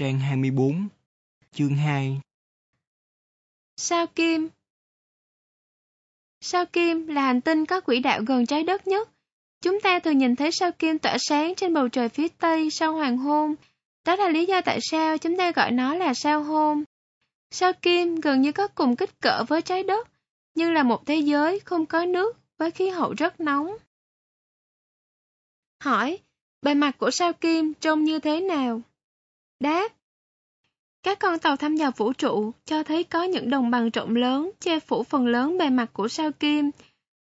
trang 0.00 0.18
24, 0.18 0.88
chương 1.52 1.76
2. 1.76 2.20
Sao 3.76 4.06
Kim 4.06 4.48
Sao 6.40 6.66
Kim 6.66 7.06
là 7.06 7.22
hành 7.22 7.40
tinh 7.40 7.66
có 7.66 7.80
quỹ 7.80 8.00
đạo 8.00 8.20
gần 8.26 8.46
trái 8.46 8.62
đất 8.62 8.86
nhất. 8.86 9.08
Chúng 9.60 9.80
ta 9.80 9.98
thường 9.98 10.18
nhìn 10.18 10.36
thấy 10.36 10.52
sao 10.52 10.72
Kim 10.72 10.98
tỏa 10.98 11.16
sáng 11.18 11.54
trên 11.54 11.74
bầu 11.74 11.88
trời 11.88 12.08
phía 12.08 12.28
Tây 12.28 12.70
sau 12.70 12.92
hoàng 12.92 13.18
hôn. 13.18 13.54
Đó 14.04 14.16
là 14.16 14.28
lý 14.28 14.46
do 14.46 14.60
tại 14.60 14.78
sao 14.82 15.18
chúng 15.18 15.36
ta 15.36 15.52
gọi 15.52 15.70
nó 15.70 15.94
là 15.94 16.14
sao 16.14 16.42
hôn. 16.42 16.84
Sao 17.50 17.72
Kim 17.72 18.14
gần 18.14 18.40
như 18.40 18.52
có 18.52 18.68
cùng 18.68 18.96
kích 18.96 19.20
cỡ 19.20 19.44
với 19.48 19.62
trái 19.62 19.82
đất, 19.82 20.08
nhưng 20.54 20.72
là 20.72 20.82
một 20.82 21.06
thế 21.06 21.16
giới 21.16 21.60
không 21.60 21.86
có 21.86 22.04
nước 22.04 22.38
với 22.58 22.70
khí 22.70 22.88
hậu 22.88 23.14
rất 23.18 23.40
nóng. 23.40 23.76
Hỏi, 25.82 26.18
bề 26.62 26.74
mặt 26.74 26.98
của 26.98 27.10
sao 27.10 27.32
Kim 27.32 27.74
trông 27.74 28.04
như 28.04 28.18
thế 28.18 28.40
nào? 28.40 28.82
Đáp, 29.60 29.88
các 31.02 31.18
con 31.18 31.38
tàu 31.38 31.56
thăm 31.56 31.76
dò 31.76 31.90
vũ 31.96 32.12
trụ 32.12 32.52
cho 32.64 32.82
thấy 32.82 33.04
có 33.04 33.22
những 33.22 33.50
đồng 33.50 33.70
bằng 33.70 33.90
rộng 33.90 34.16
lớn 34.16 34.50
che 34.60 34.80
phủ 34.80 35.02
phần 35.02 35.26
lớn 35.26 35.58
bề 35.58 35.70
mặt 35.70 35.90
của 35.92 36.08
sao 36.08 36.32
Kim. 36.32 36.70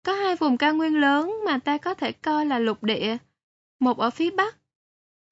Có 0.02 0.12
hai 0.12 0.36
vùng 0.36 0.56
cao 0.56 0.74
nguyên 0.74 1.00
lớn 1.00 1.34
mà 1.46 1.58
ta 1.58 1.78
có 1.78 1.94
thể 1.94 2.12
coi 2.12 2.46
là 2.46 2.58
lục 2.58 2.82
địa, 2.82 3.16
một 3.80 3.98
ở 3.98 4.10
phía 4.10 4.30
bắc 4.30 4.56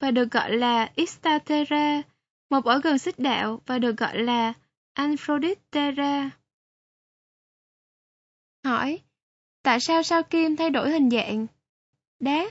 và 0.00 0.10
được 0.10 0.30
gọi 0.30 0.56
là 0.56 0.92
Istatera, 0.94 2.02
một 2.50 2.64
ở 2.64 2.80
gần 2.80 2.98
xích 2.98 3.18
đạo 3.18 3.62
và 3.66 3.78
được 3.78 3.96
gọi 3.96 4.18
là 4.18 4.52
Aphroditera. 4.92 6.30
Hỏi, 8.64 9.00
tại 9.62 9.80
sao 9.80 10.02
sao 10.02 10.22
Kim 10.22 10.56
thay 10.56 10.70
đổi 10.70 10.90
hình 10.90 11.10
dạng? 11.10 11.46
Đáp, 12.20 12.50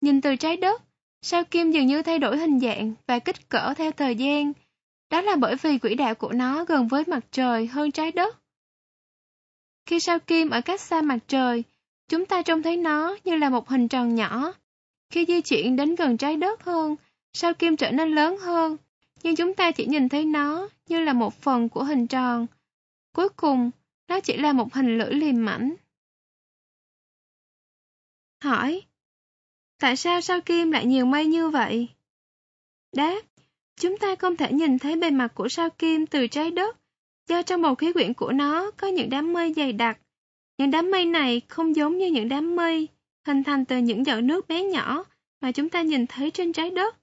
nhìn 0.00 0.20
từ 0.20 0.36
trái 0.36 0.56
đất, 0.56 0.82
sao 1.22 1.44
Kim 1.44 1.70
dường 1.70 1.86
như 1.86 2.02
thay 2.02 2.18
đổi 2.18 2.38
hình 2.38 2.60
dạng 2.60 2.94
và 3.06 3.18
kích 3.18 3.48
cỡ 3.48 3.74
theo 3.76 3.92
thời 3.92 4.16
gian. 4.16 4.52
Đó 5.10 5.20
là 5.20 5.36
bởi 5.36 5.56
vì 5.56 5.78
quỹ 5.78 5.94
đạo 5.94 6.14
của 6.14 6.32
nó 6.32 6.64
gần 6.64 6.88
với 6.88 7.04
mặt 7.06 7.24
trời 7.30 7.66
hơn 7.66 7.90
trái 7.90 8.12
đất. 8.12 8.38
Khi 9.86 10.00
sao 10.00 10.18
Kim 10.18 10.50
ở 10.50 10.60
cách 10.60 10.80
xa 10.80 11.02
mặt 11.02 11.18
trời, 11.28 11.64
chúng 12.08 12.26
ta 12.26 12.42
trông 12.42 12.62
thấy 12.62 12.76
nó 12.76 13.16
như 13.24 13.36
là 13.36 13.50
một 13.50 13.68
hình 13.68 13.88
tròn 13.88 14.14
nhỏ. 14.14 14.52
Khi 15.10 15.24
di 15.28 15.40
chuyển 15.40 15.76
đến 15.76 15.94
gần 15.94 16.16
trái 16.16 16.36
đất 16.36 16.64
hơn, 16.64 16.96
sao 17.32 17.54
Kim 17.54 17.76
trở 17.76 17.90
nên 17.90 18.14
lớn 18.14 18.38
hơn, 18.38 18.76
nhưng 19.22 19.36
chúng 19.36 19.54
ta 19.54 19.70
chỉ 19.70 19.86
nhìn 19.86 20.08
thấy 20.08 20.24
nó 20.24 20.68
như 20.88 21.00
là 21.00 21.12
một 21.12 21.34
phần 21.34 21.68
của 21.68 21.84
hình 21.84 22.06
tròn. 22.06 22.46
Cuối 23.12 23.28
cùng, 23.28 23.70
nó 24.08 24.20
chỉ 24.20 24.36
là 24.36 24.52
một 24.52 24.74
hình 24.74 24.98
lưỡi 24.98 25.14
liềm 25.14 25.44
mảnh. 25.44 25.74
Hỏi, 28.44 28.82
Tại 29.82 29.96
sao 29.96 30.20
sao 30.20 30.40
kim 30.40 30.70
lại 30.70 30.86
nhiều 30.86 31.06
mây 31.06 31.26
như 31.26 31.48
vậy? 31.48 31.88
Đáp, 32.96 33.20
chúng 33.80 33.96
ta 33.98 34.14
không 34.16 34.36
thể 34.36 34.52
nhìn 34.52 34.78
thấy 34.78 34.96
bề 34.96 35.10
mặt 35.10 35.28
của 35.34 35.48
sao 35.48 35.70
kim 35.70 36.06
từ 36.06 36.26
trái 36.26 36.50
đất, 36.50 36.76
do 37.28 37.42
trong 37.42 37.62
bầu 37.62 37.74
khí 37.74 37.92
quyển 37.92 38.14
của 38.14 38.32
nó 38.32 38.70
có 38.70 38.86
những 38.86 39.10
đám 39.10 39.32
mây 39.32 39.52
dày 39.56 39.72
đặc. 39.72 39.98
Những 40.58 40.70
đám 40.70 40.90
mây 40.90 41.04
này 41.04 41.40
không 41.48 41.76
giống 41.76 41.98
như 41.98 42.06
những 42.06 42.28
đám 42.28 42.56
mây 42.56 42.88
hình 43.26 43.44
thành 43.44 43.64
từ 43.64 43.78
những 43.78 44.06
giọt 44.06 44.20
nước 44.20 44.48
bé 44.48 44.62
nhỏ 44.62 45.04
mà 45.40 45.52
chúng 45.52 45.68
ta 45.68 45.82
nhìn 45.82 46.06
thấy 46.06 46.30
trên 46.30 46.52
trái 46.52 46.70
đất. 46.70 46.96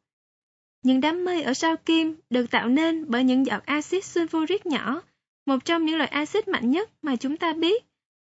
Những 0.84 1.02
đám 1.02 1.26
mây 1.26 1.42
ở 1.44 1.54
sao 1.54 1.78
kim 1.78 2.16
được 2.30 2.52
tạo 2.52 2.70
nên 2.70 3.06
bởi 3.08 3.24
những 3.24 3.46
giọt 3.46 3.66
axit 3.66 4.04
sulfuric 4.04 4.60
nhỏ, 4.64 5.02
một 5.46 5.66
trong 5.66 5.86
những 5.86 5.98
loại 5.98 6.10
axit 6.10 6.48
mạnh 6.48 6.72
nhất 6.72 6.90
mà 7.02 7.16
chúng 7.16 7.38
ta 7.38 7.54
biết. 7.54 7.84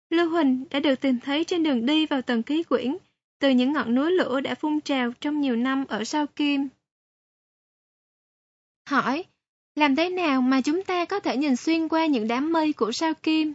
Lưu 0.10 0.30
huỳnh 0.30 0.66
đã 0.70 0.80
được 0.80 1.02
tìm 1.02 1.20
thấy 1.20 1.44
trên 1.44 1.64
đường 1.64 1.86
đi 1.86 2.06
vào 2.06 2.22
tầng 2.22 2.44
khí 2.44 2.64
quyển 2.64 2.98
từ 3.40 3.50
những 3.50 3.74
ngọn 3.74 3.96
núi 3.96 4.12
lửa 4.12 4.40
đã 4.40 4.56
phun 4.56 4.82
trào 4.82 5.12
trong 5.22 5.42
nhiều 5.42 5.56
năm 5.56 5.86
ở 5.88 6.04
sao 6.04 6.28
Kim. 6.28 6.68
Hỏi, 8.90 9.26
làm 9.76 9.96
thế 9.96 10.10
nào 10.10 10.42
mà 10.42 10.62
chúng 10.62 10.84
ta 10.84 11.06
có 11.06 11.20
thể 11.20 11.38
nhìn 11.38 11.56
xuyên 11.56 11.88
qua 11.88 12.06
những 12.06 12.28
đám 12.28 12.52
mây 12.52 12.74
của 12.74 12.92
sao 12.92 13.14
Kim? 13.14 13.54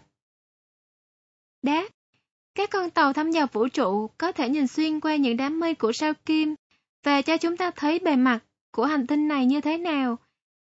Đáp, 1.62 1.88
các 2.54 2.70
con 2.70 2.90
tàu 2.90 3.12
thăm 3.12 3.30
dò 3.30 3.46
vũ 3.52 3.68
trụ 3.68 4.10
có 4.18 4.32
thể 4.32 4.48
nhìn 4.48 4.66
xuyên 4.66 5.00
qua 5.00 5.16
những 5.16 5.36
đám 5.36 5.60
mây 5.60 5.74
của 5.74 5.92
sao 5.92 6.12
Kim 6.26 6.54
và 7.02 7.22
cho 7.22 7.36
chúng 7.36 7.56
ta 7.56 7.70
thấy 7.70 7.98
bề 7.98 8.16
mặt 8.16 8.40
của 8.72 8.84
hành 8.84 9.06
tinh 9.06 9.28
này 9.28 9.46
như 9.46 9.60
thế 9.60 9.78
nào. 9.78 10.16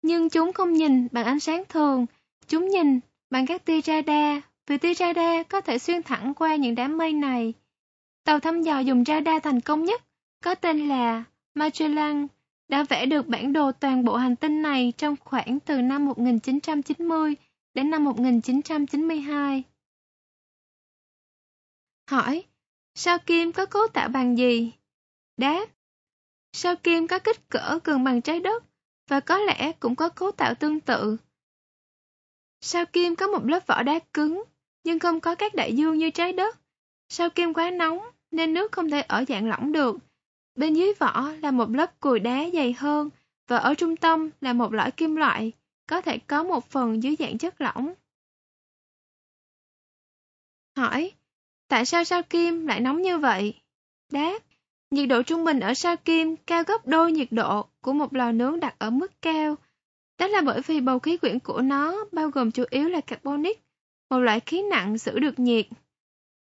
Nhưng 0.02 0.28
chúng 0.28 0.52
không 0.52 0.72
nhìn 0.72 1.08
bằng 1.12 1.24
ánh 1.24 1.40
sáng 1.40 1.64
thường, 1.68 2.06
chúng 2.48 2.68
nhìn 2.68 3.00
bằng 3.30 3.46
các 3.46 3.64
tia 3.64 3.80
radar, 3.80 4.42
vì 4.66 4.78
tia 4.78 4.94
radar 4.94 5.46
có 5.48 5.60
thể 5.60 5.78
xuyên 5.78 6.02
thẳng 6.02 6.34
qua 6.34 6.56
những 6.56 6.74
đám 6.74 6.98
mây 6.98 7.12
này. 7.12 7.54
Tàu 8.24 8.40
thăm 8.40 8.62
dò 8.62 8.78
dùng 8.78 9.04
radar 9.04 9.42
thành 9.42 9.60
công 9.60 9.84
nhất, 9.84 10.02
có 10.44 10.54
tên 10.54 10.88
là 10.88 11.24
Magellan, 11.54 12.26
đã 12.68 12.82
vẽ 12.82 13.06
được 13.06 13.26
bản 13.26 13.52
đồ 13.52 13.72
toàn 13.72 14.04
bộ 14.04 14.16
hành 14.16 14.36
tinh 14.36 14.62
này 14.62 14.92
trong 14.98 15.16
khoảng 15.20 15.60
từ 15.60 15.80
năm 15.80 16.06
1990 16.06 17.34
đến 17.74 17.90
năm 17.90 18.04
1992. 18.04 19.62
Hỏi, 22.10 22.44
sao 22.94 23.18
kim 23.18 23.52
có 23.52 23.66
cấu 23.66 23.82
tạo 23.92 24.08
bằng 24.08 24.38
gì? 24.38 24.72
Đáp, 25.36 25.66
sao 26.52 26.76
kim 26.76 27.06
có 27.06 27.18
kích 27.18 27.48
cỡ 27.48 27.78
gần 27.84 28.04
bằng 28.04 28.22
trái 28.22 28.40
đất 28.40 28.64
và 29.08 29.20
có 29.20 29.38
lẽ 29.38 29.72
cũng 29.72 29.96
có 29.96 30.08
cấu 30.08 30.32
tạo 30.32 30.54
tương 30.54 30.80
tự. 30.80 31.16
Sao 32.60 32.86
kim 32.86 33.16
có 33.16 33.26
một 33.26 33.44
lớp 33.44 33.66
vỏ 33.66 33.82
đá 33.82 33.98
cứng 34.12 34.42
nhưng 34.84 34.98
không 34.98 35.20
có 35.20 35.34
các 35.34 35.54
đại 35.54 35.76
dương 35.76 35.98
như 35.98 36.10
trái 36.10 36.32
đất. 36.32 36.58
Sao 37.08 37.30
kim 37.30 37.54
quá 37.54 37.70
nóng 37.70 38.13
nên 38.34 38.54
nước 38.54 38.72
không 38.72 38.90
thể 38.90 39.00
ở 39.00 39.24
dạng 39.28 39.48
lỏng 39.48 39.72
được. 39.72 39.96
Bên 40.54 40.74
dưới 40.74 40.92
vỏ 40.98 41.30
là 41.42 41.50
một 41.50 41.70
lớp 41.70 42.00
cùi 42.00 42.20
đá 42.20 42.44
dày 42.52 42.72
hơn 42.72 43.10
và 43.48 43.56
ở 43.56 43.74
trung 43.74 43.96
tâm 43.96 44.30
là 44.40 44.52
một 44.52 44.72
lõi 44.72 44.90
kim 44.90 45.16
loại, 45.16 45.52
có 45.86 46.00
thể 46.00 46.18
có 46.18 46.44
một 46.44 46.70
phần 46.70 47.02
dưới 47.02 47.16
dạng 47.18 47.38
chất 47.38 47.60
lỏng. 47.60 47.94
Hỏi, 50.76 51.12
tại 51.68 51.84
sao 51.84 52.04
sao 52.04 52.22
kim 52.22 52.66
lại 52.66 52.80
nóng 52.80 53.02
như 53.02 53.18
vậy? 53.18 53.54
Đáp, 54.12 54.38
nhiệt 54.90 55.08
độ 55.08 55.22
trung 55.22 55.44
bình 55.44 55.60
ở 55.60 55.74
sao 55.74 55.96
kim 55.96 56.36
cao 56.36 56.62
gấp 56.66 56.86
đôi 56.86 57.12
nhiệt 57.12 57.28
độ 57.30 57.66
của 57.80 57.92
một 57.92 58.14
lò 58.14 58.32
nướng 58.32 58.60
đặt 58.60 58.74
ở 58.78 58.90
mức 58.90 59.12
cao. 59.22 59.56
Đó 60.18 60.26
là 60.26 60.40
bởi 60.40 60.60
vì 60.66 60.80
bầu 60.80 60.98
khí 60.98 61.16
quyển 61.16 61.38
của 61.38 61.60
nó 61.60 62.04
bao 62.12 62.30
gồm 62.30 62.50
chủ 62.50 62.64
yếu 62.70 62.88
là 62.88 63.00
carbonic, 63.00 63.62
một 64.10 64.18
loại 64.18 64.40
khí 64.40 64.62
nặng 64.70 64.98
giữ 64.98 65.18
được 65.18 65.38
nhiệt. 65.38 65.66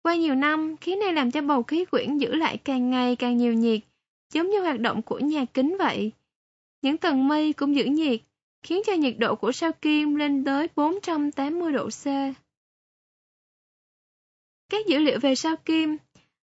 Qua 0.02 0.16
nhiều 0.16 0.34
năm, 0.34 0.76
khí 0.76 0.96
này 0.96 1.12
làm 1.12 1.30
cho 1.30 1.42
bầu 1.42 1.62
khí 1.62 1.84
quyển 1.84 2.18
giữ 2.18 2.34
lại 2.34 2.58
càng 2.58 2.90
ngày 2.90 3.16
càng 3.16 3.36
nhiều 3.36 3.54
nhiệt, 3.54 3.80
giống 4.32 4.50
như 4.50 4.60
hoạt 4.60 4.80
động 4.80 5.02
của 5.02 5.18
nhà 5.18 5.44
kính 5.44 5.76
vậy. 5.78 6.12
Những 6.82 6.96
tầng 6.96 7.28
mây 7.28 7.52
cũng 7.52 7.76
giữ 7.76 7.84
nhiệt, 7.84 8.20
khiến 8.62 8.82
cho 8.86 8.92
nhiệt 8.92 9.14
độ 9.18 9.34
của 9.34 9.52
sao 9.52 9.72
kim 9.72 10.14
lên 10.14 10.44
tới 10.44 10.68
480 10.76 11.72
độ 11.72 11.88
C. 11.88 12.04
Các 14.68 14.86
dữ 14.86 14.98
liệu 14.98 15.18
về 15.20 15.34
sao 15.34 15.56
kim, 15.56 15.96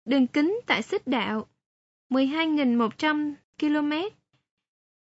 đường 0.06 0.28
kính 0.28 0.60
tại 0.68 0.82
xích 0.82 1.08
đạo 1.08 1.48
12.100 2.10 3.34
km, 3.60 3.92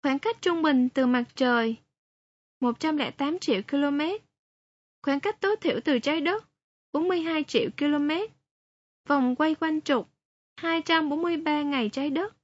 khoảng 0.02 0.18
cách 0.18 0.42
trung 0.42 0.62
bình 0.62 0.88
từ 0.88 1.06
mặt 1.06 1.24
trời 1.34 1.76
108 2.60 3.38
triệu 3.38 3.60
km, 3.70 4.00
khoảng 5.02 5.20
cách 5.20 5.40
tối 5.40 5.56
thiểu 5.60 5.80
từ 5.84 5.98
trái 5.98 6.20
đất 6.20 6.44
42 6.92 7.44
triệu 7.44 7.70
km, 7.78 8.10
Vòng 9.06 9.36
quay 9.36 9.54
quanh 9.54 9.80
trục 9.80 10.08
243 10.56 11.62
ngày 11.62 11.88
trái 11.88 12.10
đất. 12.10 12.36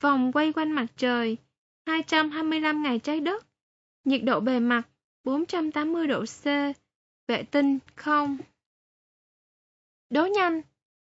Vòng 0.00 0.32
quay 0.32 0.52
quanh 0.52 0.72
mặt 0.72 0.86
trời 0.96 1.36
225 1.86 2.82
ngày 2.82 2.98
trái 2.98 3.20
đất. 3.20 3.46
Nhiệt 4.04 4.22
độ 4.24 4.40
bề 4.40 4.60
mặt 4.60 4.82
480 5.24 6.06
độ 6.06 6.24
C. 6.24 6.44
Vệ 7.28 7.42
tinh 7.42 7.78
không. 7.94 8.38
Đố 10.10 10.26
nhanh. 10.26 10.62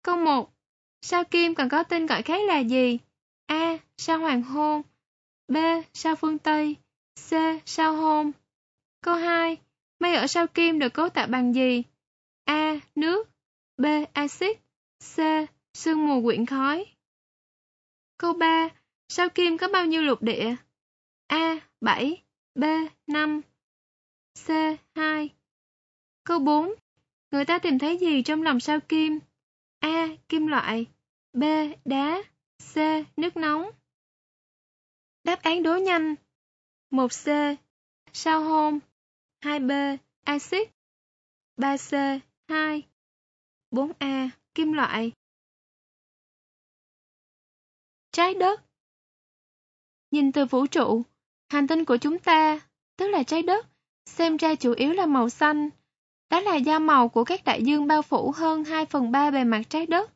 Câu 0.03 0.17
1. 0.17 0.53
Sao 1.03 1.25
Kim 1.25 1.55
còn 1.55 1.69
có 1.69 1.83
tên 1.83 2.07
gọi 2.07 2.23
khác 2.23 2.41
là 2.47 2.59
gì? 2.59 2.99
A. 3.47 3.79
Sao 3.97 4.19
Hoàng 4.19 4.43
Hôn 4.43 4.83
B. 5.49 5.57
Sao 5.93 6.17
Phương 6.17 6.39
Tây 6.39 6.77
C. 7.29 7.33
Sao 7.66 7.97
Hôn 7.97 8.33
Câu 9.01 9.15
2. 9.15 9.57
Mây 9.99 10.15
ở 10.15 10.27
sao 10.27 10.47
Kim 10.47 10.78
được 10.78 10.95
cấu 10.95 11.09
tạo 11.09 11.27
bằng 11.27 11.55
gì? 11.55 11.83
A. 12.45 12.81
Nước 12.95 13.29
B. 13.80 13.86
Axit, 14.12 14.59
C. 14.98 15.18
Sương 15.74 16.06
mù 16.06 16.22
quyển 16.22 16.47
khói 16.47 16.86
Câu 18.16 18.32
3. 18.32 18.68
Sao 19.09 19.28
Kim 19.28 19.59
có 19.59 19.68
bao 19.68 19.86
nhiêu 19.86 20.03
lục 20.03 20.22
địa? 20.22 20.54
A. 21.27 21.60
7 21.80 22.24
B. 22.54 22.65
5 23.06 23.41
C. 24.47 24.48
2 24.94 25.28
Câu 26.24 26.38
4. 26.38 26.74
Người 27.30 27.44
ta 27.44 27.59
tìm 27.59 27.78
thấy 27.78 27.98
gì 27.98 28.22
trong 28.22 28.42
lòng 28.42 28.60
sao 28.60 28.80
Kim? 28.80 29.18
A. 29.78 30.09
Kim 30.28 30.47
loại 30.47 30.86
B. 31.32 31.42
Đá 31.84 32.22
C. 32.74 32.77
Nước 33.16 33.36
nóng 33.36 33.71
Đáp 35.24 35.42
án 35.42 35.62
đố 35.62 35.77
nhanh 35.77 36.15
1C. 36.91 37.56
Sao 38.12 38.44
hôn 38.44 38.78
2B. 39.41 39.97
Axit 40.24 40.68
3C. 41.56 42.18
2 42.48 42.90
4A. 43.71 44.28
Kim 44.55 44.72
loại 44.72 45.13
Trái 48.13 48.34
đất 48.34 48.61
Nhìn 50.11 50.33
từ 50.33 50.45
vũ 50.45 50.67
trụ, 50.67 51.03
Hành 51.49 51.67
tinh 51.67 51.84
của 51.84 51.97
chúng 51.97 52.19
ta, 52.19 52.61
tức 52.97 53.09
là 53.09 53.22
trái 53.22 53.43
đất, 53.43 53.67
xem 54.07 54.37
ra 54.37 54.55
chủ 54.55 54.72
yếu 54.72 54.93
là 54.93 55.07
màu 55.07 55.28
xanh. 55.28 55.71
Đó 56.31 56.41
là 56.41 56.57
do 56.57 56.78
màu 56.78 57.09
của 57.09 57.25
các 57.25 57.45
đại 57.45 57.63
dương 57.63 57.87
bao 57.87 58.03
phủ 58.03 58.33
hơn 58.37 58.65
2 58.65 58.87
phần 58.87 59.13
3 59.13 59.31
bề 59.31 59.45
mặt 59.45 59.63
trái 59.69 59.87
đất. 59.87 60.11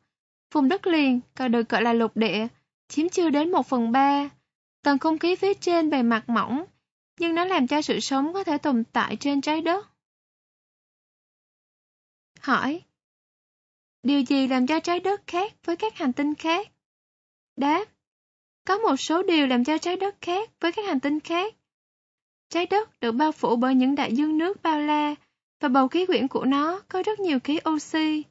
Vùng 0.53 0.69
đất 0.69 0.87
liền, 0.87 1.19
còn 1.35 1.51
được 1.51 1.69
gọi 1.69 1.81
là 1.81 1.93
lục 1.93 2.17
địa, 2.17 2.47
chiếm 2.87 3.09
chưa 3.09 3.29
đến 3.29 3.51
1 3.51 3.67
phần 3.67 3.91
3. 3.91 4.29
Tầng 4.81 4.99
không 4.99 5.19
khí 5.19 5.35
phía 5.35 5.53
trên 5.53 5.89
bề 5.89 6.03
mặt 6.03 6.29
mỏng, 6.29 6.65
nhưng 7.19 7.35
nó 7.35 7.45
làm 7.45 7.67
cho 7.67 7.81
sự 7.81 7.99
sống 7.99 8.33
có 8.33 8.43
thể 8.43 8.57
tồn 8.57 8.83
tại 8.93 9.15
trên 9.15 9.41
trái 9.41 9.61
đất. 9.61 9.87
Hỏi 12.39 12.81
Điều 14.05 14.21
gì 14.21 14.47
làm 14.47 14.67
cho 14.67 14.79
trái 14.79 14.99
đất 14.99 15.21
khác 15.27 15.53
với 15.63 15.75
các 15.75 15.95
hành 15.95 16.13
tinh 16.13 16.35
khác? 16.35 16.67
Đáp 17.57 17.85
Có 18.67 18.77
một 18.77 18.95
số 18.95 19.23
điều 19.23 19.47
làm 19.47 19.63
cho 19.63 19.77
trái 19.77 19.95
đất 19.95 20.15
khác 20.21 20.49
với 20.59 20.71
các 20.71 20.85
hành 20.85 20.99
tinh 20.99 21.19
khác. 21.19 21.55
Trái 22.49 22.65
đất 22.65 22.99
được 23.01 23.11
bao 23.11 23.31
phủ 23.31 23.55
bởi 23.55 23.75
những 23.75 23.95
đại 23.95 24.13
dương 24.13 24.37
nước 24.37 24.63
bao 24.63 24.79
la 24.79 25.15
và 25.59 25.69
bầu 25.69 25.87
khí 25.87 26.05
quyển 26.05 26.27
của 26.27 26.45
nó 26.45 26.81
có 26.89 27.03
rất 27.03 27.19
nhiều 27.19 27.39
khí 27.39 27.59
oxy. 27.69 28.23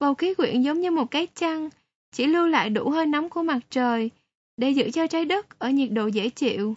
Bầu 0.00 0.14
khí 0.14 0.34
quyển 0.34 0.62
giống 0.62 0.80
như 0.80 0.90
một 0.90 1.10
cái 1.10 1.26
chăn, 1.26 1.68
chỉ 2.12 2.26
lưu 2.26 2.46
lại 2.46 2.70
đủ 2.70 2.90
hơi 2.90 3.06
nóng 3.06 3.28
của 3.28 3.42
mặt 3.42 3.58
trời 3.70 4.10
để 4.56 4.70
giữ 4.70 4.90
cho 4.90 5.06
trái 5.06 5.24
đất 5.24 5.58
ở 5.58 5.70
nhiệt 5.70 5.90
độ 5.90 6.06
dễ 6.06 6.28
chịu. 6.28 6.74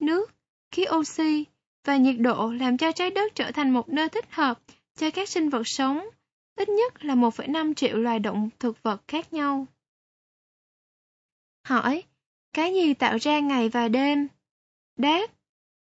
Nước, 0.00 0.30
khí 0.70 0.84
oxy 0.96 1.44
và 1.84 1.96
nhiệt 1.96 2.16
độ 2.18 2.52
làm 2.52 2.76
cho 2.76 2.92
trái 2.92 3.10
đất 3.10 3.34
trở 3.34 3.52
thành 3.52 3.70
một 3.70 3.88
nơi 3.88 4.08
thích 4.08 4.26
hợp 4.30 4.60
cho 4.96 5.10
các 5.10 5.28
sinh 5.28 5.48
vật 5.48 5.62
sống, 5.64 6.00
ít 6.60 6.68
nhất 6.68 7.04
là 7.04 7.14
1,5 7.14 7.74
triệu 7.74 7.96
loài 7.96 8.18
động 8.18 8.48
thực 8.58 8.82
vật 8.82 9.02
khác 9.08 9.32
nhau. 9.32 9.66
Hỏi, 11.66 12.02
cái 12.52 12.74
gì 12.74 12.94
tạo 12.94 13.16
ra 13.20 13.40
ngày 13.40 13.68
và 13.68 13.88
đêm? 13.88 14.28
Đáp, 14.96 15.26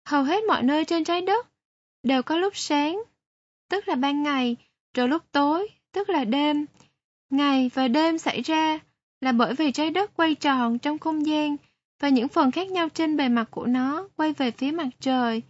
hầu 0.06 0.24
hết 0.24 0.44
mọi 0.48 0.63
nơi 0.63 0.86
trên 0.86 1.04
trái 1.04 1.21
đất 1.21 1.48
đều 2.04 2.24
có 2.24 2.38
lúc 2.38 2.57
sáng, 2.57 3.04
tức 3.69 3.88
là 3.88 3.95
ban 3.95 4.24
ngày, 4.24 4.56
rồi 4.94 5.07
lúc 5.07 5.24
tối, 5.31 5.68
tức 5.92 6.10
là 6.10 6.24
đêm. 6.24 6.66
Ngày 7.30 7.69
và 7.74 7.88
đêm 7.88 8.18
xảy 8.18 8.42
ra 8.42 8.80
là 9.21 9.31
bởi 9.31 9.54
vì 9.54 9.71
trái 9.71 9.92
đất 9.92 10.12
quay 10.16 10.36
tròn 10.36 10.80
trong 10.80 11.00
không 11.00 11.25
gian 11.25 11.56
và 12.00 12.10
những 12.10 12.27
phần 12.27 12.51
khác 12.51 12.71
nhau 12.71 12.89
trên 12.89 13.18
bề 13.18 13.30
mặt 13.30 13.48
của 13.51 13.66
nó 13.66 14.07
quay 14.16 14.33
về 14.33 14.51
phía 14.51 14.71
mặt 14.71 14.89
trời. 15.00 15.42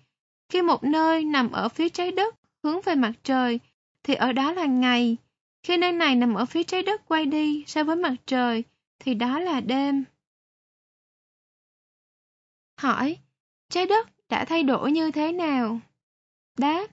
Khi 0.50 0.62
một 0.62 0.84
nơi 0.84 1.24
nằm 1.24 1.52
ở 1.52 1.70
phía 1.70 1.90
trái 1.90 2.12
đất 2.12 2.36
hướng 2.64 2.82
về 2.82 2.96
mặt 2.96 3.12
trời, 3.24 3.60
thì 4.10 4.16
ở 4.16 4.32
đó 4.32 4.52
là 4.52 4.66
ngày. 4.66 5.18
Khi 5.64 5.78
nơi 5.78 5.92
này 5.92 6.16
nằm 6.16 6.34
ở 6.34 6.46
phía 6.46 6.64
trái 6.64 6.84
đất 6.84 7.06
quay 7.06 7.26
đi 7.26 7.64
so 7.68 7.84
với 7.84 7.96
mặt 7.96 8.14
trời, 8.26 8.64
thì 9.00 9.14
đó 9.14 9.40
là 9.40 9.62
đêm. 9.62 10.04
Hỏi, 12.78 13.18
trái 13.70 13.86
đất 13.86 14.10
đã 14.30 14.46
thay 14.46 14.64
đổi 14.64 14.92
như 14.92 15.12
thế 15.12 15.32
nào? 15.32 15.80
Đáp, 16.58 16.88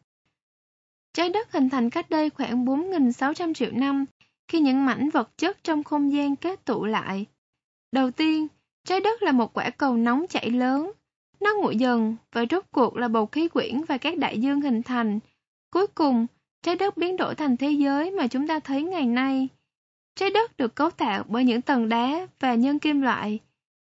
trái 1.12 1.28
đất 1.28 1.52
hình 1.52 1.70
thành 1.70 1.90
cách 1.90 2.10
đây 2.10 2.30
khoảng 2.30 2.64
4.600 2.64 3.54
triệu 3.54 3.70
năm 3.72 4.04
khi 4.48 4.60
những 4.60 4.84
mảnh 4.84 5.10
vật 5.10 5.38
chất 5.38 5.64
trong 5.64 5.84
không 5.84 6.12
gian 6.12 6.36
kết 6.36 6.64
tụ 6.64 6.84
lại. 6.84 7.26
Đầu 7.92 8.10
tiên, 8.10 8.46
trái 8.84 9.00
đất 9.00 9.22
là 9.22 9.32
một 9.32 9.52
quả 9.52 9.70
cầu 9.70 9.96
nóng 9.96 10.26
chảy 10.28 10.50
lớn. 10.50 10.92
Nó 11.40 11.50
nguội 11.60 11.76
dần 11.76 12.16
và 12.32 12.44
rốt 12.50 12.64
cuộc 12.72 12.96
là 12.96 13.08
bầu 13.08 13.26
khí 13.26 13.48
quyển 13.48 13.84
và 13.84 13.98
các 13.98 14.18
đại 14.18 14.40
dương 14.40 14.60
hình 14.60 14.82
thành. 14.82 15.18
Cuối 15.70 15.86
cùng, 15.86 16.26
trái 16.66 16.76
đất 16.76 16.96
biến 16.96 17.16
đổi 17.16 17.34
thành 17.34 17.56
thế 17.56 17.70
giới 17.70 18.10
mà 18.10 18.26
chúng 18.26 18.46
ta 18.46 18.58
thấy 18.58 18.82
ngày 18.82 19.06
nay. 19.06 19.48
Trái 20.14 20.30
đất 20.30 20.56
được 20.56 20.74
cấu 20.74 20.90
tạo 20.90 21.24
bởi 21.28 21.44
những 21.44 21.62
tầng 21.62 21.88
đá 21.88 22.26
và 22.40 22.54
nhân 22.54 22.78
kim 22.78 23.02
loại. 23.02 23.38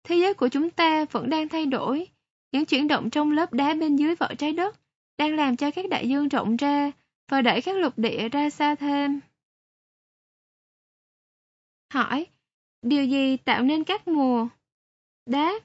Thế 0.05 0.17
giới 0.17 0.35
của 0.35 0.49
chúng 0.49 0.71
ta 0.71 1.05
vẫn 1.05 1.31
đang 1.31 1.49
thay 1.49 1.67
đổi. 1.67 2.07
Những 2.53 2.65
chuyển 2.65 2.89
động 2.89 3.11
trong 3.11 3.33
lớp 3.33 3.53
đá 3.53 3.75
bên 3.75 3.97
dưới 3.97 4.15
vỏ 4.15 4.29
trái 4.39 4.53
đất 4.53 4.77
đang 5.19 5.37
làm 5.37 5.57
cho 5.57 5.71
các 5.71 5.89
đại 5.89 6.09
dương 6.09 6.29
rộng 6.29 6.57
ra 6.57 6.91
và 7.29 7.43
đẩy 7.43 7.61
các 7.63 7.77
lục 7.77 7.99
địa 7.99 8.29
ra 8.29 8.51
xa 8.51 8.75
thêm. 8.75 9.21
Hỏi, 11.95 12.27
điều 12.83 13.05
gì 13.05 13.37
tạo 13.37 13.63
nên 13.63 13.85
các 13.85 14.09
mùa? 14.09 14.49
Đáp, 15.27 15.59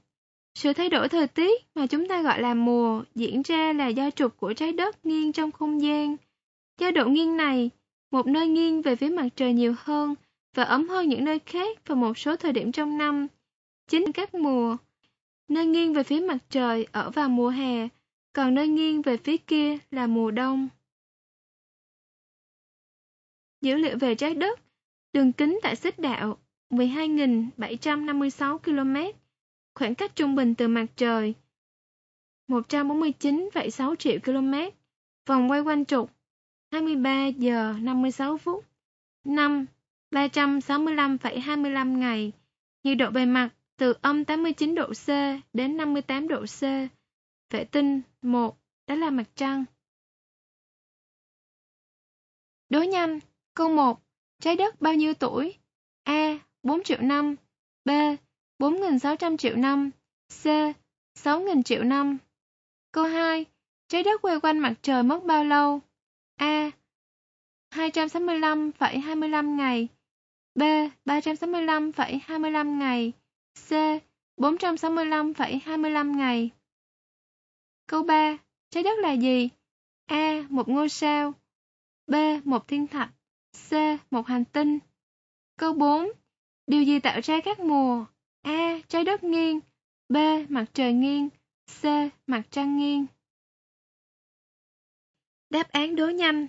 sự 0.56 0.74
thay 0.74 0.90
đổi 0.90 1.10
thời 1.10 1.28
tiết 1.28 1.66
mà 1.76 1.88
chúng 1.88 2.08
ta 2.08 2.22
gọi 2.22 2.42
là 2.42 2.54
mùa 2.54 3.04
diễn 3.16 3.42
ra 3.42 3.74
là 3.74 3.88
do 3.88 4.12
trục 4.12 4.38
của 4.38 4.54
trái 4.54 4.74
đất 4.74 5.06
nghiêng 5.06 5.32
trong 5.32 5.52
không 5.52 5.82
gian. 5.82 6.16
Do 6.78 6.92
độ 6.92 7.06
nghiêng 7.06 7.38
này, 7.38 7.70
một 8.12 8.28
nơi 8.28 8.48
nghiêng 8.48 8.82
về 8.82 8.96
phía 8.96 9.10
mặt 9.10 9.28
trời 9.36 9.54
nhiều 9.54 9.76
hơn 9.78 10.16
và 10.54 10.64
ấm 10.64 10.90
hơn 10.90 11.10
những 11.10 11.26
nơi 11.26 11.40
khác 11.40 11.88
vào 11.88 11.96
một 11.96 12.18
số 12.18 12.36
thời 12.36 12.54
điểm 12.54 12.72
trong 12.72 12.98
năm. 12.98 13.28
Chính 13.88 14.12
các 14.12 14.36
mùa, 14.36 14.78
nơi 15.48 15.66
nghiêng 15.66 15.94
về 15.94 16.04
phía 16.04 16.20
mặt 16.20 16.38
trời 16.50 16.88
ở 16.92 17.10
vào 17.10 17.30
mùa 17.30 17.50
hè, 17.50 17.88
còn 18.34 18.56
nơi 18.56 18.68
nghiêng 18.68 19.02
về 19.02 19.18
phía 19.18 19.38
kia 19.38 19.78
là 19.92 20.08
mùa 20.08 20.32
đông. 20.32 20.70
Dữ 23.62 23.76
liệu 23.76 23.98
về 23.98 24.16
trái 24.16 24.34
đất 24.34 24.60
Đường 25.14 25.34
kính 25.34 25.60
tại 25.64 25.76
xích 25.76 26.00
đạo 26.00 26.38
12.756 26.70 28.58
km, 28.58 29.18
khoảng 29.76 29.96
cách 29.96 30.16
trung 30.16 30.36
bình 30.36 30.56
từ 30.56 30.68
mặt 30.68 30.86
trời 30.96 31.34
149,6 32.48 33.96
triệu 33.96 34.20
km, 34.26 34.54
vòng 35.26 35.52
quay 35.52 35.62
quanh 35.62 35.86
trục 35.86 36.17
23 36.72 37.28
giờ 37.28 37.74
56 37.82 38.38
phút, 38.38 38.66
năm 39.24 39.66
365,25 40.12 41.98
ngày, 41.98 42.32
nhiệt 42.84 42.98
độ 42.98 43.10
bề 43.10 43.26
mặt 43.26 43.50
từ 43.78 43.94
âm 44.02 44.26
89 44.26 44.76
độ 44.76 44.88
C 44.88 45.08
đến 45.54 45.78
58 45.78 46.28
độ 46.28 46.46
C, 46.46 46.62
vệ 47.54 47.64
tinh 47.64 48.02
1, 48.22 48.58
đó 48.88 48.96
là 48.96 49.10
mặt 49.10 49.26
trăng. 49.36 49.66
Đối 52.70 52.88
nhanh, 52.88 53.20
câu 53.54 53.70
1 53.70 54.02
Trái 54.40 54.56
đất 54.56 54.82
bao 54.82 54.94
nhiêu 54.94 55.14
tuổi? 55.14 55.58
A. 56.04 56.40
4 56.64 56.84
triệu 56.84 57.02
năm 57.02 57.36
B. 57.86 57.90
4.600 58.60 59.38
triệu 59.38 59.56
năm 59.56 59.92
C. 60.44 60.46
6.000 60.46 61.64
triệu 61.64 61.84
năm 61.84 62.18
Câu 62.92 63.04
2. 63.04 63.46
Trái 63.88 64.04
đất 64.04 64.22
quay 64.22 64.40
quanh 64.40 64.60
mặt 64.60 64.74
trời 64.82 65.04
mất 65.04 65.24
bao 65.24 65.44
lâu? 65.44 65.82
A. 66.38 66.72
265,25 67.72 69.56
ngày 69.56 69.88
B. 70.56 70.62
365,25 71.06 72.78
ngày 72.78 73.14
C. 73.70 73.72
465,25 74.38 76.16
ngày 76.18 76.50
Câu 77.88 78.04
3. 78.04 78.38
Trái 78.70 78.84
đất 78.84 79.00
là 79.00 79.12
gì? 79.12 79.50
A. 80.06 80.44
Một 80.50 80.70
ngôi 80.70 80.90
sao 80.90 81.34
B. 82.08 82.16
Một 82.44 82.68
thiên 82.68 82.88
thạch 82.88 83.10
C. 83.70 83.74
Một 84.12 84.28
hành 84.28 84.46
tinh 84.46 84.80
Câu 85.58 85.74
4. 85.74 86.08
Điều 86.68 86.84
gì 86.84 87.00
tạo 87.00 87.20
ra 87.24 87.40
các 87.46 87.60
mùa? 87.60 88.06
A. 88.42 88.80
Trái 88.88 89.04
đất 89.04 89.24
nghiêng 89.24 89.60
B. 90.10 90.18
Mặt 90.50 90.66
trời 90.74 90.94
nghiêng 90.94 91.30
C. 91.82 91.86
Mặt 92.28 92.42
trăng 92.52 92.78
nghiêng 92.78 93.06
Đáp 95.50 95.72
án 95.72 95.96
đố 95.96 96.10
nhanh. 96.10 96.48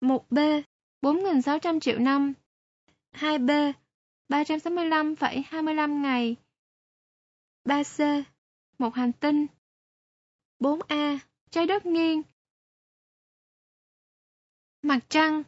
1B 0.00 0.62
4.600 1.02 1.80
triệu 1.80 1.98
năm. 1.98 2.32
2B 3.12 3.72
365,25 4.28 6.00
ngày. 6.00 6.36
3C 7.64 8.22
Một 8.78 8.94
hành 8.94 9.12
tinh. 9.12 9.46
4A 10.58 11.18
Trái 11.50 11.66
đất 11.66 11.86
nghiêng. 11.86 12.22
Mặt 14.82 15.00
trăng. 15.08 15.42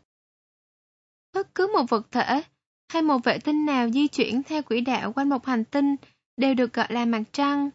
Bất 1.33 1.54
cứ 1.54 1.71
một 1.75 1.85
vật 1.88 2.07
thể 2.11 2.42
hay 2.88 3.02
một 3.02 3.19
vệ 3.25 3.38
tinh 3.38 3.66
nào 3.66 3.90
di 3.90 4.09
chuyển 4.09 4.42
theo 4.42 4.62
quỹ 4.62 4.81
đạo 4.81 5.12
quanh 5.12 5.28
một 5.28 5.47
hành 5.47 5.64
tinh 5.64 5.97
đều 6.37 6.54
được 6.54 6.73
gọi 6.73 6.87
là 6.90 7.04
mặt 7.04 7.23
trăng. 7.33 7.71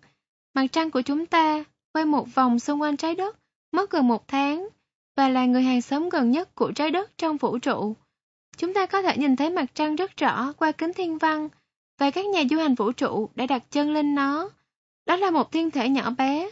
Mặt 0.53 0.67
trăng 0.71 0.91
của 0.91 1.01
chúng 1.01 1.25
ta 1.25 1.63
quay 1.93 2.05
một 2.05 2.27
vòng 2.35 2.59
xung 2.59 2.81
quanh 2.81 2.97
trái 2.97 3.15
đất 3.15 3.39
mất 3.71 3.89
gần 3.89 4.07
một 4.07 4.27
tháng 4.27 4.67
và 5.17 5.29
là 5.29 5.45
người 5.45 5.63
hàng 5.63 5.81
xóm 5.81 6.09
gần 6.09 6.31
nhất 6.31 6.55
của 6.55 6.71
trái 6.71 6.91
đất 6.91 7.17
trong 7.17 7.37
vũ 7.37 7.57
trụ. 7.57 7.95
Chúng 8.57 8.73
ta 8.73 8.85
có 8.85 9.01
thể 9.01 9.17
nhìn 9.17 9.35
thấy 9.35 9.49
mặt 9.49 9.65
trăng 9.73 9.95
rất 9.95 10.17
rõ 10.17 10.53
qua 10.53 10.71
kính 10.71 10.93
thiên 10.93 11.17
văn 11.17 11.49
và 11.97 12.11
các 12.11 12.25
nhà 12.25 12.43
du 12.49 12.57
hành 12.57 12.75
vũ 12.75 12.91
trụ 12.91 13.29
đã 13.35 13.45
đặt 13.45 13.63
chân 13.71 13.93
lên 13.93 14.15
nó. 14.15 14.49
Đó 15.05 15.15
là 15.15 15.31
một 15.31 15.51
thiên 15.51 15.71
thể 15.71 15.89
nhỏ 15.89 16.09
bé, 16.09 16.49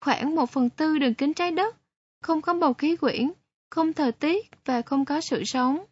khoảng 0.00 0.34
một 0.34 0.50
phần 0.50 0.70
tư 0.70 0.98
đường 0.98 1.14
kính 1.14 1.34
trái 1.34 1.50
đất, 1.50 1.76
không 2.22 2.42
có 2.42 2.54
bầu 2.54 2.74
khí 2.74 2.96
quyển, 2.96 3.32
không 3.70 3.92
thời 3.92 4.12
tiết 4.12 4.50
và 4.64 4.82
không 4.82 5.04
có 5.04 5.20
sự 5.20 5.44
sống. 5.44 5.84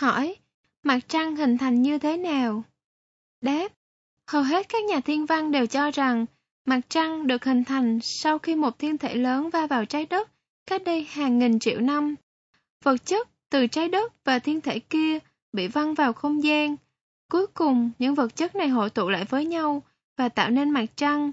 Hỏi, 0.00 0.36
mặt 0.82 0.98
trăng 1.08 1.36
hình 1.36 1.58
thành 1.58 1.82
như 1.82 1.98
thế 1.98 2.16
nào? 2.16 2.62
Đáp, 3.40 3.68
hầu 4.26 4.42
hết 4.42 4.68
các 4.68 4.84
nhà 4.84 5.00
thiên 5.00 5.26
văn 5.26 5.50
đều 5.50 5.66
cho 5.66 5.90
rằng 5.90 6.26
mặt 6.66 6.80
trăng 6.88 7.26
được 7.26 7.44
hình 7.44 7.64
thành 7.64 7.98
sau 8.02 8.38
khi 8.38 8.54
một 8.54 8.78
thiên 8.78 8.98
thể 8.98 9.14
lớn 9.14 9.50
va 9.50 9.66
vào 9.66 9.84
trái 9.84 10.06
đất 10.06 10.30
cách 10.66 10.82
đây 10.84 11.04
hàng 11.04 11.38
nghìn 11.38 11.58
triệu 11.58 11.80
năm. 11.80 12.14
Vật 12.84 12.96
chất 13.06 13.28
từ 13.50 13.66
trái 13.66 13.88
đất 13.88 14.24
và 14.24 14.38
thiên 14.38 14.60
thể 14.60 14.78
kia 14.78 15.18
bị 15.52 15.68
văng 15.68 15.94
vào 15.94 16.12
không 16.12 16.42
gian. 16.42 16.76
Cuối 17.30 17.46
cùng, 17.46 17.90
những 17.98 18.14
vật 18.14 18.36
chất 18.36 18.54
này 18.54 18.68
hội 18.68 18.90
tụ 18.90 19.08
lại 19.08 19.24
với 19.24 19.44
nhau 19.44 19.82
và 20.16 20.28
tạo 20.28 20.50
nên 20.50 20.70
mặt 20.70 20.86
trăng. 20.96 21.32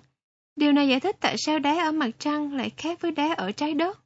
Điều 0.56 0.72
này 0.72 0.88
giải 0.88 1.00
thích 1.00 1.16
tại 1.20 1.36
sao 1.38 1.60
đá 1.60 1.84
ở 1.84 1.92
mặt 1.92 2.10
trăng 2.20 2.54
lại 2.54 2.70
khác 2.78 3.02
với 3.02 3.12
đá 3.12 3.34
ở 3.34 3.52
trái 3.52 3.74
đất. 3.74 4.00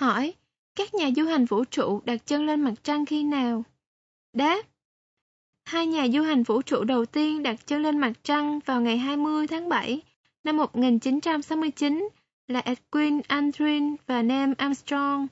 Hỏi, 0.00 0.34
các 0.74 0.94
nhà 0.94 1.10
du 1.16 1.24
hành 1.24 1.44
vũ 1.44 1.64
trụ 1.64 2.00
đặt 2.04 2.26
chân 2.26 2.46
lên 2.46 2.60
mặt 2.60 2.74
trăng 2.82 3.06
khi 3.06 3.24
nào? 3.24 3.62
Đáp, 4.32 4.62
hai 5.64 5.86
nhà 5.86 6.08
du 6.08 6.22
hành 6.22 6.42
vũ 6.42 6.62
trụ 6.62 6.84
đầu 6.84 7.06
tiên 7.06 7.42
đặt 7.42 7.66
chân 7.66 7.82
lên 7.82 7.98
mặt 7.98 8.12
trăng 8.22 8.60
vào 8.66 8.80
ngày 8.80 8.98
20 8.98 9.46
tháng 9.46 9.68
7 9.68 10.02
năm 10.44 10.56
1969 10.56 12.08
là 12.48 12.60
Edwin 12.60 13.20
Aldrin 13.28 13.96
và 14.06 14.22
Neil 14.22 14.52
Armstrong. 14.58 15.26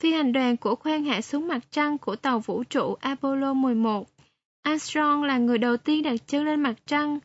Phi 0.00 0.12
hành 0.12 0.32
đoàn 0.32 0.56
của 0.56 0.74
khoang 0.74 1.04
hạ 1.04 1.20
xuống 1.20 1.48
mặt 1.48 1.58
trăng 1.70 1.98
của 1.98 2.16
tàu 2.16 2.38
vũ 2.38 2.64
trụ 2.64 2.94
Apollo 3.00 3.54
11. 3.54 4.08
Armstrong 4.62 5.22
là 5.22 5.38
người 5.38 5.58
đầu 5.58 5.76
tiên 5.76 6.02
đặt 6.02 6.16
chân 6.26 6.44
lên 6.44 6.60
mặt 6.60 6.74
trăng, 6.86 7.18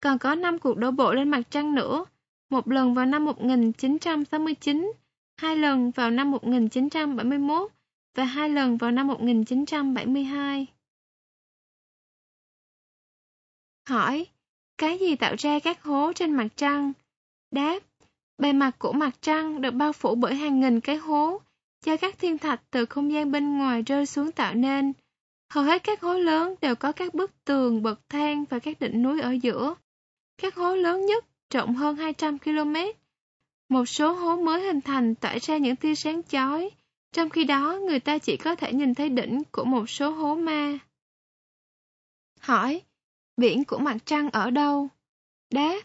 còn 0.00 0.18
có 0.18 0.34
5 0.34 0.58
cuộc 0.58 0.76
đổ 0.76 0.90
bộ 0.90 1.12
lên 1.12 1.28
mặt 1.28 1.42
trăng 1.50 1.74
nữa, 1.74 2.04
một 2.50 2.68
lần 2.68 2.94
vào 2.94 3.06
năm 3.06 3.24
1969, 3.24 4.92
hai 5.36 5.56
lần 5.56 5.90
vào 5.90 6.10
năm 6.10 6.30
1971 6.30 7.72
và 8.14 8.24
hai 8.24 8.48
lần 8.48 8.76
vào 8.76 8.90
năm 8.90 9.06
1972. 9.06 10.66
Hỏi, 13.88 14.26
cái 14.78 14.98
gì 14.98 15.16
tạo 15.16 15.34
ra 15.38 15.58
các 15.58 15.82
hố 15.82 16.12
trên 16.12 16.32
mặt 16.32 16.48
trăng? 16.56 16.92
Đáp, 17.50 17.78
bề 18.38 18.52
mặt 18.52 18.78
của 18.78 18.92
mặt 18.92 19.14
trăng 19.20 19.60
được 19.60 19.70
bao 19.70 19.92
phủ 19.92 20.14
bởi 20.14 20.34
hàng 20.34 20.60
nghìn 20.60 20.80
cái 20.80 20.96
hố 20.96 21.40
do 21.84 21.96
các 21.96 22.18
thiên 22.18 22.38
thạch 22.38 22.60
từ 22.70 22.86
không 22.86 23.12
gian 23.12 23.32
bên 23.32 23.58
ngoài 23.58 23.82
rơi 23.82 24.06
xuống 24.06 24.32
tạo 24.32 24.54
nên. 24.54 24.92
Hầu 25.50 25.64
hết 25.64 25.84
các 25.84 26.00
hố 26.00 26.14
lớn 26.14 26.54
đều 26.60 26.74
có 26.74 26.92
các 26.92 27.14
bức 27.14 27.44
tường, 27.44 27.82
bậc 27.82 28.00
thang 28.08 28.44
và 28.50 28.58
các 28.58 28.80
đỉnh 28.80 29.02
núi 29.02 29.20
ở 29.20 29.32
giữa. 29.42 29.74
Các 30.38 30.54
hố 30.54 30.76
lớn 30.76 31.06
nhất 31.06 31.24
rộng 31.50 31.74
hơn 31.74 31.96
200 31.96 32.38
km. 32.38 32.74
Một 33.68 33.84
số 33.84 34.12
hố 34.12 34.36
mới 34.36 34.62
hình 34.62 34.80
thành 34.80 35.14
tỏa 35.14 35.38
ra 35.38 35.56
những 35.56 35.76
tia 35.76 35.94
sáng 35.94 36.22
chói, 36.22 36.70
trong 37.12 37.30
khi 37.30 37.44
đó 37.44 37.78
người 37.86 38.00
ta 38.00 38.18
chỉ 38.18 38.36
có 38.36 38.54
thể 38.54 38.72
nhìn 38.72 38.94
thấy 38.94 39.08
đỉnh 39.08 39.42
của 39.52 39.64
một 39.64 39.90
số 39.90 40.10
hố 40.10 40.34
ma. 40.34 40.78
Hỏi, 42.40 42.82
biển 43.42 43.64
của 43.64 43.78
mặt 43.78 43.96
trăng 44.04 44.30
ở 44.30 44.50
đâu? 44.50 44.88
Đáp, 45.50 45.80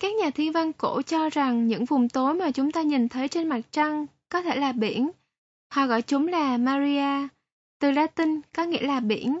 các 0.00 0.14
nhà 0.14 0.30
thiên 0.30 0.52
văn 0.52 0.72
cổ 0.72 1.02
cho 1.02 1.30
rằng 1.30 1.66
những 1.66 1.84
vùng 1.84 2.08
tối 2.08 2.34
mà 2.34 2.50
chúng 2.50 2.72
ta 2.72 2.82
nhìn 2.82 3.08
thấy 3.08 3.28
trên 3.28 3.48
mặt 3.48 3.60
trăng 3.70 4.06
có 4.28 4.42
thể 4.42 4.56
là 4.56 4.72
biển. 4.72 5.10
Họ 5.72 5.86
gọi 5.86 6.02
chúng 6.02 6.28
là 6.28 6.56
Maria, 6.56 7.28
từ 7.80 7.90
Latin 7.90 8.40
có 8.54 8.64
nghĩa 8.64 8.86
là 8.86 9.00
biển. 9.00 9.40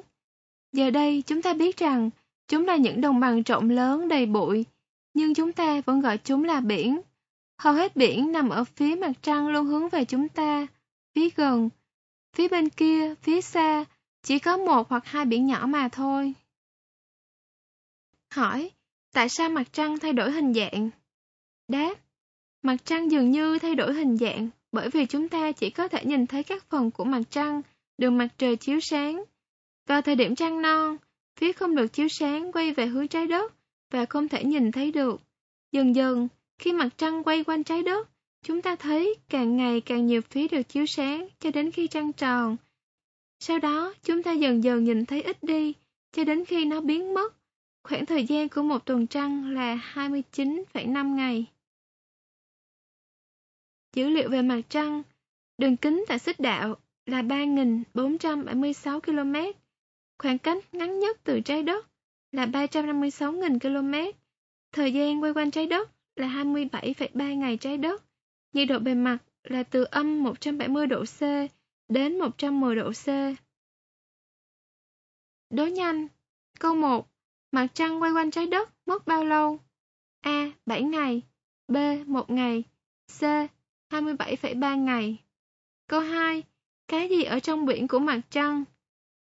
Giờ 0.72 0.90
đây 0.90 1.22
chúng 1.26 1.42
ta 1.42 1.54
biết 1.54 1.76
rằng 1.76 2.10
chúng 2.48 2.64
là 2.66 2.76
những 2.76 3.00
đồng 3.00 3.20
bằng 3.20 3.42
rộng 3.42 3.70
lớn 3.70 4.08
đầy 4.08 4.26
bụi, 4.26 4.64
nhưng 5.14 5.34
chúng 5.34 5.52
ta 5.52 5.80
vẫn 5.80 6.00
gọi 6.00 6.18
chúng 6.18 6.44
là 6.44 6.60
biển. 6.60 7.00
Hầu 7.58 7.74
hết 7.74 7.96
biển 7.96 8.32
nằm 8.32 8.48
ở 8.48 8.64
phía 8.64 8.96
mặt 8.96 9.12
trăng 9.22 9.48
luôn 9.48 9.66
hướng 9.66 9.88
về 9.88 10.04
chúng 10.04 10.28
ta, 10.28 10.66
phía 11.14 11.28
gần. 11.36 11.68
Phía 12.36 12.48
bên 12.48 12.68
kia, 12.68 13.14
phía 13.14 13.40
xa, 13.40 13.84
chỉ 14.22 14.38
có 14.38 14.56
một 14.56 14.88
hoặc 14.90 15.06
hai 15.06 15.24
biển 15.24 15.46
nhỏ 15.46 15.66
mà 15.66 15.88
thôi. 15.88 16.34
Hỏi, 18.30 18.70
tại 19.12 19.28
sao 19.28 19.48
mặt 19.48 19.72
trăng 19.72 19.98
thay 19.98 20.12
đổi 20.12 20.30
hình 20.30 20.54
dạng? 20.54 20.90
Đáp, 21.68 21.94
mặt 22.62 22.76
trăng 22.84 23.10
dường 23.10 23.30
như 23.30 23.58
thay 23.58 23.74
đổi 23.74 23.94
hình 23.94 24.16
dạng 24.16 24.48
bởi 24.72 24.90
vì 24.90 25.06
chúng 25.06 25.28
ta 25.28 25.52
chỉ 25.52 25.70
có 25.70 25.88
thể 25.88 26.04
nhìn 26.04 26.26
thấy 26.26 26.42
các 26.42 26.64
phần 26.70 26.90
của 26.90 27.04
mặt 27.04 27.22
trăng 27.30 27.62
được 27.98 28.10
mặt 28.10 28.28
trời 28.38 28.56
chiếu 28.56 28.80
sáng. 28.80 29.24
Vào 29.86 30.02
thời 30.02 30.16
điểm 30.16 30.34
trăng 30.34 30.62
non, 30.62 30.96
phía 31.36 31.52
không 31.52 31.74
được 31.74 31.86
chiếu 31.92 32.08
sáng 32.08 32.52
quay 32.52 32.72
về 32.72 32.86
hướng 32.86 33.08
trái 33.08 33.26
đất 33.26 33.54
và 33.90 34.04
không 34.04 34.28
thể 34.28 34.44
nhìn 34.44 34.72
thấy 34.72 34.92
được. 34.92 35.20
Dần 35.72 35.94
dần, 35.94 36.28
khi 36.58 36.72
mặt 36.72 36.88
trăng 36.98 37.22
quay 37.22 37.44
quanh 37.44 37.64
trái 37.64 37.82
đất, 37.82 38.08
chúng 38.42 38.62
ta 38.62 38.76
thấy 38.76 39.14
càng 39.28 39.56
ngày 39.56 39.80
càng 39.80 40.06
nhiều 40.06 40.20
phía 40.30 40.48
được 40.48 40.62
chiếu 40.62 40.86
sáng 40.86 41.28
cho 41.40 41.50
đến 41.50 41.70
khi 41.70 41.86
trăng 41.86 42.12
tròn. 42.12 42.56
Sau 43.40 43.58
đó, 43.58 43.94
chúng 44.02 44.22
ta 44.22 44.32
dần 44.32 44.64
dần 44.64 44.84
nhìn 44.84 45.06
thấy 45.06 45.22
ít 45.22 45.42
đi 45.42 45.72
cho 46.12 46.24
đến 46.24 46.44
khi 46.44 46.64
nó 46.64 46.80
biến 46.80 47.14
mất. 47.14 47.34
Khoảng 47.88 48.06
thời 48.06 48.24
gian 48.24 48.48
của 48.48 48.62
một 48.62 48.86
tuần 48.86 49.06
trăng 49.06 49.54
là 49.54 49.92
29,5 49.94 51.14
ngày. 51.14 51.46
Dữ 53.92 54.08
liệu 54.08 54.30
về 54.30 54.42
mặt 54.42 54.60
trăng, 54.68 55.02
đường 55.58 55.76
kính 55.76 56.04
tại 56.08 56.18
xích 56.18 56.40
đạo 56.40 56.76
là 57.06 57.22
3.476 57.22 59.00
km, 59.00 59.60
khoảng 60.18 60.38
cách 60.38 60.74
ngắn 60.74 60.98
nhất 60.98 61.20
từ 61.24 61.40
trái 61.40 61.62
đất 61.62 61.86
là 62.32 62.46
356.000 62.46 63.58
km, 63.58 64.18
thời 64.72 64.92
gian 64.92 65.22
quay 65.22 65.32
quanh 65.32 65.50
trái 65.50 65.66
đất 65.66 65.90
là 66.16 66.28
27,3 66.28 67.34
ngày 67.34 67.56
trái 67.56 67.78
đất, 67.78 68.02
nhiệt 68.52 68.68
độ 68.68 68.78
bề 68.78 68.94
mặt 68.94 69.18
là 69.44 69.62
từ 69.62 69.84
âm 69.84 70.22
170 70.22 70.86
độ 70.86 71.04
C 71.04 71.20
đến 71.88 72.18
110 72.18 72.76
độ 72.76 72.92
C. 72.92 73.06
Đố 75.50 75.66
nhanh. 75.66 76.08
Câu 76.60 76.74
1. 76.74 77.08
Mặt 77.52 77.66
trăng 77.74 78.02
quay 78.02 78.12
quanh 78.12 78.30
trái 78.30 78.46
đất 78.46 78.70
mất 78.86 79.06
bao 79.06 79.24
lâu? 79.24 79.60
A. 80.20 80.52
7 80.66 80.82
ngày 80.82 81.22
B. 81.68 81.76
1 82.06 82.30
ngày 82.30 82.64
C. 83.18 83.22
27,3 83.90 84.84
ngày 84.84 85.24
Câu 85.86 86.00
2. 86.00 86.42
Cái 86.88 87.08
gì 87.08 87.22
ở 87.22 87.40
trong 87.40 87.66
biển 87.66 87.88
của 87.88 87.98
mặt 87.98 88.20
trăng? 88.30 88.64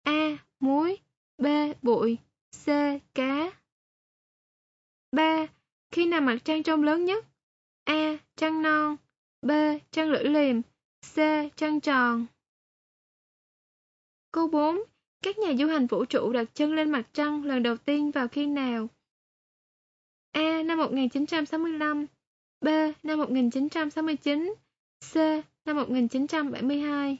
A. 0.02 0.36
Muối 0.60 0.98
B. 1.38 1.46
Bụi 1.82 2.18
C. 2.64 2.66
Cá 3.14 3.50
3. 5.12 5.46
Khi 5.90 6.06
nào 6.06 6.20
mặt 6.20 6.38
trăng 6.44 6.62
trông 6.62 6.82
lớn 6.82 7.04
nhất? 7.04 7.24
A. 7.84 8.16
Trăng 8.36 8.62
non 8.62 8.96
B. 9.42 9.50
Trăng 9.90 10.10
lưỡi 10.10 10.24
liềm 10.24 10.62
C. 11.14 11.16
Trăng 11.56 11.80
tròn 11.80 12.26
Câu 14.32 14.48
4. 14.48 14.80
Các 15.22 15.38
nhà 15.38 15.52
du 15.58 15.66
hành 15.66 15.86
vũ 15.86 16.04
trụ 16.04 16.32
đặt 16.32 16.44
chân 16.54 16.72
lên 16.72 16.90
mặt 16.90 17.08
trăng 17.12 17.44
lần 17.44 17.62
đầu 17.62 17.76
tiên 17.76 18.10
vào 18.10 18.28
khi 18.28 18.46
nào? 18.46 18.88
A. 20.32 20.62
Năm 20.62 20.78
1965 20.78 22.06
B. 22.60 22.68
Năm 23.02 23.18
1969 23.18 24.54
C. 25.12 25.14
Năm 25.64 25.76
1972 25.76 27.18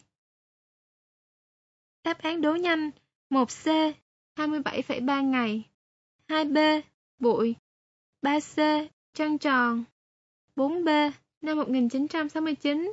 Đáp 2.04 2.19
án 2.19 2.40
đố 2.40 2.54
nhanh 2.54 2.90
1C 3.30 3.92
27,3 4.37 5.30
ngày 5.30 5.62
2B 6.28 6.83
Bụi 7.19 7.57
3C 8.23 8.88
Trăng 9.14 9.38
tròn 9.38 9.85
4B 10.57 11.11
năm 11.40 11.57
1969 11.57 12.92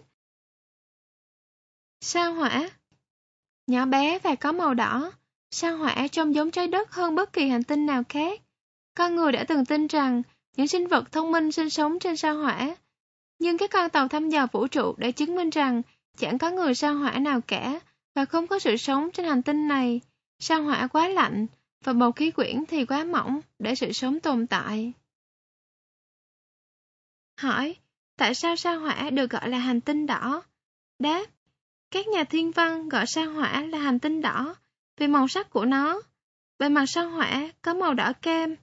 Sao 2.01 2.33
hỏa 2.33 2.69
Nhỏ 3.67 3.85
bé 3.85 4.19
và 4.19 4.35
có 4.35 4.51
màu 4.51 4.73
đỏ, 4.73 5.11
sao 5.51 5.77
hỏa 5.77 6.07
trông 6.07 6.35
giống 6.35 6.51
trái 6.51 6.67
đất 6.67 6.91
hơn 6.91 7.15
bất 7.15 7.33
kỳ 7.33 7.49
hành 7.49 7.63
tinh 7.63 7.85
nào 7.85 8.03
khác. 8.09 8.41
Con 8.95 9.15
người 9.15 9.31
đã 9.31 9.43
từng 9.43 9.65
tin 9.65 9.87
rằng 9.87 10.21
những 10.55 10.67
sinh 10.67 10.87
vật 10.87 11.11
thông 11.11 11.31
minh 11.31 11.51
sinh 11.51 11.69
sống 11.69 11.99
trên 11.99 12.17
sao 12.17 12.37
hỏa. 12.37 12.75
Nhưng 13.39 13.57
các 13.57 13.71
con 13.71 13.89
tàu 13.89 14.07
thăm 14.07 14.29
dò 14.29 14.47
vũ 14.51 14.67
trụ 14.67 14.95
đã 14.97 15.11
chứng 15.11 15.35
minh 15.35 15.49
rằng 15.49 15.81
chẳng 16.17 16.37
có 16.37 16.51
người 16.51 16.75
sao 16.75 16.95
hỏa 16.95 17.11
nào 17.11 17.41
cả 17.41 17.79
và 18.15 18.25
không 18.25 18.47
có 18.47 18.59
sự 18.59 18.77
sống 18.77 19.09
trên 19.13 19.25
hành 19.25 19.43
tinh 19.43 19.67
này. 19.67 20.01
Sao 20.39 20.63
hỏa 20.63 20.87
quá 20.87 21.07
lạnh 21.07 21.47
và 21.83 21.93
bầu 21.93 22.11
khí 22.11 22.31
quyển 22.31 22.65
thì 22.65 22.85
quá 22.85 23.03
mỏng 23.03 23.41
để 23.59 23.75
sự 23.75 23.91
sống 23.91 24.19
tồn 24.19 24.47
tại. 24.47 24.93
Hỏi, 27.39 27.75
tại 28.17 28.35
sao 28.35 28.55
sao 28.55 28.79
hỏa 28.79 29.09
được 29.09 29.29
gọi 29.29 29.49
là 29.49 29.57
hành 29.57 29.81
tinh 29.81 30.05
đỏ? 30.05 30.43
Đáp, 30.99 31.25
các 31.91 32.07
nhà 32.07 32.23
thiên 32.23 32.51
văn 32.51 32.89
gọi 32.89 33.05
sao 33.05 33.31
hỏa 33.31 33.61
là 33.61 33.79
hành 33.79 33.99
tinh 33.99 34.21
đỏ 34.21 34.55
vì 34.97 35.07
màu 35.07 35.27
sắc 35.27 35.49
của 35.49 35.65
nó. 35.65 36.01
Bề 36.59 36.69
mặt 36.69 36.85
sao 36.87 37.09
hỏa 37.09 37.51
có 37.61 37.73
màu 37.73 37.93
đỏ 37.93 38.13
cam. 38.21 38.55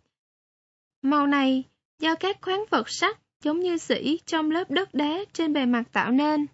Màu 1.03 1.27
này 1.27 1.65
do 1.99 2.15
các 2.15 2.39
khoáng 2.43 2.65
vật 2.71 2.89
sắt 2.89 3.19
giống 3.41 3.61
như 3.61 3.79
sỉ 3.79 4.21
trong 4.27 4.51
lớp 4.51 4.71
đất 4.71 4.95
đá 4.95 5.19
trên 5.33 5.53
bề 5.53 5.67
mặt 5.67 5.85
tạo 5.93 6.11
nên. 6.11 6.47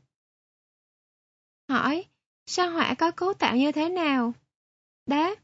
Hỏi, 1.68 2.04
sao 2.46 2.70
hỏa 2.70 2.94
có 2.94 3.10
cấu 3.10 3.34
tạo 3.34 3.56
như 3.56 3.72
thế 3.72 3.88
nào? 3.88 4.32
Đáp, 5.06 5.34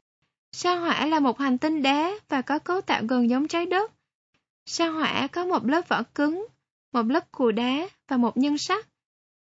sao 0.53 0.81
hỏa 0.81 1.07
là 1.07 1.21
một 1.21 1.39
hành 1.39 1.59
tinh 1.59 1.83
đá 1.83 2.11
và 2.29 2.43
có 2.43 2.59
cấu 2.59 2.81
tạo 2.81 3.03
gần 3.09 3.31
giống 3.31 3.49
trái 3.49 3.67
đất. 3.67 3.93
Sao 4.67 4.93
hỏa 4.93 5.27
có 5.27 5.45
một 5.45 5.65
lớp 5.65 5.89
vỏ 5.89 6.03
cứng, 6.15 6.47
một 6.93 7.07
lớp 7.07 7.33
cùi 7.33 7.53
đá 7.53 7.89
và 8.09 8.17
một 8.17 8.37
nhân 8.37 8.59
sắt. 8.59 8.87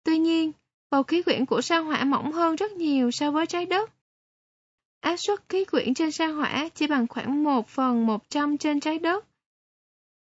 Tuy 0.03 0.17
nhiên, 0.17 0.51
bầu 0.91 1.03
khí 1.03 1.21
quyển 1.21 1.45
của 1.45 1.61
sao 1.61 1.83
hỏa 1.83 2.03
mỏng 2.03 2.31
hơn 2.31 2.55
rất 2.55 2.71
nhiều 2.71 3.11
so 3.11 3.31
với 3.31 3.45
trái 3.45 3.65
đất. 3.65 3.91
Áp 5.01 5.15
suất 5.17 5.49
khí 5.49 5.65
quyển 5.65 5.93
trên 5.93 6.11
sao 6.11 6.33
hỏa 6.33 6.69
chỉ 6.75 6.87
bằng 6.87 7.07
khoảng 7.07 7.43
1 7.43 7.67
phần 7.67 8.05
100 8.05 8.57
trên 8.57 8.79
trái 8.79 8.99
đất. 8.99 9.25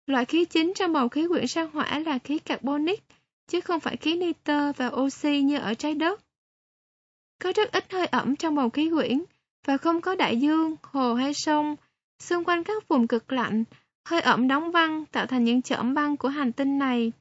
Loại 0.07 0.25
khí 0.25 0.45
chính 0.45 0.73
trong 0.75 0.93
bầu 0.93 1.09
khí 1.09 1.29
quyển 1.29 1.47
sao 1.47 1.69
hỏa 1.73 1.99
là 1.99 2.19
khí 2.19 2.39
carbonic, 2.39 3.05
chứ 3.47 3.61
không 3.61 3.81
phải 3.81 3.97
khí 3.97 4.17
nitơ 4.17 4.73
và 4.73 4.89
oxy 4.89 5.41
như 5.41 5.59
ở 5.59 5.75
trái 5.75 5.95
đất. 5.95 6.21
Có 7.43 7.53
rất 7.57 7.73
ít 7.73 7.93
hơi 7.93 8.07
ẩm 8.07 8.37
trong 8.37 8.55
bầu 8.55 8.71
khí 8.71 8.91
quyển 8.91 9.23
và 9.65 9.77
không 9.77 10.01
có 10.01 10.15
đại 10.15 10.41
dương, 10.41 10.77
hồ 10.83 11.15
hay 11.15 11.35
sông, 11.35 11.77
xung 12.19 12.45
quanh 12.45 12.65
các 12.65 12.89
vùng 12.89 13.07
cực 13.07 13.33
lạnh, 13.33 13.65
hơi 14.05 14.21
ẩm 14.21 14.49
đóng 14.49 14.73
băng 14.73 15.05
tạo 15.07 15.27
thành 15.27 15.45
những 15.45 15.63
chởm 15.63 15.95
băng 15.95 16.17
của 16.17 16.29
hành 16.29 16.53
tinh 16.53 16.79
này. 16.79 17.13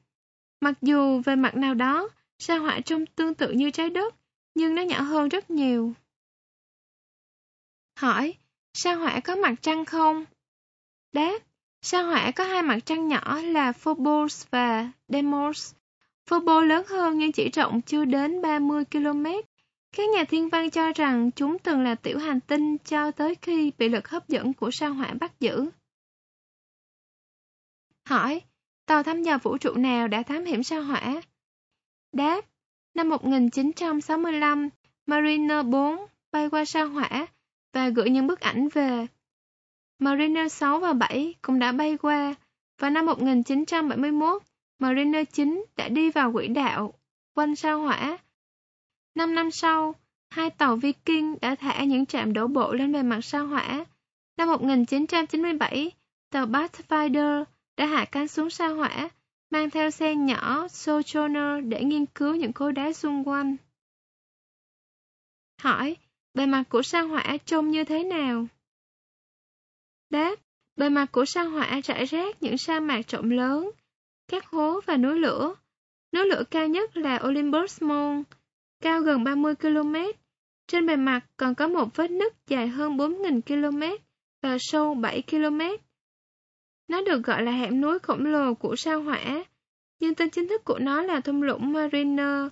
Mặc 0.60 0.74
dù 0.82 1.20
về 1.24 1.36
mặt 1.36 1.56
nào 1.56 1.74
đó, 1.74 2.08
sao 2.38 2.60
hỏa 2.60 2.80
trông 2.80 3.06
tương 3.06 3.34
tự 3.34 3.50
như 3.50 3.70
trái 3.70 3.90
đất, 3.90 4.14
nhưng 4.54 4.74
nó 4.74 4.82
nhỏ 4.82 5.00
hơn 5.00 5.28
rất 5.28 5.50
nhiều. 5.50 5.94
Hỏi, 7.98 8.34
sao 8.74 8.98
hỏa 8.98 9.20
có 9.20 9.36
mặt 9.36 9.54
trăng 9.60 9.84
không? 9.84 10.24
Đáp, 11.12 11.38
sao 11.82 12.04
hỏa 12.04 12.30
có 12.30 12.44
hai 12.44 12.62
mặt 12.62 12.78
trăng 12.84 13.08
nhỏ 13.08 13.40
là 13.40 13.72
Phobos 13.72 14.46
và 14.50 14.90
Deimos. 15.08 15.74
Phobos 16.26 16.64
lớn 16.64 16.86
hơn 16.88 17.18
nhưng 17.18 17.32
chỉ 17.32 17.50
rộng 17.50 17.82
chưa 17.82 18.04
đến 18.04 18.42
30 18.42 18.84
km. 18.84 19.24
Các 19.96 20.08
nhà 20.10 20.24
thiên 20.24 20.48
văn 20.48 20.70
cho 20.70 20.92
rằng 20.92 21.30
chúng 21.30 21.58
từng 21.58 21.82
là 21.82 21.94
tiểu 21.94 22.18
hành 22.18 22.40
tinh 22.40 22.78
cho 22.78 23.10
tới 23.10 23.34
khi 23.42 23.72
bị 23.78 23.88
lực 23.88 24.08
hấp 24.08 24.28
dẫn 24.28 24.52
của 24.52 24.70
sao 24.70 24.94
hỏa 24.94 25.14
bắt 25.20 25.40
giữ. 25.40 25.66
Hỏi, 28.08 28.40
tàu 28.86 29.02
thăm 29.02 29.22
dò 29.22 29.38
vũ 29.42 29.58
trụ 29.58 29.74
nào 29.74 30.08
đã 30.08 30.22
thám 30.22 30.44
hiểm 30.44 30.62
sao 30.62 30.82
hỏa? 30.82 31.20
Đáp, 32.16 32.44
năm 32.94 33.08
1965, 33.08 34.68
Mariner 35.06 35.66
4 35.66 36.06
bay 36.32 36.50
qua 36.50 36.64
sao 36.64 36.88
hỏa 36.88 37.26
và 37.72 37.88
gửi 37.88 38.10
những 38.10 38.26
bức 38.26 38.40
ảnh 38.40 38.68
về. 38.68 39.06
Mariner 39.98 40.52
6 40.52 40.80
và 40.80 40.92
7 40.92 41.34
cũng 41.42 41.58
đã 41.58 41.72
bay 41.72 41.96
qua, 41.96 42.34
và 42.78 42.90
năm 42.90 43.06
1971, 43.06 44.42
Mariner 44.78 45.26
9 45.32 45.64
đã 45.76 45.88
đi 45.88 46.10
vào 46.10 46.32
quỹ 46.32 46.48
đạo 46.48 46.94
quanh 47.34 47.56
sao 47.56 47.80
hỏa. 47.80 48.18
Năm 49.14 49.34
năm 49.34 49.50
sau, 49.50 49.94
hai 50.30 50.50
tàu 50.50 50.76
Viking 50.76 51.34
đã 51.40 51.54
thả 51.54 51.84
những 51.84 52.06
trạm 52.06 52.32
đổ 52.32 52.46
bộ 52.46 52.72
lên 52.72 52.92
bề 52.92 53.02
mặt 53.02 53.20
sao 53.20 53.46
hỏa. 53.46 53.84
Năm 54.36 54.48
1997, 54.48 55.90
tàu 56.30 56.46
Pathfinder 56.46 57.44
đã 57.76 57.86
hạ 57.86 58.04
cánh 58.04 58.28
xuống 58.28 58.50
sao 58.50 58.74
hỏa, 58.74 59.08
mang 59.50 59.70
theo 59.70 59.90
xe 59.90 60.14
nhỏ 60.14 60.66
Sojourner 60.66 61.68
để 61.68 61.84
nghiên 61.84 62.06
cứu 62.06 62.34
những 62.34 62.52
khối 62.52 62.72
đá 62.72 62.92
xung 62.92 63.28
quanh. 63.28 63.56
Hỏi, 65.62 65.96
bề 66.34 66.46
mặt 66.46 66.62
của 66.68 66.82
sao 66.82 67.08
hỏa 67.08 67.36
trông 67.44 67.70
như 67.70 67.84
thế 67.84 68.04
nào? 68.04 68.46
Đáp, 70.10 70.36
bề 70.76 70.88
mặt 70.88 71.06
của 71.12 71.24
sao 71.24 71.50
hỏa 71.50 71.80
rải 71.84 72.04
rác 72.04 72.42
những 72.42 72.58
sa 72.58 72.80
mạc 72.80 73.08
rộng 73.08 73.30
lớn, 73.30 73.70
các 74.28 74.46
hố 74.46 74.80
và 74.86 74.96
núi 74.96 75.18
lửa. 75.18 75.54
Núi 76.12 76.26
lửa 76.26 76.42
cao 76.50 76.68
nhất 76.68 76.96
là 76.96 77.20
Olympus 77.26 77.82
Mons, 77.82 78.26
cao 78.80 79.00
gần 79.00 79.24
30 79.24 79.54
km. 79.54 79.94
Trên 80.66 80.86
bề 80.86 80.96
mặt 80.96 81.20
còn 81.36 81.54
có 81.54 81.68
một 81.68 81.96
vết 81.96 82.10
nứt 82.10 82.34
dài 82.46 82.68
hơn 82.68 82.96
4.000 82.96 83.40
km 83.40 83.82
và 84.42 84.56
sâu 84.60 84.94
7 84.94 85.22
km. 85.22 85.60
Nó 86.88 87.02
được 87.02 87.22
gọi 87.24 87.42
là 87.42 87.52
hẻm 87.52 87.80
núi 87.80 87.98
khổng 87.98 88.26
lồ 88.26 88.54
của 88.54 88.76
sao 88.76 89.02
hỏa, 89.02 89.44
nhưng 90.00 90.14
tên 90.14 90.30
chính 90.30 90.48
thức 90.48 90.64
của 90.64 90.78
nó 90.78 91.02
là 91.02 91.20
thung 91.20 91.42
lũng 91.42 91.72
Mariner. 91.72 92.46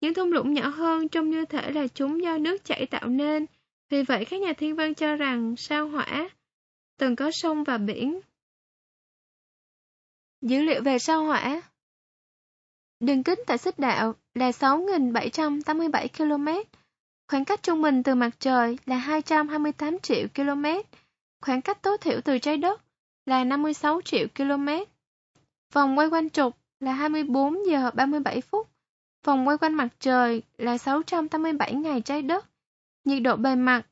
Những 0.00 0.14
thung 0.14 0.32
lũng 0.32 0.54
nhỏ 0.54 0.68
hơn 0.68 1.08
trông 1.08 1.30
như 1.30 1.44
thể 1.44 1.70
là 1.70 1.86
chúng 1.86 2.22
do 2.22 2.38
nước 2.38 2.64
chảy 2.64 2.86
tạo 2.86 3.08
nên, 3.08 3.46
vì 3.90 4.02
vậy 4.02 4.24
các 4.24 4.40
nhà 4.40 4.52
thiên 4.52 4.76
văn 4.76 4.94
cho 4.94 5.16
rằng 5.16 5.56
sao 5.56 5.88
hỏa 5.88 6.28
từng 6.98 7.16
có 7.16 7.30
sông 7.30 7.64
và 7.64 7.78
biển. 7.78 8.20
Dữ 10.42 10.62
liệu 10.62 10.82
về 10.82 10.98
sao 10.98 11.24
hỏa. 11.24 11.62
Đường 13.00 13.22
kính 13.22 13.42
tại 13.46 13.58
xích 13.58 13.78
đạo 13.78 14.14
là 14.34 14.50
6.787 14.50 16.08
km, 16.08 16.48
khoảng 17.28 17.44
cách 17.44 17.62
trung 17.62 17.82
bình 17.82 18.02
từ 18.02 18.14
mặt 18.14 18.30
trời 18.38 18.78
là 18.86 18.96
228 18.96 19.98
triệu 19.98 20.26
km, 20.34 20.64
khoảng 21.40 21.62
cách 21.62 21.82
tối 21.82 21.98
thiểu 21.98 22.20
từ 22.20 22.38
trái 22.38 22.56
đất 22.56 22.83
là 23.26 23.44
56 23.44 24.00
triệu 24.04 24.26
km. 24.36 24.68
Vòng 25.72 25.98
quay 25.98 26.08
quanh 26.08 26.30
trục 26.30 26.56
là 26.80 26.92
24 26.92 27.66
giờ 27.66 27.90
37 27.94 28.40
phút. 28.40 28.68
Vòng 29.24 29.48
quay 29.48 29.58
quanh 29.58 29.74
mặt 29.74 29.88
trời 30.00 30.42
là 30.58 30.78
687 30.78 31.74
ngày 31.74 32.00
trái 32.00 32.22
đất. 32.22 32.46
Nhiệt 33.04 33.22
độ 33.22 33.36
bề 33.36 33.54
mặt 33.54 33.82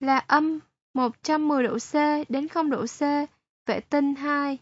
là 0.00 0.18
âm 0.18 0.58
110 0.94 1.62
độ 1.62 1.78
C 1.78 1.94
đến 2.28 2.48
0 2.48 2.70
độ 2.70 2.86
C, 2.86 3.00
vệ 3.66 3.80
tinh 3.80 4.14
2. 4.14 4.58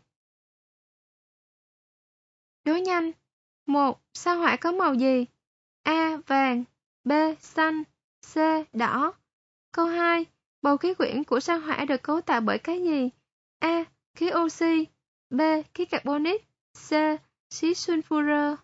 Đối 2.64 2.80
nhanh 2.80 3.12
1. 3.66 4.00
Sao 4.14 4.36
hỏa 4.38 4.56
có 4.56 4.72
màu 4.72 4.94
gì? 4.94 5.26
A. 5.82 6.16
Vàng 6.26 6.64
B. 7.04 7.12
Xanh 7.40 7.82
C. 8.34 8.36
Đỏ 8.72 9.12
Câu 9.72 9.86
2. 9.86 10.26
Bầu 10.62 10.76
khí 10.76 10.94
quyển 10.94 11.24
của 11.24 11.40
sao 11.40 11.60
hỏa 11.60 11.84
được 11.84 12.02
cấu 12.02 12.20
tạo 12.20 12.40
bởi 12.40 12.58
cái 12.58 12.82
gì? 12.82 13.10
A 13.58 13.84
khí 14.14 14.30
oxy, 14.44 14.86
B. 15.30 15.40
khí 15.74 15.84
carbonic, 15.84 16.42
C. 16.88 16.90
khí 17.50 17.74
sulfur. 17.74 18.56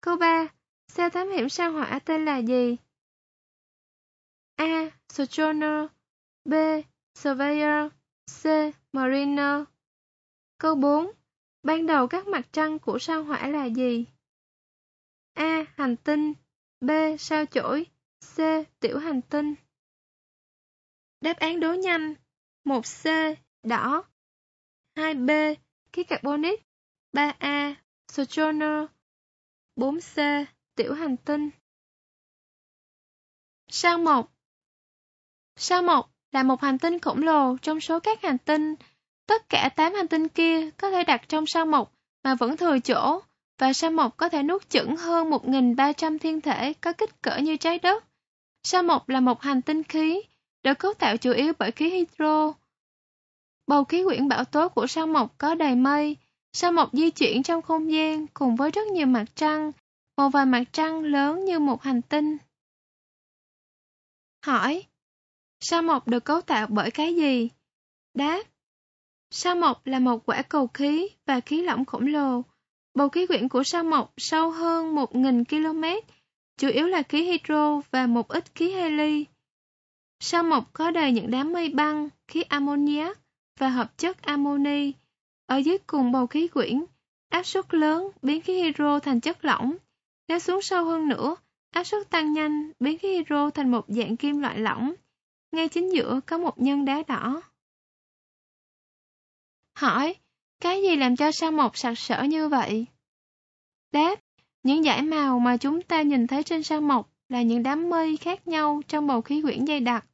Câu 0.00 0.16
3. 0.16 0.46
Xe 0.88 1.10
thám 1.10 1.28
hiểm 1.28 1.48
sao 1.48 1.72
hỏa 1.72 1.98
tên 1.98 2.24
là 2.24 2.38
gì? 2.38 2.76
A. 4.56 4.90
Sojourner 5.08 5.86
B. 6.44 6.54
Surveyor 7.14 7.92
C. 8.42 8.46
Mariner 8.92 9.62
Câu 10.58 10.74
4. 10.74 11.10
Ban 11.62 11.86
đầu 11.86 12.06
các 12.06 12.26
mặt 12.26 12.48
trăng 12.52 12.78
của 12.78 12.98
sao 12.98 13.22
hỏa 13.24 13.48
là 13.48 13.64
gì? 13.64 14.04
A. 15.34 15.64
Hành 15.76 15.96
tinh 15.96 16.32
B. 16.80 16.90
Sao 17.18 17.46
chổi 17.46 17.86
C. 18.34 18.38
Tiểu 18.80 18.98
hành 18.98 19.22
tinh 19.22 19.54
Đáp 21.20 21.36
án 21.36 21.60
đố 21.60 21.74
nhanh 21.74 22.14
1C. 22.64 23.34
Đỏ 23.62 24.04
2B. 24.96 25.54
Khí 25.92 26.04
carbonic 26.04 26.66
3A. 27.12 27.74
Sojourner 28.12 28.86
4C. 29.76 30.44
Tiểu 30.74 30.94
hành 30.94 31.16
tinh 31.16 31.50
Sao 33.68 33.98
Mộc 33.98 34.32
Sao 35.56 35.82
Mộc 35.82 36.10
là 36.32 36.42
một 36.42 36.60
hành 36.60 36.78
tinh 36.78 36.98
khổng 36.98 37.22
lồ 37.22 37.56
trong 37.56 37.80
số 37.80 38.00
các 38.00 38.22
hành 38.22 38.38
tinh. 38.38 38.74
Tất 39.26 39.48
cả 39.48 39.68
8 39.76 39.94
hành 39.94 40.08
tinh 40.08 40.28
kia 40.28 40.70
có 40.70 40.90
thể 40.90 41.04
đặt 41.04 41.28
trong 41.28 41.46
sao 41.46 41.66
Mộc 41.66 41.92
mà 42.24 42.34
vẫn 42.34 42.56
thừa 42.56 42.78
chỗ, 42.78 43.20
và 43.58 43.72
sao 43.72 43.90
Mộc 43.90 44.16
có 44.16 44.28
thể 44.28 44.42
nuốt 44.42 44.68
chửng 44.68 44.96
hơn 44.96 45.30
1.300 45.30 46.18
thiên 46.18 46.40
thể 46.40 46.72
có 46.72 46.92
kích 46.92 47.22
cỡ 47.22 47.36
như 47.36 47.56
trái 47.56 47.78
đất. 47.78 48.04
Sao 48.62 48.82
Mộc 48.82 49.08
là 49.08 49.20
một 49.20 49.42
hành 49.42 49.62
tinh 49.62 49.82
khí, 49.82 50.22
được 50.62 50.78
cấu 50.78 50.94
tạo 50.94 51.16
chủ 51.16 51.32
yếu 51.32 51.52
bởi 51.58 51.70
khí 51.70 51.90
hydro, 51.90 52.52
Bầu 53.66 53.84
khí 53.84 54.04
quyển 54.04 54.28
bão 54.28 54.44
tố 54.44 54.68
của 54.68 54.86
sao 54.86 55.06
mộc 55.06 55.38
có 55.38 55.54
đầy 55.54 55.74
mây, 55.74 56.16
sao 56.52 56.72
mộc 56.72 56.90
di 56.92 57.10
chuyển 57.10 57.42
trong 57.42 57.62
không 57.62 57.92
gian 57.92 58.26
cùng 58.26 58.56
với 58.56 58.70
rất 58.70 58.86
nhiều 58.86 59.06
mặt 59.06 59.24
trăng, 59.34 59.72
một 60.16 60.28
vài 60.28 60.46
mặt 60.46 60.64
trăng 60.72 61.02
lớn 61.02 61.44
như 61.44 61.58
một 61.58 61.82
hành 61.82 62.02
tinh. 62.02 62.36
Hỏi, 64.46 64.84
sao 65.60 65.82
mộc 65.82 66.08
được 66.08 66.24
cấu 66.24 66.40
tạo 66.40 66.66
bởi 66.66 66.90
cái 66.90 67.14
gì? 67.14 67.48
Đáp, 68.14 68.42
sao 69.30 69.56
mộc 69.56 69.86
là 69.86 69.98
một 69.98 70.26
quả 70.26 70.42
cầu 70.42 70.66
khí 70.66 71.08
và 71.26 71.40
khí 71.40 71.62
lỏng 71.62 71.84
khổng 71.84 72.06
lồ. 72.06 72.42
Bầu 72.94 73.08
khí 73.08 73.26
quyển 73.26 73.48
của 73.48 73.62
sao 73.62 73.84
mộc 73.84 74.14
sâu 74.16 74.50
hơn 74.50 74.94
1.000 74.94 75.44
km, 75.44 76.08
chủ 76.58 76.68
yếu 76.68 76.86
là 76.86 77.02
khí 77.02 77.22
hydro 77.22 77.80
và 77.90 78.06
một 78.06 78.28
ít 78.28 78.44
khí 78.54 78.72
heli. 78.72 79.24
Sao 80.20 80.42
mộc 80.42 80.72
có 80.72 80.90
đầy 80.90 81.12
những 81.12 81.30
đám 81.30 81.52
mây 81.52 81.68
băng, 81.68 82.08
khí 82.28 82.42
ammoniac, 82.42 83.18
và 83.58 83.68
hợp 83.68 83.98
chất 83.98 84.22
amoni. 84.22 84.92
Ở 85.46 85.56
dưới 85.56 85.78
cùng 85.86 86.12
bầu 86.12 86.26
khí 86.26 86.48
quyển, 86.48 86.84
áp 87.28 87.42
suất 87.46 87.74
lớn 87.74 88.10
biến 88.22 88.40
khí 88.40 88.62
hydro 88.62 88.98
thành 88.98 89.20
chất 89.20 89.44
lỏng. 89.44 89.76
Nếu 90.28 90.38
xuống 90.38 90.62
sâu 90.62 90.84
hơn 90.84 91.08
nữa, 91.08 91.36
áp 91.70 91.84
suất 91.84 92.10
tăng 92.10 92.32
nhanh 92.32 92.72
biến 92.80 92.98
khí 92.98 93.08
hydro 93.08 93.50
thành 93.50 93.70
một 93.70 93.84
dạng 93.88 94.16
kim 94.16 94.38
loại 94.38 94.58
lỏng. 94.58 94.94
Ngay 95.52 95.68
chính 95.68 95.92
giữa 95.92 96.20
có 96.26 96.38
một 96.38 96.58
nhân 96.58 96.84
đá 96.84 97.02
đỏ. 97.08 97.42
Hỏi, 99.74 100.14
cái 100.60 100.82
gì 100.82 100.96
làm 100.96 101.16
cho 101.16 101.32
sao 101.32 101.50
mộc 101.52 101.76
sặc 101.76 101.98
sỡ 101.98 102.22
như 102.22 102.48
vậy? 102.48 102.86
Đáp, 103.92 104.20
những 104.62 104.82
dải 104.82 105.02
màu 105.02 105.38
mà 105.38 105.56
chúng 105.56 105.82
ta 105.82 106.02
nhìn 106.02 106.26
thấy 106.26 106.42
trên 106.42 106.62
sao 106.62 106.80
mộc 106.80 107.10
là 107.28 107.42
những 107.42 107.62
đám 107.62 107.90
mây 107.90 108.16
khác 108.16 108.48
nhau 108.48 108.80
trong 108.88 109.06
bầu 109.06 109.22
khí 109.22 109.42
quyển 109.42 109.66
dày 109.66 109.80
đặc. 109.80 110.06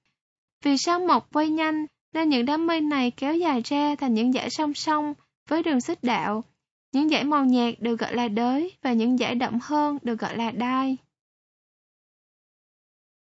Vì 0.63 0.77
sao 0.79 1.01
mộc 1.01 1.33
quay 1.33 1.49
nhanh 1.49 1.87
nên 2.13 2.29
những 2.29 2.47
đám 2.47 2.67
mây 2.67 2.81
này 2.81 3.11
kéo 3.11 3.37
dài 3.37 3.63
ra 3.65 3.95
thành 3.95 4.15
những 4.15 4.33
dải 4.33 4.51
song 4.51 4.75
song 4.75 5.15
với 5.49 5.63
đường 5.63 5.81
xích 5.81 5.99
đạo. 6.03 6.45
Những 6.93 7.09
dải 7.09 7.25
màu 7.25 7.45
nhạt 7.45 7.75
được 7.81 8.01
gọi 8.01 8.15
là 8.15 8.29
đới 8.29 8.73
và 8.83 8.93
những 8.93 9.19
dải 9.19 9.35
đậm 9.35 9.59
hơn 9.63 9.99
được 10.03 10.19
gọi 10.19 10.37
là 10.37 10.51
đai. 10.51 10.97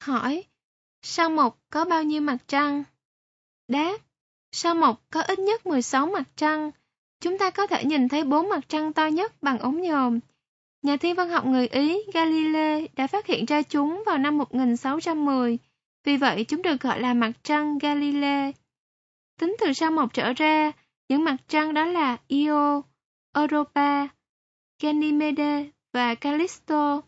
Hỏi, 0.00 0.44
sao 1.02 1.30
mộc 1.30 1.58
có 1.70 1.84
bao 1.84 2.02
nhiêu 2.02 2.20
mặt 2.20 2.36
trăng? 2.48 2.84
Đáp, 3.68 3.98
sao 4.52 4.74
mộc 4.74 5.02
có 5.10 5.22
ít 5.22 5.38
nhất 5.38 5.66
16 5.66 6.06
mặt 6.06 6.28
trăng. 6.36 6.70
Chúng 7.20 7.38
ta 7.38 7.50
có 7.50 7.66
thể 7.66 7.84
nhìn 7.84 8.08
thấy 8.08 8.24
bốn 8.24 8.48
mặt 8.48 8.68
trăng 8.68 8.92
to 8.92 9.06
nhất 9.06 9.42
bằng 9.42 9.58
ống 9.58 9.80
nhòm. 9.80 10.18
Nhà 10.82 10.96
thiên 10.96 11.14
văn 11.14 11.28
học 11.28 11.46
người 11.46 11.66
Ý 11.66 11.98
Galilei 12.14 12.88
đã 12.96 13.06
phát 13.06 13.26
hiện 13.26 13.44
ra 13.44 13.62
chúng 13.62 14.02
vào 14.06 14.18
năm 14.18 14.38
1610, 14.38 15.58
vì 16.04 16.16
vậy 16.16 16.44
chúng 16.44 16.62
được 16.62 16.80
gọi 16.80 17.00
là 17.00 17.14
mặt 17.14 17.32
trăng 17.42 17.78
Galilei. 17.78 18.52
Tính 19.42 19.56
từ 19.58 19.72
sao 19.72 19.90
mộc 19.90 20.14
trở 20.14 20.32
ra, 20.32 20.72
những 21.08 21.24
mặt 21.24 21.36
trăng 21.48 21.74
đó 21.74 21.84
là 21.84 22.16
Io, 22.28 22.82
Europa, 23.34 24.08
Ganymede 24.82 25.70
và 25.92 26.14
Callisto. 26.14 27.00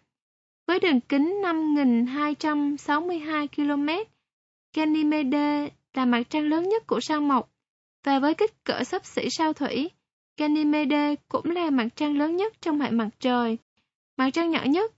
Với 0.66 0.80
đường 0.80 1.00
kính 1.00 1.40
5.262 1.42 3.46
km, 3.46 3.88
Ganymede 4.76 5.68
là 5.92 6.04
mặt 6.04 6.22
trăng 6.28 6.48
lớn 6.48 6.68
nhất 6.68 6.86
của 6.86 7.00
sao 7.00 7.20
mộc, 7.20 7.52
và 8.04 8.18
với 8.18 8.34
kích 8.34 8.64
cỡ 8.64 8.84
sấp 8.84 9.06
xỉ 9.06 9.30
sao 9.30 9.52
thủy, 9.52 9.90
Ganymede 10.36 11.14
cũng 11.28 11.50
là 11.50 11.70
mặt 11.70 11.88
trăng 11.96 12.18
lớn 12.18 12.36
nhất 12.36 12.52
trong 12.60 12.80
hệ 12.80 12.90
mặt 12.90 13.08
trời. 13.20 13.58
Mặt 14.16 14.30
trăng 14.32 14.50
nhỏ 14.50 14.64
nhất 14.64 14.92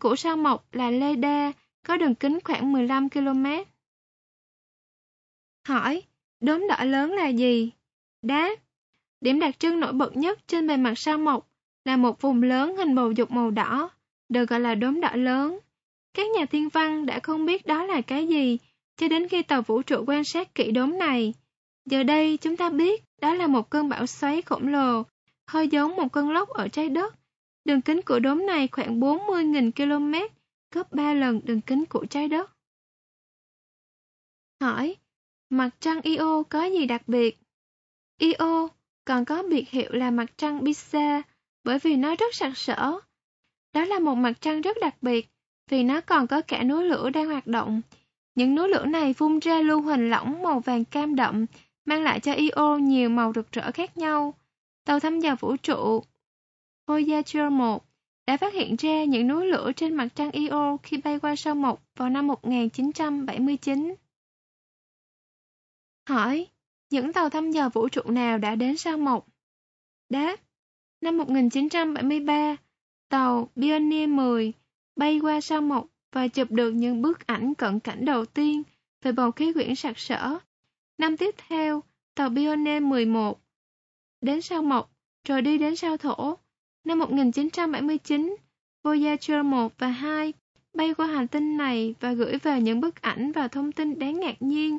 của 0.00 0.16
sao 0.16 0.36
mộc 0.36 0.74
là 0.74 0.90
Leda, 0.90 1.52
có 1.86 1.96
đường 1.96 2.14
kính 2.14 2.38
khoảng 2.44 2.72
15 2.72 3.10
km. 3.10 3.46
Hỏi, 5.68 6.02
đốm 6.44 6.66
đỏ 6.68 6.84
lớn 6.84 7.12
là 7.12 7.28
gì? 7.28 7.70
Đáp, 8.22 8.54
điểm 9.20 9.40
đặc 9.40 9.58
trưng 9.58 9.80
nổi 9.80 9.92
bật 9.92 10.16
nhất 10.16 10.38
trên 10.46 10.66
bề 10.66 10.76
mặt 10.76 10.98
sao 10.98 11.18
mộc 11.18 11.48
là 11.84 11.96
một 11.96 12.20
vùng 12.20 12.42
lớn 12.42 12.76
hình 12.76 12.94
bầu 12.94 13.12
dục 13.12 13.30
màu 13.30 13.50
đỏ, 13.50 13.90
được 14.28 14.48
gọi 14.48 14.60
là 14.60 14.74
đốm 14.74 15.00
đỏ 15.00 15.10
lớn. 15.14 15.58
Các 16.14 16.26
nhà 16.30 16.46
thiên 16.46 16.68
văn 16.68 17.06
đã 17.06 17.20
không 17.20 17.46
biết 17.46 17.66
đó 17.66 17.84
là 17.84 18.00
cái 18.00 18.26
gì, 18.26 18.58
cho 18.96 19.08
đến 19.08 19.28
khi 19.28 19.42
tàu 19.42 19.62
vũ 19.62 19.82
trụ 19.82 20.04
quan 20.06 20.24
sát 20.24 20.54
kỹ 20.54 20.70
đốm 20.70 20.98
này. 20.98 21.34
Giờ 21.84 22.02
đây 22.02 22.36
chúng 22.36 22.56
ta 22.56 22.70
biết 22.70 23.04
đó 23.20 23.34
là 23.34 23.46
một 23.46 23.70
cơn 23.70 23.88
bão 23.88 24.06
xoáy 24.06 24.42
khổng 24.42 24.68
lồ, 24.68 25.02
hơi 25.46 25.68
giống 25.68 25.96
một 25.96 26.12
cơn 26.12 26.30
lốc 26.30 26.48
ở 26.48 26.68
trái 26.68 26.88
đất. 26.88 27.14
Đường 27.64 27.80
kính 27.80 28.02
của 28.02 28.18
đốm 28.18 28.46
này 28.46 28.68
khoảng 28.68 29.00
40.000 29.00 29.70
km, 29.72 30.34
gấp 30.74 30.92
3 30.92 31.14
lần 31.14 31.40
đường 31.44 31.60
kính 31.60 31.84
của 31.84 32.06
trái 32.06 32.28
đất. 32.28 32.50
Hỏi, 34.60 34.96
mặt 35.50 35.70
trăng 35.80 36.00
Io 36.02 36.42
có 36.42 36.64
gì 36.64 36.86
đặc 36.86 37.08
biệt? 37.08 37.38
Io 38.18 38.68
còn 39.04 39.24
có 39.24 39.42
biệt 39.42 39.68
hiệu 39.70 39.92
là 39.92 40.10
mặt 40.10 40.26
trăng 40.36 40.64
Pisa 40.64 41.22
bởi 41.64 41.78
vì 41.78 41.96
nó 41.96 42.16
rất 42.16 42.34
sặc 42.34 42.56
sỡ. 42.56 43.00
Đó 43.72 43.84
là 43.84 43.98
một 43.98 44.14
mặt 44.14 44.32
trăng 44.40 44.60
rất 44.60 44.76
đặc 44.80 44.94
biệt 45.02 45.28
vì 45.68 45.82
nó 45.82 46.00
còn 46.00 46.26
có 46.26 46.40
cả 46.40 46.62
núi 46.62 46.84
lửa 46.84 47.10
đang 47.10 47.26
hoạt 47.26 47.46
động. 47.46 47.80
Những 48.34 48.54
núi 48.54 48.68
lửa 48.68 48.84
này 48.84 49.14
phun 49.14 49.38
ra 49.38 49.60
lưu 49.60 49.80
huỳnh 49.80 50.10
lỏng 50.10 50.42
màu 50.42 50.60
vàng 50.60 50.84
cam 50.84 51.14
đậm, 51.16 51.46
mang 51.84 52.02
lại 52.02 52.20
cho 52.20 52.32
Io 52.32 52.76
nhiều 52.76 53.08
màu 53.08 53.32
rực 53.34 53.52
rỡ 53.52 53.70
khác 53.74 53.96
nhau. 53.96 54.34
Tàu 54.84 55.00
thăm 55.00 55.20
dò 55.20 55.36
vũ 55.40 55.56
trụ 55.56 56.02
Voyager 56.86 57.52
1 57.52 57.84
đã 58.26 58.36
phát 58.36 58.54
hiện 58.54 58.76
ra 58.76 59.04
những 59.04 59.28
núi 59.28 59.46
lửa 59.46 59.72
trên 59.76 59.94
mặt 59.94 60.08
trăng 60.14 60.30
Io 60.30 60.76
khi 60.82 60.96
bay 60.96 61.18
qua 61.18 61.36
sao 61.36 61.54
Mộc 61.54 61.82
vào 61.96 62.10
năm 62.10 62.26
1979. 62.26 63.94
Hỏi, 66.08 66.46
những 66.90 67.12
tàu 67.12 67.30
thăm 67.30 67.50
dò 67.50 67.68
vũ 67.68 67.88
trụ 67.88 68.02
nào 68.04 68.38
đã 68.38 68.54
đến 68.54 68.76
sao 68.76 68.98
Mộc? 68.98 69.26
Đáp, 70.08 70.36
năm 71.00 71.18
1973, 71.18 72.56
tàu 73.08 73.48
Pioneer 73.56 74.08
10 74.08 74.52
bay 74.96 75.18
qua 75.22 75.40
sao 75.40 75.60
Mộc 75.60 75.86
và 76.12 76.28
chụp 76.28 76.50
được 76.50 76.70
những 76.70 77.02
bức 77.02 77.26
ảnh 77.26 77.54
cận 77.54 77.80
cảnh 77.80 78.04
đầu 78.04 78.26
tiên 78.26 78.62
về 79.02 79.12
bầu 79.12 79.30
khí 79.30 79.52
quyển 79.52 79.74
sặc 79.74 79.98
sỡ. 79.98 80.38
Năm 80.98 81.16
tiếp 81.16 81.34
theo, 81.48 81.82
tàu 82.14 82.30
Pioneer 82.30 82.82
11 82.82 83.40
đến 84.20 84.42
sao 84.42 84.62
Mộc, 84.62 84.90
rồi 85.28 85.42
đi 85.42 85.58
đến 85.58 85.76
sao 85.76 85.96
Thổ. 85.96 86.38
Năm 86.84 86.98
1979, 86.98 88.36
Voyager 88.82 89.44
1 89.44 89.72
và 89.78 89.88
2 89.88 90.32
bay 90.74 90.94
qua 90.94 91.06
hành 91.06 91.28
tinh 91.28 91.56
này 91.56 91.94
và 92.00 92.12
gửi 92.12 92.38
về 92.38 92.60
những 92.60 92.80
bức 92.80 93.02
ảnh 93.02 93.32
và 93.32 93.48
thông 93.48 93.72
tin 93.72 93.98
đáng 93.98 94.20
ngạc 94.20 94.42
nhiên. 94.42 94.78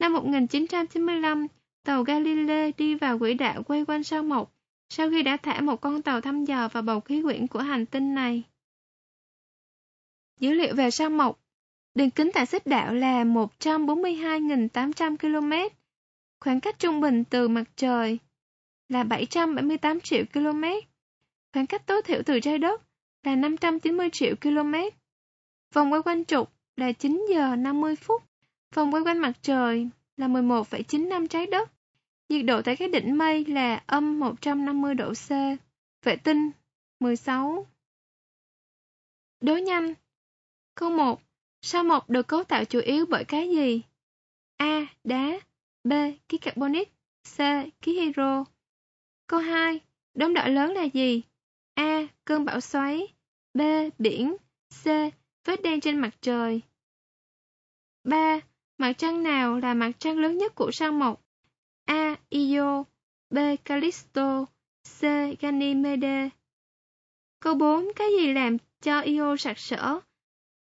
Năm 0.00 0.12
1995, 0.12 1.46
tàu 1.84 2.02
Galileo 2.02 2.70
đi 2.76 2.94
vào 2.94 3.18
quỹ 3.18 3.34
đạo 3.34 3.62
quay 3.62 3.84
quanh 3.84 4.04
sao 4.04 4.22
Mộc 4.22 4.52
sau 4.88 5.10
khi 5.10 5.22
đã 5.22 5.36
thả 5.36 5.60
một 5.60 5.80
con 5.80 6.02
tàu 6.02 6.20
thăm 6.20 6.44
dò 6.44 6.68
vào 6.68 6.82
bầu 6.82 7.00
khí 7.00 7.22
quyển 7.22 7.46
của 7.46 7.58
hành 7.58 7.86
tinh 7.86 8.14
này. 8.14 8.42
Dữ 10.40 10.52
liệu 10.52 10.74
về 10.74 10.90
sao 10.90 11.10
Mộc 11.10 11.40
Đường 11.94 12.10
kính 12.10 12.30
tại 12.34 12.46
xích 12.46 12.66
đạo 12.66 12.94
là 12.94 13.24
142.800 13.24 15.16
km. 15.16 15.52
Khoảng 16.40 16.60
cách 16.60 16.78
trung 16.78 17.00
bình 17.00 17.24
từ 17.24 17.48
mặt 17.48 17.64
trời 17.76 18.18
là 18.88 19.02
778 19.02 20.00
triệu 20.00 20.24
km. 20.32 20.64
Khoảng 21.52 21.66
cách 21.66 21.86
tối 21.86 22.02
thiểu 22.02 22.22
từ 22.26 22.40
trái 22.40 22.58
đất 22.58 22.82
là 23.24 23.36
590 23.36 24.08
triệu 24.12 24.34
km. 24.36 24.74
Vòng 25.74 25.92
quay 25.92 26.02
quanh 26.02 26.24
trục 26.24 26.52
là 26.76 26.92
9 26.92 27.26
giờ 27.30 27.56
50 27.56 27.96
phút. 27.96 28.29
Vòng 28.74 28.94
quay 28.94 29.02
quanh 29.02 29.18
mặt 29.18 29.32
trời 29.42 29.88
là 30.16 30.28
11,9 30.28 31.08
năm 31.08 31.28
trái 31.28 31.46
đất. 31.46 31.70
Nhiệt 32.28 32.44
độ 32.44 32.62
tại 32.62 32.76
các 32.76 32.90
đỉnh 32.90 33.18
mây 33.18 33.44
là 33.44 33.82
âm 33.86 34.20
150 34.20 34.94
độ 34.94 35.12
C. 35.12 35.30
Vệ 36.04 36.16
tinh 36.16 36.50
16. 37.00 37.66
Đối 39.40 39.62
nhanh 39.62 39.94
Câu 40.74 40.90
1. 40.90 41.22
Sao 41.62 41.84
mộc 41.84 42.10
được 42.10 42.28
cấu 42.28 42.44
tạo 42.44 42.64
chủ 42.64 42.80
yếu 42.80 43.06
bởi 43.06 43.24
cái 43.24 43.48
gì? 43.48 43.82
A. 44.56 44.86
Đá 45.04 45.40
B. 45.84 45.92
Khí 46.28 46.38
carbonic 46.38 46.88
C. 47.36 47.38
Khí 47.82 48.00
hydro 48.00 48.44
Câu 49.26 49.40
2. 49.40 49.80
Đốm 50.14 50.34
đỏ 50.34 50.46
lớn 50.46 50.72
là 50.72 50.82
gì? 50.82 51.22
A. 51.74 52.06
Cơn 52.24 52.44
bão 52.44 52.60
xoáy 52.60 53.14
B. 53.54 53.60
Biển 53.98 54.36
C. 54.84 54.84
Vết 55.44 55.62
đen 55.62 55.80
trên 55.80 55.98
mặt 55.98 56.10
trời 56.20 56.60
3. 58.04 58.40
Mặt 58.80 58.92
trăng 58.98 59.22
nào 59.22 59.58
là 59.58 59.74
mặt 59.74 59.90
trăng 59.98 60.18
lớn 60.18 60.38
nhất 60.38 60.54
của 60.54 60.70
sao 60.70 60.92
mộc? 60.92 61.22
A. 61.84 62.16
Io, 62.28 62.84
B. 63.30 63.38
Callisto, 63.64 64.46
C. 65.00 65.02
Ganymede 65.40 66.28
Câu 67.40 67.54
4. 67.54 67.88
Cái 67.96 68.08
gì 68.18 68.32
làm 68.32 68.56
cho 68.80 69.00
Io 69.00 69.36
sặc 69.36 69.58
sỡ? 69.58 70.00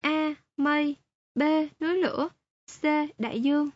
A. 0.01 0.35
Mây, 0.57 0.95
B. 1.35 1.41
Núi 1.79 1.97
lửa, 1.97 2.29
C. 2.81 2.83
Đại 3.17 3.41
dương 3.41 3.69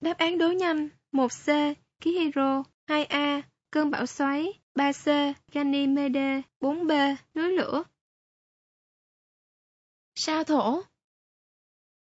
Đáp 0.00 0.18
án 0.18 0.38
đối 0.38 0.54
nhanh 0.54 0.88
1C. 1.12 1.74
Khí 2.00 2.18
hydro 2.18 2.62
2A. 2.86 3.42
Cơn 3.70 3.90
bão 3.90 4.06
xoáy 4.06 4.52
3C. 4.74 5.32
Ganymede 5.52 6.42
4B. 6.60 7.16
Núi 7.34 7.52
lửa 7.52 7.82
Sao 10.14 10.44
thổ 10.44 10.82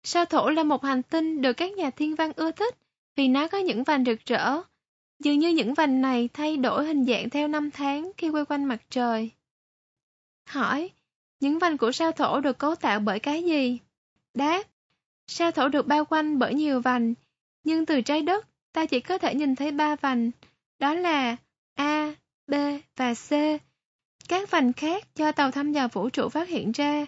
Sao 0.04 0.24
thổ 0.24 0.50
là 0.50 0.62
một 0.62 0.84
hành 0.84 1.02
tinh 1.02 1.42
được 1.42 1.52
các 1.52 1.72
nhà 1.72 1.90
thiên 1.90 2.14
văn 2.14 2.32
ưa 2.36 2.50
thích 2.50 2.74
vì 3.16 3.28
nó 3.28 3.48
có 3.48 3.58
những 3.58 3.84
vành 3.84 4.04
rực 4.04 4.18
rỡ. 4.26 4.60
Dường 5.18 5.38
như 5.38 5.48
những 5.48 5.74
vành 5.74 6.00
này 6.00 6.28
thay 6.32 6.56
đổi 6.56 6.86
hình 6.86 7.04
dạng 7.04 7.30
theo 7.30 7.48
năm 7.48 7.70
tháng 7.70 8.12
khi 8.16 8.28
quay 8.28 8.44
quanh 8.44 8.64
mặt 8.64 8.82
trời. 8.90 9.30
Hỏi, 10.48 10.90
những 11.40 11.58
vành 11.58 11.78
của 11.78 11.92
sao 11.92 12.12
thổ 12.12 12.40
được 12.40 12.58
cấu 12.58 12.74
tạo 12.74 13.00
bởi 13.00 13.18
cái 13.18 13.42
gì? 13.44 13.78
Đáp, 14.34 14.62
sao 15.26 15.50
thổ 15.50 15.68
được 15.68 15.86
bao 15.86 16.04
quanh 16.04 16.38
bởi 16.38 16.54
nhiều 16.54 16.80
vành, 16.80 17.14
nhưng 17.64 17.86
từ 17.86 18.00
trái 18.00 18.22
đất 18.22 18.46
ta 18.72 18.86
chỉ 18.86 19.00
có 19.00 19.18
thể 19.18 19.34
nhìn 19.34 19.56
thấy 19.56 19.70
ba 19.70 19.96
vành, 19.96 20.30
đó 20.78 20.94
là 20.94 21.36
A, 21.74 22.14
B 22.46 22.54
và 22.96 23.14
C. 23.14 23.30
Các 24.28 24.50
vành 24.50 24.72
khác 24.72 25.04
do 25.14 25.32
tàu 25.32 25.50
thăm 25.50 25.72
dò 25.72 25.88
vũ 25.92 26.10
trụ 26.10 26.28
phát 26.28 26.48
hiện 26.48 26.72
ra. 26.72 27.06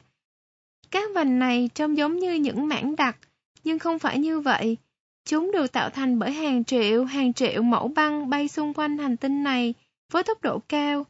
Các 0.91 1.11
vành 1.15 1.39
này 1.39 1.71
trông 1.75 1.97
giống 1.97 2.19
như 2.19 2.35
những 2.35 2.69
mảng 2.69 2.97
đặc, 2.97 3.19
nhưng 3.65 3.79
không 3.79 3.99
phải 3.99 4.19
như 4.19 4.41
vậy. 4.41 4.77
Chúng 5.25 5.53
được 5.53 5.73
tạo 5.73 5.91
thành 5.91 6.19
bởi 6.19 6.33
hàng 6.33 6.65
triệu, 6.65 7.05
hàng 7.05 7.33
triệu 7.33 7.63
mẫu 7.63 7.89
băng 7.89 8.31
bay 8.31 8.49
xung 8.49 8.75
quanh 8.75 8.99
hành 8.99 9.17
tinh 9.17 9.43
này 9.43 9.75
với 10.11 10.23
tốc 10.23 10.43
độ 10.43 10.59
cao. 10.69 11.07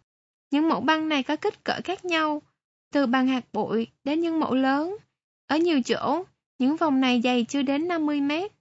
Những 0.50 0.68
mẫu 0.68 0.80
băng 0.80 1.08
này 1.08 1.22
có 1.22 1.36
kích 1.36 1.64
cỡ 1.64 1.80
khác 1.84 2.04
nhau, 2.04 2.42
từ 2.92 3.06
bằng 3.06 3.26
hạt 3.26 3.44
bụi 3.52 3.86
đến 4.04 4.20
những 4.20 4.40
mẫu 4.40 4.54
lớn. 4.54 4.96
Ở 5.46 5.56
nhiều 5.56 5.82
chỗ, 5.82 6.24
những 6.58 6.76
vòng 6.76 7.00
này 7.00 7.20
dày 7.24 7.44
chưa 7.44 7.62
đến 7.62 7.88
50 7.88 8.20
mét. 8.20 8.52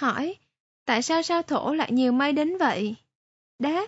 Hỏi, 0.00 0.36
tại 0.84 1.02
sao 1.02 1.22
sao 1.22 1.42
thổ 1.42 1.74
lại 1.74 1.92
nhiều 1.92 2.12
mây 2.12 2.32
đến 2.32 2.58
vậy? 2.58 2.94
Đáp, 3.58 3.86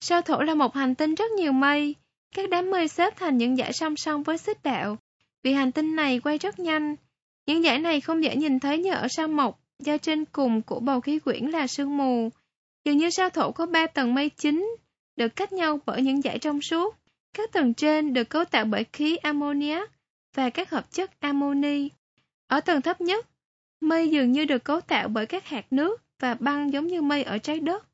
sao 0.00 0.22
thổ 0.22 0.40
là 0.42 0.54
một 0.54 0.74
hành 0.74 0.94
tinh 0.94 1.14
rất 1.14 1.30
nhiều 1.30 1.52
mây. 1.52 1.94
Các 2.32 2.50
đám 2.50 2.70
mây 2.70 2.88
xếp 2.88 3.16
thành 3.16 3.38
những 3.38 3.56
dải 3.56 3.72
song 3.72 3.96
song 3.96 4.22
với 4.22 4.38
xích 4.38 4.62
đạo. 4.62 4.96
Vì 5.42 5.52
hành 5.52 5.72
tinh 5.72 5.96
này 5.96 6.20
quay 6.20 6.38
rất 6.38 6.58
nhanh, 6.58 6.96
những 7.46 7.62
dải 7.62 7.78
này 7.78 8.00
không 8.00 8.24
dễ 8.24 8.36
nhìn 8.36 8.60
thấy 8.60 8.78
như 8.78 8.92
ở 8.92 9.08
sao 9.08 9.28
mộc, 9.28 9.60
do 9.78 9.98
trên 9.98 10.24
cùng 10.24 10.62
của 10.62 10.80
bầu 10.80 11.00
khí 11.00 11.18
quyển 11.18 11.46
là 11.46 11.66
sương 11.66 11.96
mù. 11.96 12.30
Dường 12.84 12.96
như 12.96 13.10
sao 13.10 13.30
thổ 13.30 13.52
có 13.52 13.66
ba 13.66 13.86
tầng 13.86 14.14
mây 14.14 14.28
chính, 14.28 14.76
được 15.16 15.36
cách 15.36 15.52
nhau 15.52 15.78
bởi 15.86 16.02
những 16.02 16.22
dải 16.22 16.38
trong 16.38 16.62
suốt. 16.62 16.96
Các 17.32 17.52
tầng 17.52 17.74
trên 17.74 18.12
được 18.12 18.24
cấu 18.24 18.44
tạo 18.44 18.64
bởi 18.64 18.84
khí 18.92 19.16
ammoniac 19.16 19.90
và 20.34 20.50
các 20.50 20.70
hợp 20.70 20.90
chất 20.90 21.20
amoni. 21.20 21.88
Ở 22.46 22.60
tầng 22.60 22.82
thấp 22.82 23.00
nhất, 23.00 23.26
mây 23.80 24.10
dường 24.10 24.32
như 24.32 24.44
được 24.44 24.64
cấu 24.64 24.80
tạo 24.80 25.08
bởi 25.08 25.26
các 25.26 25.46
hạt 25.46 25.66
nước 25.70 26.02
và 26.18 26.34
băng 26.34 26.72
giống 26.72 26.86
như 26.86 27.02
mây 27.02 27.22
ở 27.22 27.38
trái 27.38 27.60
đất. 27.60 27.86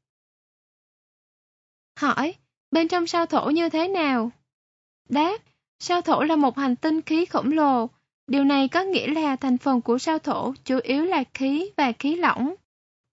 Hỏi, 1.96 2.34
bên 2.70 2.88
trong 2.88 3.06
sao 3.06 3.26
thổ 3.26 3.50
như 3.50 3.68
thế 3.68 3.88
nào? 3.88 4.30
Đáp, 5.08 5.38
sao 5.78 6.02
thổ 6.02 6.22
là 6.22 6.36
một 6.36 6.58
hành 6.58 6.76
tinh 6.76 7.02
khí 7.02 7.24
khổng 7.24 7.52
lồ, 7.52 7.88
Điều 8.28 8.44
này 8.44 8.68
có 8.68 8.82
nghĩa 8.82 9.06
là 9.06 9.36
thành 9.36 9.58
phần 9.58 9.80
của 9.80 9.98
sao 9.98 10.18
thổ 10.18 10.54
chủ 10.64 10.78
yếu 10.82 11.04
là 11.04 11.24
khí 11.34 11.70
và 11.76 11.92
khí 11.92 12.16
lỏng. 12.16 12.54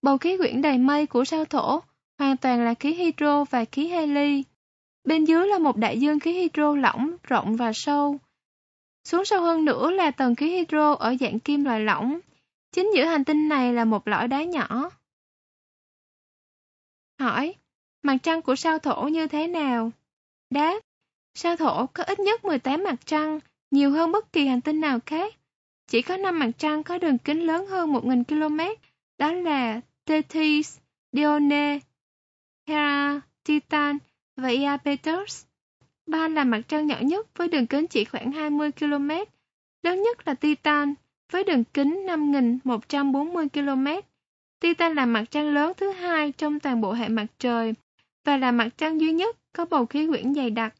Bầu 0.01 0.17
khí 0.17 0.37
quyển 0.37 0.61
đầy 0.61 0.77
mây 0.77 1.05
của 1.05 1.25
sao 1.25 1.45
thổ 1.45 1.79
hoàn 2.19 2.37
toàn 2.37 2.65
là 2.65 2.73
khí 2.73 2.93
hydro 2.93 3.43
và 3.43 3.65
khí 3.65 3.87
heli. 3.87 4.43
Bên 5.03 5.25
dưới 5.25 5.47
là 5.47 5.59
một 5.59 5.77
đại 5.77 5.99
dương 5.99 6.19
khí 6.19 6.33
hydro 6.33 6.75
lỏng, 6.75 7.15
rộng 7.23 7.55
và 7.55 7.73
sâu. 7.73 8.17
Xuống 9.03 9.25
sâu 9.25 9.41
hơn 9.41 9.65
nữa 9.65 9.91
là 9.91 10.11
tầng 10.11 10.35
khí 10.35 10.49
hydro 10.49 10.93
ở 10.93 11.15
dạng 11.19 11.39
kim 11.39 11.63
loại 11.63 11.79
lỏng. 11.79 12.19
Chính 12.71 12.91
giữa 12.95 13.05
hành 13.05 13.23
tinh 13.23 13.49
này 13.49 13.73
là 13.73 13.85
một 13.85 14.07
lõi 14.07 14.27
đá 14.27 14.43
nhỏ. 14.43 14.89
Hỏi, 17.19 17.55
mặt 18.05 18.17
trăng 18.23 18.41
của 18.41 18.55
sao 18.55 18.79
thổ 18.79 19.07
như 19.07 19.27
thế 19.27 19.47
nào? 19.47 19.91
Đáp, 20.49 20.79
sao 21.33 21.55
thổ 21.55 21.85
có 21.85 22.03
ít 22.03 22.19
nhất 22.19 22.45
18 22.45 22.83
mặt 22.83 22.95
trăng, 23.05 23.39
nhiều 23.71 23.91
hơn 23.91 24.11
bất 24.11 24.33
kỳ 24.33 24.47
hành 24.47 24.61
tinh 24.61 24.81
nào 24.81 24.99
khác. 25.05 25.33
Chỉ 25.87 26.01
có 26.01 26.17
5 26.17 26.39
mặt 26.39 26.49
trăng 26.57 26.83
có 26.83 26.97
đường 26.97 27.17
kính 27.17 27.47
lớn 27.47 27.67
hơn 27.67 27.93
1.000 27.93 28.23
km, 28.23 28.59
đó 29.17 29.31
là 29.31 29.81
Tethys, 30.05 30.77
Dione, 31.11 31.79
Hera, 32.67 33.21
Titan 33.43 33.97
và 34.35 34.49
Iapetus. 34.49 35.45
Ba 36.05 36.27
là 36.27 36.43
mặt 36.43 36.61
trăng 36.67 36.87
nhỏ 36.87 36.97
nhất 37.01 37.27
với 37.37 37.47
đường 37.47 37.67
kính 37.67 37.87
chỉ 37.87 38.05
khoảng 38.05 38.31
20 38.31 38.71
km, 38.71 39.09
lớn 39.83 40.03
nhất 40.03 40.27
là 40.27 40.33
Titan 40.33 40.93
với 41.31 41.43
đường 41.43 41.63
kính 41.63 42.05
5.140 42.07 43.49
km. 43.49 44.07
Titan 44.59 44.95
là 44.95 45.05
mặt 45.05 45.23
trăng 45.31 45.53
lớn 45.53 45.71
thứ 45.77 45.91
hai 45.91 46.31
trong 46.31 46.59
toàn 46.59 46.81
bộ 46.81 46.93
hệ 46.93 47.09
mặt 47.09 47.25
trời 47.39 47.73
và 48.25 48.37
là 48.37 48.51
mặt 48.51 48.69
trăng 48.77 49.01
duy 49.01 49.11
nhất 49.11 49.37
có 49.53 49.65
bầu 49.65 49.85
khí 49.85 50.07
quyển 50.07 50.33
dày 50.33 50.49
đặc. 50.49 50.75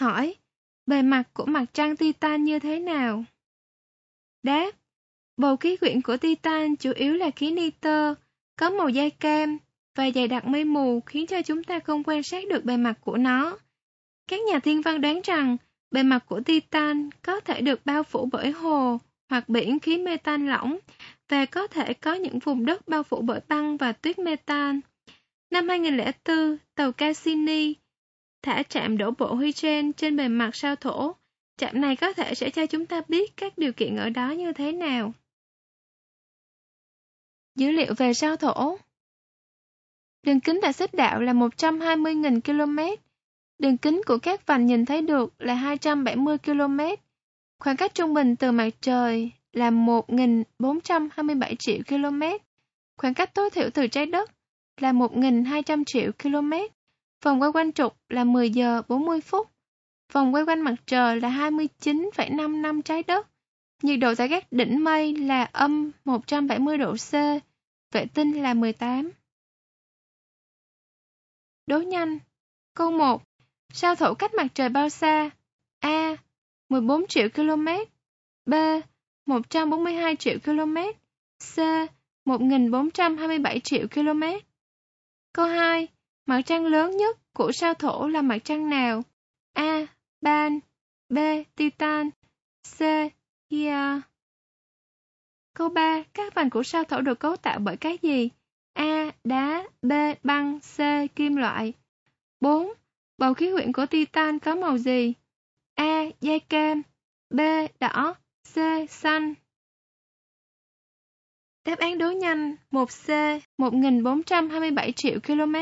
Hỏi, 0.00 0.34
bề 0.86 1.02
mặt 1.02 1.22
của 1.32 1.46
mặt 1.46 1.64
trăng 1.72 1.96
Titan 1.96 2.44
như 2.44 2.58
thế 2.58 2.78
nào? 2.78 3.24
Đáp, 4.42 4.70
bầu 5.36 5.56
khí 5.56 5.76
quyển 5.76 6.02
của 6.02 6.16
Titan 6.16 6.76
chủ 6.76 6.92
yếu 6.92 7.14
là 7.14 7.30
khí 7.30 7.50
nitơ, 7.50 8.14
có 8.56 8.70
màu 8.70 8.88
da 8.88 9.08
cam 9.08 9.58
và 9.94 10.10
dày 10.10 10.28
đặc 10.28 10.46
mây 10.46 10.64
mù 10.64 11.00
khiến 11.00 11.26
cho 11.26 11.42
chúng 11.42 11.64
ta 11.64 11.78
không 11.78 12.02
quan 12.04 12.22
sát 12.22 12.48
được 12.48 12.64
bề 12.64 12.76
mặt 12.76 12.98
của 13.00 13.16
nó. 13.16 13.58
Các 14.28 14.40
nhà 14.40 14.58
thiên 14.58 14.82
văn 14.82 15.00
đoán 15.00 15.20
rằng 15.24 15.56
bề 15.90 16.02
mặt 16.02 16.24
của 16.26 16.40
Titan 16.40 17.10
có 17.22 17.40
thể 17.40 17.60
được 17.60 17.86
bao 17.86 18.02
phủ 18.02 18.28
bởi 18.32 18.50
hồ 18.50 18.98
hoặc 19.28 19.48
biển 19.48 19.78
khí 19.78 19.98
metan 19.98 20.46
lỏng 20.46 20.78
và 21.30 21.46
có 21.46 21.66
thể 21.66 21.94
có 21.94 22.14
những 22.14 22.38
vùng 22.38 22.64
đất 22.64 22.88
bao 22.88 23.02
phủ 23.02 23.22
bởi 23.22 23.40
băng 23.48 23.76
và 23.76 23.92
tuyết 23.92 24.18
metan. 24.18 24.80
Năm 25.50 25.68
2004, 25.68 26.56
tàu 26.74 26.92
Cassini 26.92 27.74
thả 28.42 28.62
trạm 28.62 28.98
đổ 28.98 29.10
bộ 29.18 29.34
hydrogen 29.34 29.92
trên 29.92 30.16
bề 30.16 30.28
mặt 30.28 30.50
sao 30.54 30.76
thổ. 30.76 31.14
Trạm 31.56 31.80
này 31.80 31.96
có 31.96 32.12
thể 32.12 32.34
sẽ 32.34 32.50
cho 32.50 32.66
chúng 32.66 32.86
ta 32.86 33.02
biết 33.08 33.36
các 33.36 33.58
điều 33.58 33.72
kiện 33.72 33.96
ở 33.96 34.10
đó 34.10 34.30
như 34.30 34.52
thế 34.52 34.72
nào. 34.72 35.12
Dữ 37.54 37.70
liệu 37.70 37.94
về 37.94 38.14
sao 38.14 38.36
thổ 38.36 38.78
Đường 40.22 40.40
kính 40.40 40.58
tại 40.62 40.72
xích 40.72 40.94
đạo 40.94 41.20
là 41.20 41.32
120.000 41.32 42.40
km. 42.40 43.02
Đường 43.58 43.76
kính 43.76 44.00
của 44.06 44.18
các 44.18 44.46
vành 44.46 44.66
nhìn 44.66 44.84
thấy 44.84 45.02
được 45.02 45.34
là 45.38 45.54
270 45.54 46.38
km. 46.38 46.80
Khoảng 47.58 47.76
cách 47.76 47.94
trung 47.94 48.14
bình 48.14 48.36
từ 48.36 48.52
mặt 48.52 48.70
trời 48.80 49.32
là 49.52 49.70
1.427 49.70 51.54
triệu 51.54 51.78
km. 51.88 52.22
Khoảng 52.96 53.14
cách 53.14 53.34
tối 53.34 53.50
thiểu 53.50 53.70
từ 53.74 53.86
trái 53.86 54.06
đất 54.06 54.30
là 54.76 54.92
1.200 54.92 55.84
triệu 55.86 56.10
km. 56.22 56.52
Vòng 57.24 57.42
quay 57.42 57.52
quanh 57.52 57.72
trục 57.72 57.96
là 58.08 58.24
10 58.24 58.50
giờ 58.50 58.82
40 58.88 59.20
phút. 59.20 59.50
Vòng 60.12 60.34
quay 60.34 60.44
quanh 60.44 60.60
mặt 60.60 60.74
trời 60.86 61.20
là 61.20 61.50
29,5 61.50 62.60
năm 62.60 62.82
trái 62.82 63.02
đất. 63.02 63.26
Nhiệt 63.82 63.98
độ 64.00 64.14
tại 64.14 64.28
các 64.28 64.52
đỉnh 64.52 64.84
mây 64.84 65.16
là 65.16 65.44
âm 65.44 65.90
170 66.04 66.78
độ 66.78 66.94
C. 66.94 67.12
Vệ 67.92 68.06
tinh 68.14 68.42
là 68.42 68.54
18. 68.54 69.10
Đố 71.66 71.78
nhanh. 71.78 72.18
Câu 72.74 72.90
1. 72.90 73.22
Sao 73.72 73.94
thổ 73.94 74.14
cách 74.14 74.34
mặt 74.34 74.46
trời 74.54 74.68
bao 74.68 74.88
xa? 74.88 75.30
A. 75.80 76.16
14 76.68 77.06
triệu 77.06 77.28
km. 77.28 77.66
B. 78.46 78.54
142 79.30 80.16
triệu 80.16 80.38
km. 80.44 80.76
C. 81.54 81.58
1427 82.24 83.60
triệu 83.60 83.86
km. 83.94 84.22
Câu 85.32 85.46
2. 85.46 85.88
Mặt 86.26 86.42
trăng 86.46 86.66
lớn 86.66 86.96
nhất 86.96 87.18
của 87.34 87.52
sao 87.52 87.74
thổ 87.74 88.08
là 88.08 88.22
mặt 88.22 88.38
trăng 88.44 88.70
nào? 88.70 89.02
A. 89.52 89.86
Ban, 90.20 90.60
B. 91.08 91.18
Titan, 91.56 92.10
C. 92.78 92.80
Hia 93.50 94.00
Câu 95.54 95.68
3. 95.68 96.02
Các 96.14 96.34
vành 96.34 96.50
của 96.50 96.62
sao 96.62 96.84
thổ 96.84 97.00
được 97.00 97.20
cấu 97.20 97.36
tạo 97.36 97.58
bởi 97.58 97.76
cái 97.76 97.98
gì? 98.02 98.28
A. 98.72 99.10
Đá, 99.24 99.64
B. 99.82 99.92
Băng, 100.22 100.60
C. 100.60 100.78
Kim 101.16 101.36
loại 101.36 101.72
4. 102.40 102.72
Bầu 103.18 103.34
khí 103.34 103.52
quyển 103.52 103.72
của 103.72 103.86
Titan 103.86 104.38
có 104.38 104.54
màu 104.54 104.78
gì? 104.78 105.12
A. 105.74 106.04
Dây 106.20 106.40
cam 106.40 106.82
B. 107.30 107.40
Đỏ 107.80 108.14
C. 108.54 108.58
Xanh 108.88 109.34
Đáp 111.64 111.78
án 111.78 111.98
đố 111.98 112.10
nhanh 112.10 112.56
1C 112.70 113.40
1427 113.58 114.92
triệu 114.92 115.20
km 115.26 115.54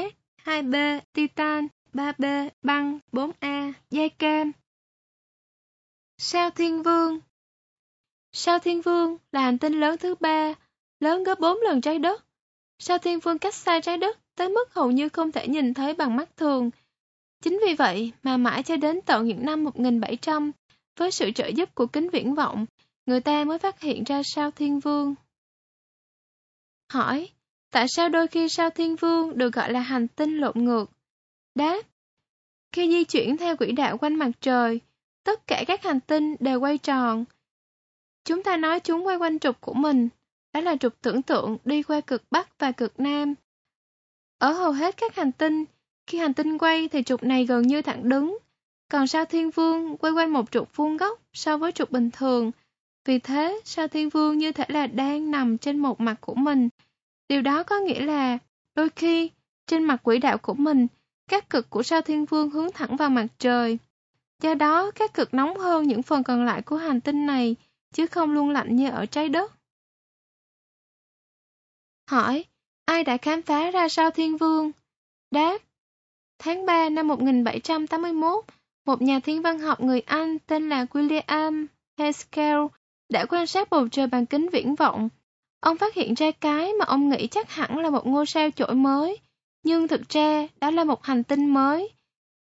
2B. 0.44 1.00
Titan 1.12 1.66
3B. 1.92 2.50
Băng 2.62 2.98
4A. 3.12 3.72
dây 3.90 4.08
cam 4.08 4.52
Sao 6.18 6.50
Thiên 6.50 6.82
Vương 6.82 7.20
Sao 8.32 8.58
Thiên 8.58 8.82
Vương 8.82 9.16
là 9.32 9.40
hành 9.40 9.58
tinh 9.58 9.80
lớn 9.80 9.96
thứ 9.98 10.14
ba, 10.20 10.54
lớn 11.00 11.24
gấp 11.24 11.40
4 11.40 11.58
lần 11.60 11.80
trái 11.80 11.98
đất. 11.98 12.24
Sao 12.78 12.98
Thiên 12.98 13.20
Vương 13.20 13.38
cách 13.38 13.54
xa 13.54 13.80
trái 13.80 13.98
đất 13.98 14.18
tới 14.34 14.48
mức 14.48 14.74
hầu 14.74 14.90
như 14.90 15.08
không 15.08 15.32
thể 15.32 15.48
nhìn 15.48 15.74
thấy 15.74 15.94
bằng 15.94 16.16
mắt 16.16 16.36
thường. 16.36 16.70
Chính 17.42 17.60
vì 17.66 17.74
vậy 17.74 18.12
mà 18.22 18.36
mãi 18.36 18.62
cho 18.62 18.76
đến 18.76 19.00
tận 19.06 19.26
những 19.26 19.44
năm 19.44 19.64
1700, 19.64 20.52
với 20.98 21.10
sự 21.10 21.30
trợ 21.30 21.46
giúp 21.46 21.74
của 21.74 21.86
kính 21.86 22.10
viễn 22.10 22.34
vọng, 22.34 22.66
người 23.06 23.20
ta 23.20 23.44
mới 23.44 23.58
phát 23.58 23.80
hiện 23.80 24.04
ra 24.04 24.22
sao 24.24 24.50
Thiên 24.50 24.80
Vương. 24.80 25.14
Hỏi, 26.92 27.28
tại 27.70 27.86
sao 27.88 28.08
đôi 28.08 28.26
khi 28.26 28.48
sao 28.48 28.70
Thiên 28.70 28.96
Vương 28.96 29.38
được 29.38 29.52
gọi 29.52 29.72
là 29.72 29.80
hành 29.80 30.08
tinh 30.08 30.38
lộn 30.38 30.64
ngược? 30.64 30.90
Đáp, 31.54 31.82
khi 32.72 32.88
di 32.88 33.04
chuyển 33.04 33.36
theo 33.36 33.56
quỹ 33.56 33.72
đạo 33.72 33.98
quanh 33.98 34.14
mặt 34.14 34.30
trời, 34.40 34.80
tất 35.24 35.46
cả 35.46 35.64
các 35.66 35.82
hành 35.82 36.00
tinh 36.00 36.36
đều 36.40 36.60
quay 36.60 36.78
tròn. 36.78 37.24
Chúng 38.24 38.42
ta 38.42 38.56
nói 38.56 38.80
chúng 38.80 39.06
quay 39.06 39.16
quanh 39.16 39.38
trục 39.38 39.60
của 39.60 39.74
mình, 39.74 40.08
đó 40.52 40.60
là 40.60 40.76
trục 40.76 41.00
tưởng 41.02 41.22
tượng 41.22 41.56
đi 41.64 41.82
qua 41.82 42.00
cực 42.00 42.22
Bắc 42.30 42.58
và 42.58 42.72
cực 42.72 43.00
Nam. 43.00 43.34
Ở 44.38 44.52
hầu 44.52 44.72
hết 44.72 44.96
các 44.96 45.16
hành 45.16 45.32
tinh, 45.32 45.64
khi 46.06 46.18
hành 46.18 46.34
tinh 46.34 46.58
quay 46.58 46.88
thì 46.88 47.02
trục 47.02 47.22
này 47.22 47.44
gần 47.44 47.62
như 47.62 47.82
thẳng 47.82 48.08
đứng, 48.08 48.38
còn 48.88 49.06
sao 49.06 49.24
thiên 49.24 49.50
vương 49.50 49.96
quay 49.96 50.12
quanh 50.12 50.32
một 50.32 50.50
trục 50.50 50.76
vuông 50.76 50.96
góc 50.96 51.20
so 51.32 51.58
với 51.58 51.72
trục 51.72 51.90
bình 51.90 52.10
thường. 52.10 52.50
Vì 53.04 53.18
thế, 53.18 53.60
sao 53.64 53.88
thiên 53.88 54.08
vương 54.08 54.38
như 54.38 54.52
thể 54.52 54.64
là 54.68 54.86
đang 54.86 55.30
nằm 55.30 55.58
trên 55.58 55.78
một 55.78 56.00
mặt 56.00 56.14
của 56.20 56.34
mình. 56.34 56.68
Điều 57.28 57.42
đó 57.42 57.62
có 57.62 57.78
nghĩa 57.78 58.00
là, 58.00 58.38
đôi 58.74 58.88
khi, 58.88 59.30
trên 59.66 59.84
mặt 59.84 60.02
quỹ 60.02 60.18
đạo 60.18 60.38
của 60.38 60.54
mình, 60.54 60.86
các 61.30 61.50
cực 61.50 61.70
của 61.70 61.82
sao 61.82 62.02
thiên 62.02 62.24
vương 62.24 62.50
hướng 62.50 62.72
thẳng 62.72 62.96
vào 62.96 63.10
mặt 63.10 63.26
trời. 63.38 63.78
Do 64.42 64.54
đó, 64.54 64.90
các 64.90 65.14
cực 65.14 65.34
nóng 65.34 65.58
hơn 65.58 65.86
những 65.86 66.02
phần 66.02 66.22
còn 66.22 66.44
lại 66.44 66.62
của 66.62 66.76
hành 66.76 67.00
tinh 67.00 67.26
này, 67.26 67.56
chứ 67.92 68.06
không 68.06 68.32
luôn 68.32 68.50
lạnh 68.50 68.76
như 68.76 68.90
ở 68.90 69.06
trái 69.06 69.28
đất. 69.28 69.52
Hỏi, 72.10 72.44
ai 72.84 73.04
đã 73.04 73.16
khám 73.16 73.42
phá 73.42 73.70
ra 73.70 73.88
sao 73.88 74.10
thiên 74.10 74.36
vương? 74.36 74.72
Đáp, 75.30 75.58
tháng 76.38 76.66
3 76.66 76.88
năm 76.88 77.08
1781, 77.08 78.44
một 78.88 79.02
nhà 79.02 79.20
thiên 79.20 79.42
văn 79.42 79.58
học 79.58 79.80
người 79.80 80.00
Anh 80.00 80.38
tên 80.38 80.68
là 80.68 80.84
William 80.84 81.66
Haskell 81.98 82.60
đã 83.08 83.26
quan 83.28 83.46
sát 83.46 83.70
bầu 83.70 83.88
trời 83.88 84.06
bằng 84.06 84.26
kính 84.26 84.48
viễn 84.52 84.74
vọng. 84.74 85.08
Ông 85.60 85.78
phát 85.78 85.94
hiện 85.94 86.14
ra 86.14 86.30
cái 86.30 86.72
mà 86.72 86.84
ông 86.84 87.08
nghĩ 87.08 87.26
chắc 87.26 87.50
hẳn 87.50 87.78
là 87.78 87.90
một 87.90 88.06
ngôi 88.06 88.26
sao 88.26 88.50
chổi 88.50 88.74
mới, 88.74 89.18
nhưng 89.62 89.88
thực 89.88 90.08
ra 90.08 90.46
đó 90.60 90.70
là 90.70 90.84
một 90.84 91.04
hành 91.04 91.24
tinh 91.24 91.46
mới. 91.54 91.92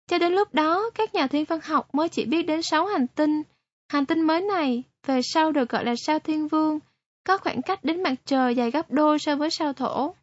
Cho 0.07 0.18
đến 0.18 0.33
lúc 0.33 0.55
đó, 0.55 0.90
các 0.94 1.14
nhà 1.14 1.27
thiên 1.27 1.44
văn 1.44 1.61
học 1.62 1.94
mới 1.94 2.09
chỉ 2.09 2.25
biết 2.25 2.42
đến 2.42 2.62
6 2.62 2.87
hành 2.87 3.07
tinh. 3.07 3.42
Hành 3.88 4.07
tinh 4.07 4.20
mới 4.20 4.40
này 4.40 4.83
về 5.07 5.20
sau 5.22 5.53
được 5.53 5.68
gọi 5.68 5.85
là 5.85 5.94
sao 5.96 6.18
thiên 6.18 6.49
vương, 6.49 6.79
có 7.25 7.38
khoảng 7.38 7.62
cách 7.62 7.85
đến 7.85 8.03
mặt 8.03 8.14
trời 8.25 8.55
dài 8.55 8.70
gấp 8.70 8.90
đôi 8.90 9.18
so 9.18 9.37
với 9.37 9.51
sao 9.51 9.72
thổ. 9.72 10.14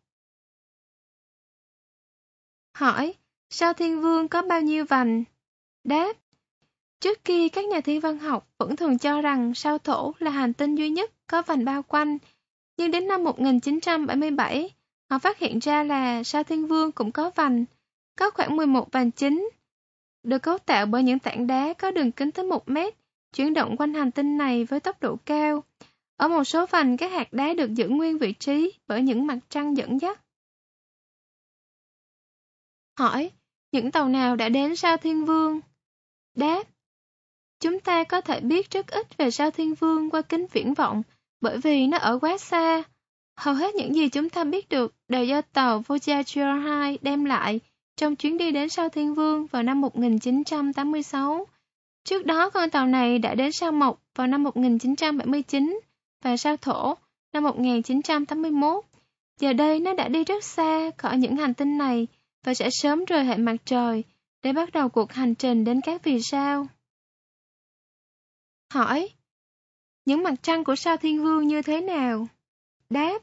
Hỏi, 2.75 3.13
sao 3.49 3.73
thiên 3.73 4.01
vương 4.01 4.27
có 4.27 4.41
bao 4.41 4.61
nhiêu 4.61 4.85
vành? 4.85 5.23
Đáp, 5.83 6.13
trước 6.99 7.25
kia 7.25 7.49
các 7.49 7.65
nhà 7.65 7.81
thiên 7.81 7.99
văn 7.99 8.19
học 8.19 8.49
vẫn 8.57 8.75
thường 8.75 8.97
cho 8.97 9.21
rằng 9.21 9.55
sao 9.55 9.77
thổ 9.77 10.13
là 10.19 10.31
hành 10.31 10.53
tinh 10.53 10.75
duy 10.75 10.89
nhất 10.89 11.11
có 11.27 11.41
vành 11.41 11.65
bao 11.65 11.83
quanh, 11.83 12.17
nhưng 12.77 12.91
đến 12.91 13.07
năm 13.07 13.23
1977, 13.23 14.69
họ 15.09 15.19
phát 15.19 15.37
hiện 15.37 15.59
ra 15.59 15.83
là 15.83 16.23
sao 16.23 16.43
thiên 16.43 16.67
vương 16.67 16.91
cũng 16.91 17.11
có 17.11 17.31
vành, 17.35 17.65
có 18.17 18.31
khoảng 18.31 18.55
11 18.55 18.91
vành 18.91 19.11
chính. 19.11 19.49
được 20.23 20.39
cấu 20.39 20.57
tạo 20.57 20.85
bởi 20.85 21.03
những 21.03 21.19
tảng 21.19 21.47
đá 21.47 21.73
có 21.73 21.91
đường 21.91 22.11
kính 22.11 22.31
tới 22.31 22.45
1 22.45 22.69
mét, 22.69 22.93
chuyển 23.33 23.53
động 23.53 23.77
quanh 23.77 23.93
hành 23.93 24.11
tinh 24.11 24.37
này 24.37 24.65
với 24.65 24.79
tốc 24.79 25.01
độ 25.01 25.15
cao. 25.25 25.63
Ở 26.17 26.27
một 26.27 26.43
số 26.43 26.65
vành, 26.65 26.97
các 26.97 27.11
hạt 27.11 27.33
đá 27.33 27.53
được 27.53 27.73
giữ 27.73 27.87
nguyên 27.87 28.17
vị 28.17 28.33
trí 28.33 28.73
bởi 28.87 29.01
những 29.01 29.27
mặt 29.27 29.37
trăng 29.49 29.77
dẫn 29.77 30.01
dắt. 30.01 30.21
Hỏi, 32.99 33.31
những 33.71 33.91
tàu 33.91 34.09
nào 34.09 34.35
đã 34.35 34.49
đến 34.49 34.75
sao 34.75 34.97
thiên 34.97 35.25
vương? 35.25 35.59
Đáp, 36.35 36.63
chúng 37.59 37.79
ta 37.79 38.03
có 38.03 38.21
thể 38.21 38.39
biết 38.39 38.71
rất 38.71 38.87
ít 38.87 39.17
về 39.17 39.31
sao 39.31 39.51
thiên 39.51 39.75
vương 39.75 40.09
qua 40.09 40.21
kính 40.21 40.45
viễn 40.53 40.73
vọng 40.73 41.01
bởi 41.41 41.57
vì 41.57 41.87
nó 41.87 41.97
ở 41.97 42.19
quá 42.21 42.37
xa. 42.37 42.83
Hầu 43.37 43.53
hết 43.53 43.75
những 43.75 43.95
gì 43.95 44.09
chúng 44.09 44.29
ta 44.29 44.43
biết 44.43 44.69
được 44.69 44.95
đều 45.07 45.25
do 45.25 45.41
tàu 45.41 45.79
Voyager 45.79 46.63
2 46.63 46.97
đem 47.01 47.25
lại 47.25 47.59
trong 47.95 48.15
chuyến 48.15 48.37
đi 48.37 48.51
đến 48.51 48.69
sao 48.69 48.89
Thiên 48.89 49.13
Vương 49.13 49.45
vào 49.45 49.63
năm 49.63 49.81
1986. 49.81 51.47
Trước 52.03 52.25
đó 52.25 52.49
con 52.49 52.69
tàu 52.69 52.87
này 52.87 53.19
đã 53.19 53.35
đến 53.35 53.51
sao 53.51 53.71
Mộc 53.71 54.01
vào 54.15 54.27
năm 54.27 54.43
1979 54.43 55.79
và 56.23 56.37
sao 56.37 56.57
Thổ 56.57 56.95
năm 57.33 57.43
1981. 57.43 58.85
Giờ 59.39 59.53
đây 59.53 59.79
nó 59.79 59.93
đã 59.93 60.07
đi 60.07 60.23
rất 60.23 60.43
xa 60.43 60.91
khỏi 60.97 61.17
những 61.17 61.35
hành 61.35 61.53
tinh 61.53 61.77
này 61.77 62.07
và 62.45 62.53
sẽ 62.53 62.69
sớm 62.71 63.05
rời 63.05 63.25
hệ 63.25 63.37
mặt 63.37 63.55
trời 63.65 64.03
để 64.43 64.53
bắt 64.53 64.71
đầu 64.71 64.89
cuộc 64.89 65.13
hành 65.13 65.35
trình 65.35 65.63
đến 65.63 65.81
các 65.81 66.03
vì 66.03 66.21
sao. 66.21 66.67
Hỏi, 68.73 69.09
những 70.05 70.23
mặt 70.23 70.33
trăng 70.41 70.63
của 70.63 70.75
sao 70.75 70.97
Thiên 70.97 71.23
Vương 71.23 71.47
như 71.47 71.61
thế 71.61 71.81
nào? 71.81 72.27
Đáp, 72.89 73.19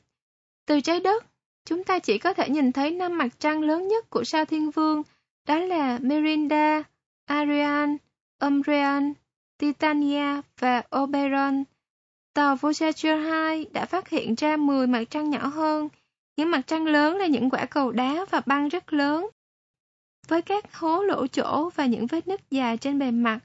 từ 0.66 0.80
trái 0.80 1.00
đất, 1.00 1.24
chúng 1.64 1.84
ta 1.84 1.98
chỉ 1.98 2.18
có 2.18 2.34
thể 2.34 2.48
nhìn 2.48 2.72
thấy 2.72 2.90
năm 2.90 3.18
mặt 3.18 3.28
trăng 3.38 3.62
lớn 3.62 3.88
nhất 3.88 4.10
của 4.10 4.24
sao 4.24 4.44
Thiên 4.44 4.70
Vương, 4.70 5.02
đó 5.46 5.58
là 5.58 5.98
Mirinda, 6.02 6.82
Ariane, 7.24 7.96
Umbrian, 8.40 9.12
Titania 9.58 10.40
và 10.58 10.82
Oberon. 10.96 11.64
Tàu 12.34 12.56
Voyager 12.56 13.28
2 13.28 13.66
đã 13.72 13.86
phát 13.86 14.08
hiện 14.08 14.34
ra 14.34 14.56
10 14.56 14.86
mặt 14.86 15.04
trăng 15.10 15.30
nhỏ 15.30 15.46
hơn. 15.46 15.88
Những 16.36 16.50
mặt 16.50 16.60
trăng 16.66 16.86
lớn 16.86 17.16
là 17.16 17.26
những 17.26 17.50
quả 17.50 17.66
cầu 17.66 17.92
đá 17.92 18.24
và 18.30 18.42
băng 18.46 18.68
rất 18.68 18.92
lớn. 18.92 19.26
Với 20.28 20.42
các 20.42 20.74
hố 20.74 21.02
lỗ 21.02 21.26
chỗ 21.26 21.70
và 21.74 21.86
những 21.86 22.06
vết 22.06 22.28
nứt 22.28 22.50
dài 22.50 22.76
trên 22.76 22.98
bề 22.98 23.10
mặt, 23.10 23.40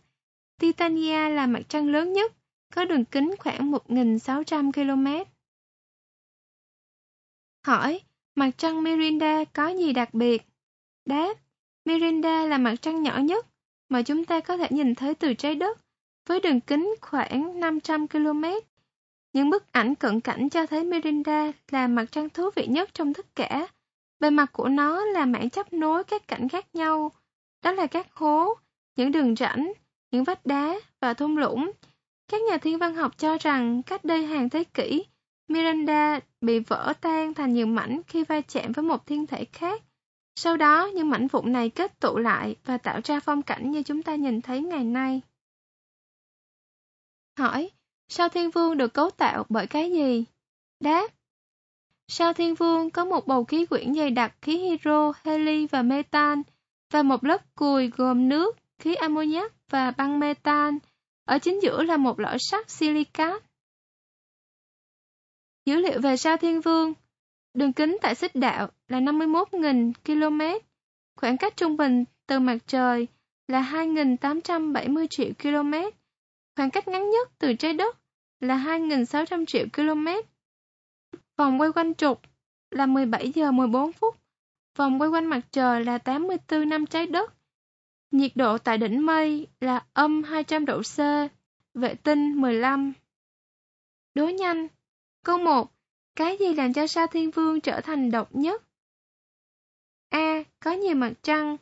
Titania 0.59 1.29
là 1.29 1.47
mặt 1.47 1.61
trăng 1.67 1.87
lớn 1.87 2.13
nhất, 2.13 2.33
có 2.75 2.85
đường 2.85 3.05
kính 3.05 3.35
khoảng 3.39 3.71
1.600 3.71 4.71
km. 4.71 5.29
Hỏi, 7.65 8.01
mặt 8.35 8.49
trăng 8.57 8.83
Mirinda 8.83 9.43
có 9.43 9.67
gì 9.67 9.93
đặc 9.93 10.13
biệt? 10.13 10.41
Đáp, 11.05 11.33
Mirinda 11.85 12.45
là 12.45 12.57
mặt 12.57 12.75
trăng 12.81 13.03
nhỏ 13.03 13.17
nhất 13.17 13.45
mà 13.89 14.01
chúng 14.01 14.25
ta 14.25 14.39
có 14.39 14.57
thể 14.57 14.67
nhìn 14.69 14.95
thấy 14.95 15.15
từ 15.15 15.33
trái 15.33 15.55
đất, 15.55 15.79
với 16.27 16.39
đường 16.39 16.61
kính 16.61 16.95
khoảng 17.01 17.59
500 17.59 18.07
km. 18.07 18.43
Những 19.33 19.49
bức 19.49 19.71
ảnh 19.71 19.95
cận 19.95 20.21
cảnh 20.21 20.49
cho 20.49 20.65
thấy 20.65 20.83
Mirinda 20.83 21.51
là 21.71 21.87
mặt 21.87 22.05
trăng 22.11 22.29
thú 22.29 22.49
vị 22.55 22.67
nhất 22.67 22.93
trong 22.93 23.13
tất 23.13 23.35
cả. 23.35 23.67
Bề 24.19 24.29
mặt 24.29 24.49
của 24.53 24.67
nó 24.67 25.05
là 25.05 25.25
mảng 25.25 25.49
chấp 25.49 25.73
nối 25.73 26.03
các 26.03 26.27
cảnh 26.27 26.49
khác 26.49 26.75
nhau, 26.75 27.11
đó 27.63 27.71
là 27.71 27.87
các 27.87 28.07
hố, 28.13 28.53
những 28.95 29.11
đường 29.11 29.35
rãnh, 29.35 29.73
những 30.11 30.23
vách 30.23 30.45
đá 30.45 30.75
và 31.01 31.13
thung 31.13 31.37
lũng. 31.37 31.71
Các 32.27 32.41
nhà 32.41 32.57
thiên 32.57 32.77
văn 32.77 32.95
học 32.95 33.17
cho 33.17 33.37
rằng 33.37 33.81
cách 33.83 34.05
đây 34.05 34.25
hàng 34.25 34.49
thế 34.49 34.63
kỷ, 34.63 35.05
Miranda 35.47 36.19
bị 36.41 36.59
vỡ 36.59 36.93
tan 37.01 37.33
thành 37.33 37.53
nhiều 37.53 37.67
mảnh 37.67 38.01
khi 38.07 38.23
va 38.23 38.41
chạm 38.41 38.71
với 38.71 38.83
một 38.83 39.05
thiên 39.05 39.27
thể 39.27 39.45
khác. 39.45 39.83
Sau 40.35 40.57
đó, 40.57 40.85
những 40.93 41.09
mảnh 41.09 41.27
vụn 41.27 41.51
này 41.53 41.69
kết 41.69 41.99
tụ 41.99 42.17
lại 42.17 42.55
và 42.65 42.77
tạo 42.77 42.99
ra 43.03 43.19
phong 43.19 43.41
cảnh 43.41 43.71
như 43.71 43.83
chúng 43.83 44.03
ta 44.03 44.15
nhìn 44.15 44.41
thấy 44.41 44.61
ngày 44.61 44.83
nay. 44.83 45.21
Hỏi, 47.37 47.71
sao 48.07 48.29
thiên 48.29 48.51
vương 48.51 48.77
được 48.77 48.93
cấu 48.93 49.09
tạo 49.09 49.45
bởi 49.49 49.67
cái 49.67 49.91
gì? 49.91 50.25
Đáp, 50.79 51.07
sao 52.07 52.33
thiên 52.33 52.55
vương 52.55 52.89
có 52.89 53.05
một 53.05 53.27
bầu 53.27 53.43
khí 53.43 53.65
quyển 53.65 53.93
dày 53.93 54.11
đặc 54.11 54.35
khí 54.41 54.57
hydro, 54.57 55.13
heli 55.23 55.67
và 55.67 55.81
metan 55.81 56.41
và 56.91 57.03
một 57.03 57.23
lớp 57.23 57.55
cùi 57.55 57.87
gồm 57.87 58.29
nước, 58.29 58.57
khí 58.79 58.95
ammoniac 58.95 59.53
và 59.69 59.91
băng 59.91 60.19
metan. 60.19 60.77
Ở 61.25 61.39
chính 61.39 61.61
giữa 61.61 61.83
là 61.83 61.97
một 61.97 62.19
lõi 62.19 62.37
sắt 62.39 62.69
silicat. 62.69 63.43
Dữ 65.65 65.75
liệu 65.75 66.01
về 66.01 66.17
sao 66.17 66.37
Thiên 66.37 66.61
Vương 66.61 66.93
Đường 67.55 67.73
kính 67.73 67.97
tại 68.01 68.15
xích 68.15 68.35
đạo 68.35 68.67
là 68.87 68.99
51.000 68.99 69.93
km, 70.05 70.41
khoảng 71.15 71.37
cách 71.37 71.57
trung 71.57 71.77
bình 71.77 72.05
từ 72.27 72.39
mặt 72.39 72.57
trời 72.67 73.07
là 73.47 73.61
2.870 73.61 75.07
triệu 75.07 75.29
km, 75.43 75.73
khoảng 76.55 76.71
cách 76.71 76.87
ngắn 76.87 77.09
nhất 77.09 77.31
từ 77.39 77.53
trái 77.53 77.73
đất 77.73 77.97
là 78.39 78.57
2.600 78.57 79.45
triệu 79.45 79.65
km. 79.73 80.07
Vòng 81.37 81.61
quay 81.61 81.71
quanh 81.71 81.95
trục 81.95 82.21
là 82.71 82.85
17 82.85 83.31
giờ 83.31 83.51
14 83.51 83.91
phút, 83.91 84.15
vòng 84.77 85.01
quay 85.01 85.09
quanh 85.09 85.25
mặt 85.25 85.41
trời 85.51 85.85
là 85.85 85.97
84 85.97 86.69
năm 86.69 86.85
trái 86.85 87.05
đất. 87.05 87.33
Nhiệt 88.11 88.31
độ 88.35 88.57
tại 88.57 88.77
đỉnh 88.77 89.05
mây 89.05 89.47
là 89.59 89.85
âm 89.93 90.23
200 90.23 90.65
độ 90.65 90.81
C, 90.81 90.97
vệ 91.73 91.95
tinh 91.95 92.41
15. 92.41 92.93
Đố 94.15 94.29
nhanh 94.29 94.67
Câu 95.25 95.37
1. 95.37 95.71
Cái 96.15 96.37
gì 96.37 96.53
làm 96.53 96.73
cho 96.73 96.87
sao 96.87 97.07
thiên 97.07 97.31
vương 97.31 97.61
trở 97.61 97.81
thành 97.81 98.11
độc 98.11 98.35
nhất? 98.35 98.63
A. 100.09 100.43
Có 100.59 100.71
nhiều 100.71 100.95
mặt 100.95 101.13
trăng. 101.21 101.57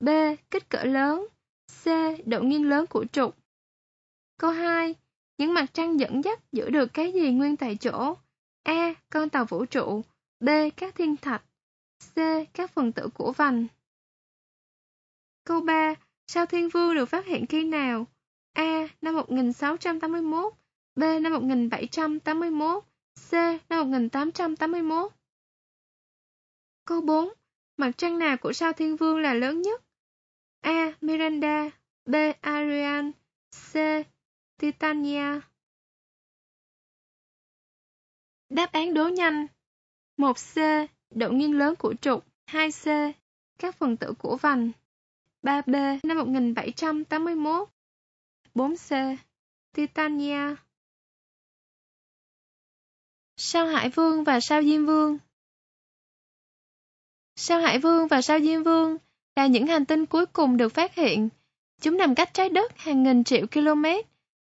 B. 0.00 0.08
Kích 0.50 0.68
cỡ 0.68 0.84
lớn. 0.84 1.26
C. 1.84 1.86
Độ 2.26 2.40
nghiêng 2.40 2.68
lớn 2.68 2.86
của 2.86 3.04
trục. 3.12 3.36
Câu 4.38 4.50
2. 4.50 4.94
Những 5.38 5.54
mặt 5.54 5.66
trăng 5.72 6.00
dẫn 6.00 6.24
dắt 6.24 6.40
giữ 6.52 6.70
được 6.70 6.86
cái 6.94 7.12
gì 7.12 7.30
nguyên 7.30 7.56
tại 7.56 7.76
chỗ? 7.76 8.14
A. 8.66 8.94
Con 9.10 9.30
tàu 9.30 9.44
vũ 9.44 9.64
trụ. 9.64 10.02
B. 10.40 10.48
Các 10.76 10.94
thiên 10.94 11.16
thạch. 11.16 11.42
C. 12.14 12.18
Các 12.54 12.70
phần 12.70 12.92
tử 12.92 13.08
của 13.14 13.32
vành. 13.32 13.66
Câu 15.44 15.60
3. 15.60 15.94
Sao 16.26 16.46
Thiên 16.46 16.68
Vương 16.68 16.94
được 16.94 17.06
phát 17.06 17.26
hiện 17.26 17.46
khi 17.46 17.64
nào? 17.64 18.06
A. 18.52 18.88
Năm 19.00 19.14
1681 19.14 20.54
B. 20.96 21.00
Năm 21.00 21.32
1781 21.32 22.84
C. 23.30 23.32
Năm 23.68 23.90
1881 23.90 25.12
Câu 26.84 27.00
4. 27.00 27.32
Mặt 27.76 27.90
trăng 27.96 28.18
nào 28.18 28.36
của 28.36 28.52
sao 28.52 28.72
thiên 28.72 28.96
vương 28.96 29.18
là 29.18 29.34
lớn 29.34 29.62
nhất? 29.62 29.82
A. 30.60 30.92
Miranda 31.00 31.70
B. 32.06 32.14
Ariane 32.40 33.10
C. 33.72 33.74
Titania 34.58 35.40
Đáp 38.48 38.72
án 38.72 38.94
đố 38.94 39.08
nhanh 39.08 39.46
1C. 40.18 40.86
Độ 41.10 41.30
nghiêng 41.30 41.58
lớn 41.58 41.74
của 41.76 41.94
trục 42.00 42.24
2C. 42.50 43.12
Các 43.58 43.76
phần 43.76 43.96
tử 43.96 44.12
của 44.18 44.36
vành 44.36 44.70
3B. 45.42 45.98
Năm 46.02 46.18
1781 46.18 47.68
4C. 48.54 49.16
Titania 49.72 50.54
Sao 53.36 53.66
Hải 53.66 53.88
Vương 53.88 54.24
và 54.24 54.40
Sao 54.40 54.62
Diêm 54.62 54.86
Vương 54.86 55.18
Sao 57.36 57.60
Hải 57.60 57.78
Vương 57.78 58.08
và 58.08 58.22
Sao 58.22 58.40
Diêm 58.40 58.62
Vương 58.62 58.96
là 59.36 59.46
những 59.46 59.66
hành 59.66 59.84
tinh 59.84 60.06
cuối 60.06 60.26
cùng 60.26 60.56
được 60.56 60.68
phát 60.68 60.94
hiện. 60.94 61.28
Chúng 61.80 61.96
nằm 61.96 62.14
cách 62.14 62.34
trái 62.34 62.48
đất 62.48 62.78
hàng 62.78 63.02
nghìn 63.02 63.24
triệu 63.24 63.46
km, 63.46 63.84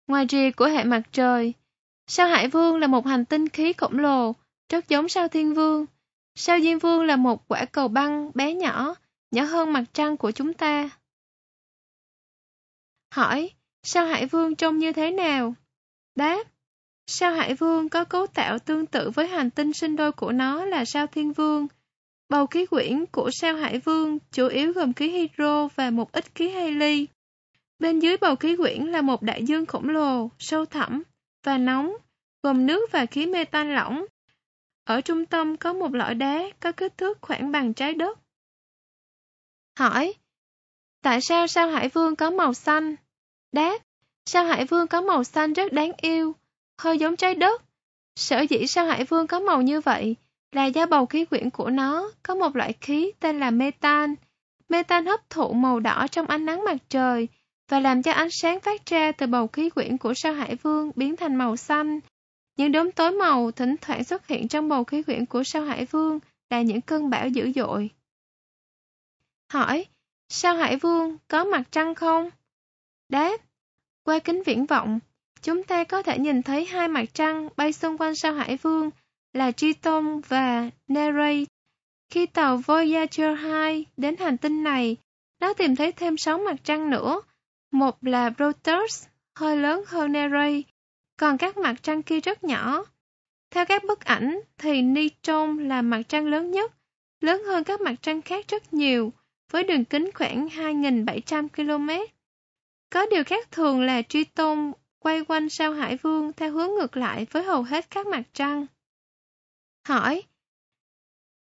ngoài 0.08 0.26
rìa 0.30 0.52
của 0.58 0.66
hệ 0.66 0.84
mặt 0.84 1.02
trời. 1.12 1.54
Sao 2.12 2.28
Hải 2.28 2.48
Vương 2.48 2.78
là 2.78 2.88
một 2.88 3.06
hành 3.06 3.26
tinh 3.26 3.50
khí 3.50 3.74
khổng 3.74 4.00
lồ, 4.00 4.36
rất 4.70 4.90
giống 4.90 5.10
sao 5.10 5.28
Thiên 5.28 5.54
Vương. 5.54 5.86
Sao 6.36 6.60
Diêm 6.60 6.80
Vương 6.80 7.04
là 7.04 7.16
một 7.16 7.48
quả 7.48 7.66
cầu 7.66 7.88
băng 7.88 8.32
bé 8.34 8.54
nhỏ, 8.54 8.96
nhỏ 9.32 9.44
hơn 9.44 9.74
mặt 9.74 9.84
trăng 9.94 10.18
của 10.18 10.32
chúng 10.32 10.54
ta. 10.54 10.90
Hỏi, 13.14 13.50
sao 13.84 14.06
Hải 14.06 14.26
Vương 14.26 14.56
trông 14.56 14.78
như 14.78 14.92
thế 14.92 15.12
nào? 15.12 15.54
Đáp, 16.16 16.44
Sao 17.08 17.34
Hải 17.34 17.54
Vương 17.54 17.90
có 17.90 18.04
cấu 18.04 18.28
tạo 18.28 18.60
tương 18.60 18.86
tự 18.86 19.10
với 19.10 19.28
hành 19.28 19.50
tinh 19.50 19.74
sinh 19.74 19.96
đôi 19.96 20.12
của 20.12 20.32
nó 20.32 20.66
là 20.66 20.86
sao 20.86 21.08
Thiên 21.08 21.34
Vương. 21.34 21.68
Bầu 22.30 22.48
khí 22.48 22.66
quyển 22.66 23.06
của 23.06 23.30
sao 23.32 23.56
Hải 23.56 23.80
Vương 23.80 24.20
chủ 24.32 24.48
yếu 24.48 24.74
gồm 24.74 24.94
khí 24.94 25.10
hydro 25.10 25.68
và 25.68 25.90
một 25.90 26.12
ít 26.12 26.26
khí 26.36 26.50
heli. 26.50 27.08
Bên 27.80 28.00
dưới 28.00 28.18
bầu 28.18 28.36
khí 28.36 28.56
quyển 28.56 28.86
là 28.86 29.02
một 29.02 29.22
đại 29.22 29.44
dương 29.44 29.66
khổng 29.66 29.90
lồ, 29.90 30.30
sâu 30.40 30.66
thẳm 30.66 31.04
và 31.44 31.58
nóng, 31.58 31.94
gồm 32.44 32.66
nước 32.66 32.92
và 32.92 33.06
khí 33.06 33.26
metan 33.26 33.76
lỏng. 33.76 34.06
Ở 34.84 35.02
trung 35.02 35.26
tâm 35.26 35.58
có 35.58 35.74
một 35.74 35.94
lõi 35.94 36.16
đá 36.16 36.44
có 36.60 36.72
kích 36.72 36.98
thước 36.98 37.18
khoảng 37.22 37.52
bằng 37.52 37.74
trái 37.74 37.94
đất. 37.94 38.20
Hỏi, 39.80 40.14
tại 41.02 41.22
sao 41.22 41.48
sao 41.48 41.70
Hải 41.70 41.90
Vương 41.90 42.16
có 42.16 42.30
màu 42.30 42.54
xanh? 42.54 42.96
Đáp, 43.52 43.80
sao 44.26 44.46
Hải 44.46 44.66
Vương 44.66 44.88
có 44.88 45.02
màu 45.02 45.24
xanh 45.24 45.54
rất 45.54 45.74
đáng 45.74 45.92
yêu, 45.98 46.36
hơi 46.82 46.98
giống 46.98 47.16
trái 47.16 47.36
đất. 47.36 47.64
Sở 48.16 48.42
dĩ 48.42 48.68
sao 48.68 48.86
Hải 48.86 49.04
Vương 49.04 49.28
có 49.28 49.40
màu 49.40 49.62
như 49.62 49.82
vậy 49.82 50.16
là 50.52 50.66
do 50.66 50.86
bầu 50.86 51.06
khí 51.06 51.26
quyển 51.26 51.50
của 51.50 51.70
nó 51.70 52.12
có 52.24 52.36
một 52.36 52.56
loại 52.56 52.74
khí 52.82 53.12
tên 53.20 53.40
là 53.40 53.52
metan. 53.52 54.16
Metan 54.70 55.06
hấp 55.06 55.30
thụ 55.30 55.54
màu 55.54 55.80
đỏ 55.80 56.08
trong 56.12 56.28
ánh 56.28 56.46
nắng 56.46 56.64
mặt 56.64 56.78
trời 56.90 57.28
và 57.70 57.80
làm 57.80 58.02
cho 58.02 58.12
ánh 58.12 58.30
sáng 58.32 58.60
phát 58.60 58.86
ra 58.86 59.12
từ 59.12 59.28
bầu 59.28 59.48
khí 59.48 59.70
quyển 59.70 59.98
của 59.98 60.14
sao 60.14 60.34
Hải 60.34 60.56
Vương 60.56 60.92
biến 60.96 61.16
thành 61.16 61.36
màu 61.36 61.56
xanh. 61.56 62.00
Những 62.58 62.72
đốm 62.72 62.92
tối 62.92 63.12
màu 63.12 63.52
thỉnh 63.52 63.76
thoảng 63.82 64.04
xuất 64.04 64.28
hiện 64.28 64.48
trong 64.48 64.70
bầu 64.70 64.84
khí 64.84 65.04
quyển 65.04 65.26
của 65.26 65.44
sao 65.44 65.64
Hải 65.64 65.86
Vương 65.86 66.20
là 66.50 66.62
những 66.62 66.82
cơn 66.82 67.10
bão 67.10 67.28
dữ 67.28 67.52
dội. 67.56 67.90
Hỏi, 69.52 69.86
sao 70.30 70.56
Hải 70.56 70.76
Vương 70.76 71.18
có 71.28 71.44
mặt 71.44 71.64
trăng 71.72 71.96
không? 71.96 72.30
Đáp, 73.10 73.38
qua 74.04 74.20
kính 74.20 74.44
viễn 74.44 74.66
vọng, 74.66 75.00
chúng 75.42 75.64
ta 75.64 75.84
có 75.84 76.04
thể 76.04 76.20
nhìn 76.20 76.44
thấy 76.44 76.66
hai 76.66 76.88
mặt 76.88 77.06
trăng 77.14 77.50
bay 77.58 77.74
xung 77.74 77.98
quanh 77.98 78.16
sao 78.16 78.34
Hải 78.34 78.58
Vương 78.58 78.90
là 79.34 79.52
Triton 79.52 80.22
và 80.28 80.70
Nereid. 80.88 81.48
Khi 82.10 82.26
tàu 82.26 82.58
Voyager 82.58 83.40
2 83.40 83.86
đến 83.98 84.16
hành 84.18 84.38
tinh 84.38 84.64
này, 84.64 84.98
nó 85.40 85.54
tìm 85.54 85.76
thấy 85.76 85.92
thêm 85.92 86.18
6 86.18 86.38
mặt 86.38 86.56
trăng 86.64 86.90
nữa. 86.90 87.22
Một 87.72 88.04
là 88.04 88.30
Proteus, 88.30 89.08
hơi 89.36 89.58
lớn 89.58 89.84
hơn 89.88 90.12
Nereid, 90.12 90.64
còn 91.18 91.38
các 91.38 91.58
mặt 91.58 91.76
trăng 91.82 92.04
kia 92.04 92.20
rất 92.20 92.44
nhỏ. 92.44 92.86
Theo 93.52 93.66
các 93.66 93.84
bức 93.84 94.00
ảnh 94.00 94.40
thì 94.58 94.82
Nitron 94.82 95.68
là 95.68 95.82
mặt 95.82 96.02
trăng 96.08 96.26
lớn 96.28 96.52
nhất, 96.52 96.74
lớn 97.22 97.44
hơn 97.44 97.64
các 97.64 97.82
mặt 97.82 97.96
trăng 98.02 98.22
khác 98.22 98.46
rất 98.48 98.74
nhiều, 98.74 99.14
với 99.52 99.64
đường 99.64 99.86
kính 99.86 100.10
khoảng 100.14 100.48
2.700 100.48 101.48
km. 101.48 101.90
Có 102.90 103.06
điều 103.12 103.24
khác 103.24 103.52
thường 103.52 103.82
là 103.82 104.02
Triton 104.02 104.72
quay 105.00 105.24
quanh 105.24 105.50
sao 105.50 105.74
Hải 105.74 105.98
Vương 105.98 106.34
theo 106.34 106.52
hướng 106.52 106.70
ngược 106.70 106.98
lại 106.98 107.26
với 107.32 107.44
hầu 107.44 107.64
hết 107.64 107.90
các 107.90 108.08
mặt 108.08 108.24
trăng. 108.34 108.66
Hỏi 109.88 110.24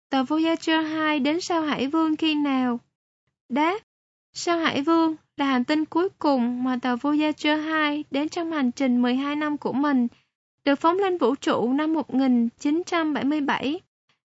Tàu 0.08 0.24
Voyager 0.24 0.86
2 0.86 1.20
đến 1.20 1.40
sao 1.40 1.62
Hải 1.62 1.86
Vương 1.86 2.16
khi 2.16 2.34
nào? 2.34 2.80
Đáp 3.48 3.78
Sao 4.32 4.58
Hải 4.58 4.82
Vương 4.82 5.16
là 5.37 5.47
hành 5.47 5.64
tinh 5.64 5.84
cuối 5.84 6.09
cùng 6.18 6.64
mà 6.64 6.78
tàu 6.82 6.97
Voyager 6.97 7.64
2 7.64 8.05
đến 8.11 8.28
trong 8.28 8.53
hành 8.53 8.72
trình 8.72 9.03
12 9.03 9.37
năm 9.37 9.59
của 9.59 9.72
mình, 9.72 10.09
được 10.64 10.74
phóng 10.74 10.99
lên 10.99 11.18
vũ 11.18 11.34
trụ 11.34 11.72
năm 11.72 11.93
1977. 11.93 13.80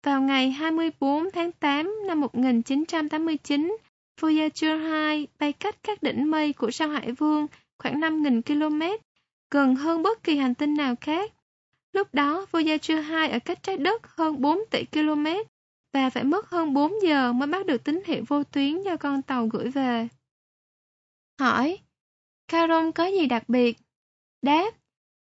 Vào 0.03 0.23
ngày 0.23 0.51
24 0.51 1.31
tháng 1.31 1.53
8 1.53 1.95
năm 2.07 2.21
1989, 2.21 3.77
Voyager 4.21 4.81
2 4.83 5.27
bay 5.39 5.53
cách 5.53 5.77
các 5.83 6.03
đỉnh 6.03 6.31
mây 6.31 6.53
của 6.53 6.71
sao 6.71 6.89
Hải 6.89 7.13
Vương 7.13 7.47
khoảng 7.79 8.01
5.000 8.01 8.43
km, 8.43 8.83
gần 9.51 9.75
hơn 9.75 10.03
bất 10.03 10.23
kỳ 10.23 10.37
hành 10.37 10.55
tinh 10.55 10.75
nào 10.75 10.95
khác. 11.01 11.33
Lúc 11.93 12.15
đó, 12.15 12.47
Voyager 12.53 13.05
2 13.07 13.31
ở 13.31 13.39
cách 13.39 13.63
trái 13.63 13.77
đất 13.77 14.07
hơn 14.07 14.41
4 14.41 14.59
tỷ 14.71 14.85
km 14.85 15.27
và 15.93 16.11
phải 16.11 16.25
mất 16.25 16.51
hơn 16.51 16.75
4 16.75 16.93
giờ 17.03 17.33
mới 17.33 17.47
bắt 17.47 17.67
được 17.67 17.85
tín 17.85 18.01
hiệu 18.07 18.25
vô 18.29 18.43
tuyến 18.45 18.83
do 18.83 18.97
con 18.97 19.23
tàu 19.23 19.47
gửi 19.47 19.69
về. 19.69 20.09
Hỏi, 21.39 21.78
Caron 22.49 22.93
có 22.93 23.07
gì 23.07 23.26
đặc 23.26 23.49
biệt? 23.49 23.78
Đáp, 24.43 24.70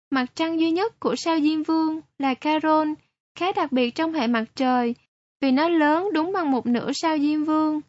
mặt 0.09 0.25
trăng 0.35 0.59
duy 0.59 0.71
nhất 0.71 0.99
của 0.99 1.15
sao 1.15 1.39
Diêm 1.39 1.63
Vương 1.63 2.01
là 2.17 2.33
Caron, 2.33 2.93
khá 3.35 3.51
đặc 3.51 3.71
biệt 3.71 3.95
trong 3.95 4.13
hệ 4.13 4.27
mặt 4.27 4.45
trời, 4.55 4.95
vì 5.41 5.51
nó 5.51 5.69
lớn 5.69 6.09
đúng 6.13 6.31
bằng 6.33 6.51
một 6.51 6.65
nửa 6.65 6.91
sao 6.93 7.17
Diêm 7.17 7.43
Vương. 7.43 7.81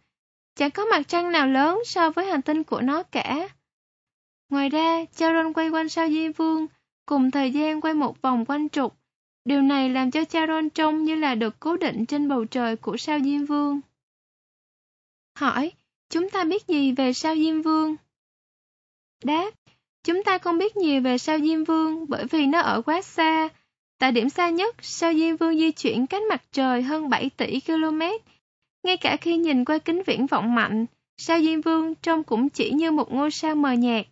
Chẳng 0.55 0.71
có 0.71 0.85
mặt 0.85 1.09
trăng 1.09 1.33
nào 1.33 1.47
lớn 1.47 1.79
so 1.87 2.11
với 2.11 2.27
hành 2.27 2.43
tinh 2.43 2.65
của 2.65 2.81
nó 2.81 3.03
cả. 3.03 3.49
Ngoài 4.49 4.69
ra, 4.69 5.05
Charon 5.05 5.53
quay 5.53 5.69
quanh 5.69 5.89
sao 5.89 6.09
Diêm 6.09 6.33
Vương, 6.33 6.67
cùng 7.07 7.31
thời 7.31 7.51
gian 7.51 7.81
quay 7.81 7.95
một 7.95 8.23
vòng 8.23 8.45
quanh 8.45 8.69
trục. 8.69 8.97
Điều 9.45 9.63
này 9.63 9.91
làm 9.91 10.11
cho 10.11 10.25
Charon 10.25 10.71
trông 10.71 11.05
như 11.05 11.15
là 11.15 11.35
được 11.35 11.61
cố 11.61 11.77
định 11.77 12.07
trên 12.07 12.29
bầu 12.29 12.45
trời 12.45 12.77
của 12.77 12.97
sao 12.97 13.19
Diêm 13.21 13.45
Vương. 13.45 13.81
Hỏi, 15.39 15.73
chúng 16.11 16.31
ta 16.31 16.45
biết 16.45 16.67
gì 16.67 16.93
về 16.93 17.13
sao 17.13 17.35
Diêm 17.37 17.63
Vương? 17.63 17.97
Đáp, 19.25 19.51
chúng 20.05 20.25
ta 20.25 20.39
không 20.39 20.59
biết 20.59 20.77
nhiều 20.77 21.01
về 21.01 21.19
sao 21.19 21.39
Diêm 21.39 21.65
Vương 21.65 22.07
bởi 22.09 22.25
vì 22.27 22.47
nó 22.47 22.61
ở 22.61 22.83
quá 22.83 23.03
xa. 23.03 23.49
Tại 23.99 24.13
điểm 24.13 24.29
xa 24.29 24.51
nhất, 24.51 24.77
sao 24.81 25.15
Diêm 25.15 25.37
Vương 25.37 25.59
di 25.59 25.71
chuyển 25.71 26.07
cách 26.07 26.23
mặt 26.31 26.43
trời 26.53 26.83
hơn 26.83 27.09
7 27.09 27.31
tỷ 27.31 27.61
km. 27.61 28.01
Ngay 28.85 28.97
cả 28.97 29.17
khi 29.17 29.37
nhìn 29.37 29.65
qua 29.65 29.79
kính 29.79 30.03
viễn 30.07 30.27
vọng 30.27 30.55
mạnh, 30.55 30.87
sao 31.17 31.41
Diêm 31.41 31.61
Vương 31.61 31.95
trông 31.95 32.25
cũng 32.25 32.49
chỉ 32.49 32.71
như 32.71 32.91
một 32.91 33.13
ngôi 33.13 33.31
sao 33.31 33.55
mờ 33.55 33.73
nhạt. 33.73 34.07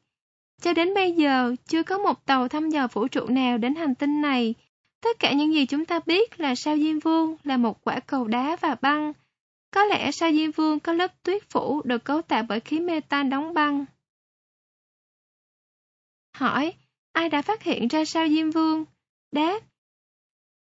Cho 0.63 0.73
đến 0.73 0.95
bây 0.95 1.13
giờ, 1.13 1.55
chưa 1.67 1.83
có 1.83 1.99
một 1.99 2.27
tàu 2.27 2.49
thăm 2.49 2.71
dò 2.71 2.89
vũ 2.93 3.09
trụ 3.09 3.27
nào 3.27 3.59
đến 3.59 3.75
hành 3.75 3.95
tinh 3.95 4.23
này. 4.23 4.55
Tất 5.03 5.19
cả 5.19 5.33
những 5.33 5.55
gì 5.55 5.67
chúng 5.67 5.85
ta 5.85 6.01
biết 6.07 6.41
là 6.41 6.55
sao 6.55 6.77
Diêm 6.77 6.99
Vương 6.99 7.37
là 7.45 7.57
một 7.57 7.85
quả 7.85 8.01
cầu 8.01 8.25
đá 8.25 8.57
và 8.61 8.77
băng. 8.81 9.13
Có 9.71 9.85
lẽ 9.85 10.11
sao 10.11 10.33
Diêm 10.33 10.51
Vương 10.51 10.81
có 10.81 10.93
lớp 10.93 11.23
tuyết 11.23 11.51
phủ 11.51 11.83
được 11.85 12.05
cấu 12.05 12.23
tạo 12.23 12.43
bởi 12.49 12.61
khí 12.61 12.81
metan 12.81 13.31
đóng 13.31 13.55
băng. 13.55 13.85
Hỏi, 16.33 16.75
ai 17.13 17.29
đã 17.29 17.43
phát 17.43 17.63
hiện 17.63 17.89
ra 17.89 18.05
sao 18.05 18.29
Diêm 18.29 18.51
Vương? 18.51 18.85
Đáp, 19.33 19.61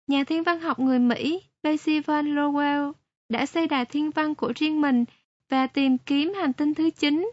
nhà 0.06 0.24
thiên 0.24 0.42
văn 0.42 0.60
học 0.60 0.78
người 0.78 0.98
Mỹ 0.98 1.42
Percy 1.62 2.00
Van 2.00 2.34
Lowell 2.34 2.92
đã 3.28 3.46
xây 3.46 3.66
đài 3.66 3.84
thiên 3.84 4.10
văn 4.10 4.34
của 4.34 4.52
riêng 4.56 4.80
mình 4.80 5.04
và 5.48 5.66
tìm 5.66 5.98
kiếm 5.98 6.32
hành 6.34 6.52
tinh 6.52 6.74
thứ 6.74 6.90
9 6.90 7.30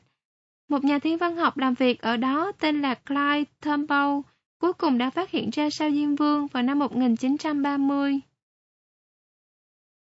một 0.70 0.84
nhà 0.84 1.00
thiên 1.00 1.18
văn 1.18 1.36
học 1.36 1.58
làm 1.58 1.74
việc 1.74 2.02
ở 2.02 2.18
đó 2.18 2.52
tên 2.60 2.82
là 2.82 2.96
Clyde 2.96 3.52
Turnbull 3.62 4.22
cuối 4.60 4.74
cùng 4.74 4.98
đã 4.98 5.10
phát 5.10 5.32
hiện 5.32 5.50
ra 5.50 5.70
sao 5.70 5.92
Diêm 5.92 6.16
Vương 6.16 6.48
vào 6.48 6.64
năm 6.64 6.80
1930. 6.80 8.20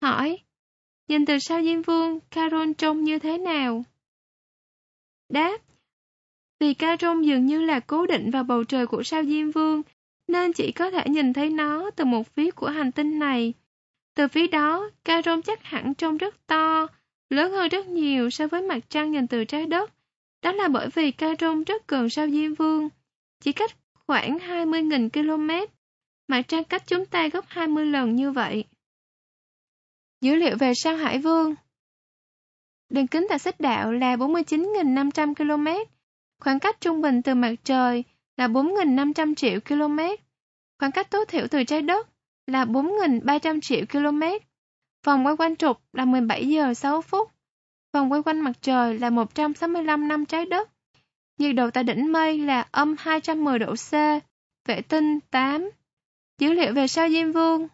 Hỏi, 0.02 0.38
nhìn 1.08 1.26
từ 1.26 1.38
sao 1.38 1.62
Diêm 1.62 1.82
Vương, 1.82 2.20
Caron 2.20 2.74
trông 2.74 3.04
như 3.04 3.18
thế 3.18 3.38
nào? 3.38 3.84
Đáp, 5.28 5.58
vì 6.60 6.74
Caron 6.74 7.22
dường 7.22 7.46
như 7.46 7.60
là 7.60 7.80
cố 7.80 8.06
định 8.06 8.30
vào 8.30 8.44
bầu 8.44 8.64
trời 8.64 8.86
của 8.86 9.02
sao 9.02 9.24
Diêm 9.24 9.50
Vương, 9.50 9.82
nên 10.28 10.52
chỉ 10.52 10.72
có 10.72 10.90
thể 10.90 11.04
nhìn 11.08 11.32
thấy 11.32 11.50
nó 11.50 11.90
từ 11.90 12.04
một 12.04 12.34
phía 12.34 12.50
của 12.50 12.68
hành 12.68 12.92
tinh 12.92 13.18
này. 13.18 13.54
Từ 14.14 14.28
phía 14.28 14.46
đó, 14.46 14.90
Caron 15.04 15.42
chắc 15.42 15.64
hẳn 15.64 15.94
trông 15.94 16.16
rất 16.16 16.46
to, 16.46 16.86
lớn 17.30 17.52
hơn 17.52 17.68
rất 17.68 17.86
nhiều 17.86 18.30
so 18.30 18.46
với 18.46 18.62
mặt 18.62 18.78
trăng 18.88 19.12
nhìn 19.12 19.26
từ 19.26 19.44
trái 19.44 19.66
đất. 19.66 19.92
Đó 20.42 20.52
là 20.52 20.68
bởi 20.68 20.88
vì 20.94 21.10
Caron 21.10 21.64
rất 21.64 21.88
gần 21.88 22.10
sao 22.10 22.28
Diêm 22.28 22.54
Vương, 22.54 22.88
chỉ 23.40 23.52
cách 23.52 23.70
khoảng 23.94 24.38
20.000 24.38 25.08
km. 25.10 25.72
Mặt 26.28 26.42
trăng 26.48 26.64
cách 26.64 26.82
chúng 26.86 27.06
ta 27.06 27.28
gấp 27.28 27.44
20 27.48 27.86
lần 27.86 28.16
như 28.16 28.32
vậy. 28.32 28.64
Dữ 30.20 30.34
liệu 30.34 30.56
về 30.56 30.72
sao 30.74 30.96
Hải 30.96 31.18
Vương 31.18 31.54
Đường 32.88 33.06
kính 33.06 33.26
tại 33.28 33.38
xích 33.38 33.60
đạo 33.60 33.92
là 33.92 34.16
49.500 34.16 35.34
km. 35.34 35.97
Khoảng 36.40 36.58
cách 36.58 36.80
trung 36.80 37.00
bình 37.00 37.22
từ 37.22 37.34
mặt 37.34 37.54
trời 37.64 38.04
là 38.36 38.48
4.500 38.48 39.34
triệu 39.34 39.60
km. 39.60 39.98
Khoảng 40.78 40.92
cách 40.92 41.10
tối 41.10 41.24
thiểu 41.28 41.46
từ 41.50 41.64
trái 41.64 41.82
đất 41.82 42.08
là 42.46 42.64
4.300 42.64 43.60
triệu 43.60 43.84
km. 43.92 44.22
Vòng 45.04 45.26
quay 45.26 45.36
quanh 45.36 45.56
trục 45.56 45.80
là 45.92 46.04
17 46.04 46.48
giờ 46.48 46.74
6 46.74 47.02
phút. 47.02 47.30
Vòng 47.92 48.12
quay 48.12 48.22
quanh 48.22 48.40
mặt 48.40 48.52
trời 48.60 48.98
là 48.98 49.10
165 49.10 50.08
năm 50.08 50.24
trái 50.26 50.46
đất. 50.46 50.70
Nhiệt 51.38 51.54
độ 51.54 51.70
tại 51.70 51.84
đỉnh 51.84 52.12
mây 52.12 52.38
là 52.38 52.68
âm 52.70 52.96
210 52.98 53.58
độ 53.58 53.74
C, 53.74 53.92
vệ 54.68 54.80
tinh 54.88 55.20
8. 55.30 55.70
Dữ 56.38 56.52
liệu 56.52 56.74
về 56.74 56.86
sao 56.86 57.08
Diêm 57.08 57.32
Vương 57.32 57.68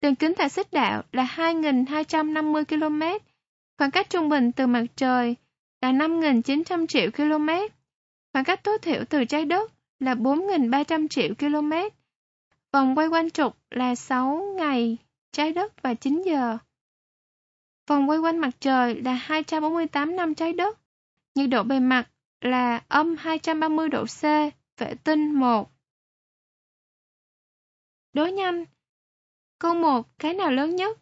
Đường 0.00 0.14
kính 0.14 0.34
tại 0.36 0.48
xích 0.48 0.72
đạo 0.72 1.02
là 1.12 1.34
2.250 1.36 2.64
km, 2.64 3.02
khoảng 3.78 3.90
cách 3.90 4.10
trung 4.10 4.28
bình 4.28 4.52
từ 4.52 4.66
mặt 4.66 4.84
trời 4.96 5.36
là 5.82 5.92
5.900 5.92 6.86
triệu 6.86 7.10
km, 7.10 7.48
khoảng 8.32 8.44
cách 8.44 8.64
tối 8.64 8.78
thiểu 8.82 9.04
từ 9.10 9.24
trái 9.24 9.44
đất 9.44 9.72
là 10.00 10.14
4.300 10.14 11.08
triệu 11.08 11.34
km, 11.34 11.72
vòng 12.72 12.98
quay 12.98 13.06
quanh 13.06 13.30
trục 13.30 13.56
là 13.70 13.94
6 13.94 14.54
ngày 14.56 14.96
trái 15.32 15.52
đất 15.52 15.82
và 15.82 15.94
9 15.94 16.22
giờ. 16.26 16.58
Vòng 17.86 18.10
quay 18.10 18.18
quanh 18.18 18.38
mặt 18.38 18.50
trời 18.60 19.02
là 19.02 19.12
248 19.12 20.16
năm 20.16 20.34
trái 20.34 20.52
đất. 20.52 20.78
Nhiệt 21.34 21.50
độ 21.50 21.62
bề 21.62 21.80
mặt 21.80 22.10
là 22.40 22.82
âm 22.88 23.16
230 23.16 23.88
độ 23.88 24.04
C, 24.04 24.22
vệ 24.76 24.94
tinh 25.04 25.32
1. 25.32 25.70
Đối 28.12 28.32
nhanh 28.32 28.64
Câu 29.58 29.74
1. 29.74 30.18
Cái 30.18 30.34
nào 30.34 30.50
lớn 30.50 30.76
nhất? 30.76 30.98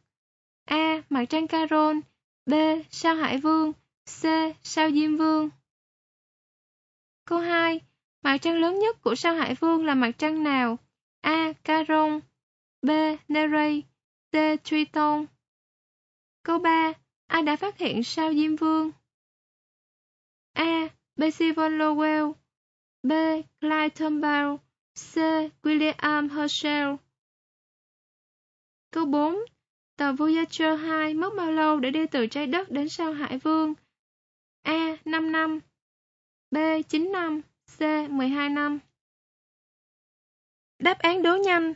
A. 0.64 1.02
Mặt 1.10 1.24
trăng 1.24 1.48
Caron 1.48 2.00
B. 2.46 2.54
Sao 2.90 3.14
Hải 3.14 3.38
Vương 3.38 3.72
C. 4.22 4.22
Sao 4.62 4.90
Diêm 4.90 5.16
Vương 5.16 5.50
Câu 7.28 7.38
2. 7.38 7.80
Mặt 8.22 8.38
trăng 8.38 8.60
lớn 8.60 8.78
nhất 8.78 9.02
của 9.02 9.14
sao 9.14 9.34
Hải 9.34 9.54
Vương 9.54 9.84
là 9.84 9.94
mặt 9.94 10.10
trăng 10.18 10.42
nào? 10.42 10.78
A. 11.20 11.52
Caron, 11.64 12.20
B. 12.82 12.90
Nereid 13.28 13.84
C. 14.32 14.36
Triton 14.64 15.26
Câu 16.42 16.58
3. 16.58 16.92
Ai 17.26 17.42
đã 17.42 17.56
phát 17.56 17.78
hiện 17.78 18.04
sao 18.04 18.32
Diêm 18.32 18.56
Vương? 18.56 18.90
A. 20.52 20.88
Percival 21.16 21.72
Lowell 21.72 22.32
B. 23.02 23.12
Clyde 23.60 23.88
Tombaugh 23.88 24.60
C. 24.94 25.16
William 25.62 26.28
Herschel 26.28 26.94
Câu 28.90 29.04
4. 29.04 29.36
Tàu 29.96 30.12
Voyager 30.12 30.80
2 30.80 31.14
mất 31.14 31.30
bao 31.36 31.52
lâu 31.52 31.80
để 31.80 31.90
đi 31.90 32.06
từ 32.06 32.26
trái 32.26 32.46
đất 32.46 32.70
đến 32.70 32.88
sao 32.88 33.12
Hải 33.12 33.38
Vương? 33.38 33.74
A. 34.62 34.96
5 35.04 35.32
năm 35.32 35.60
B. 36.50 36.56
9 36.88 37.12
năm, 37.12 37.42
C. 37.78 37.80
12 38.10 38.48
năm 38.48 38.78
Đáp 40.78 40.98
án 40.98 41.22
đố 41.22 41.36
nhanh 41.36 41.74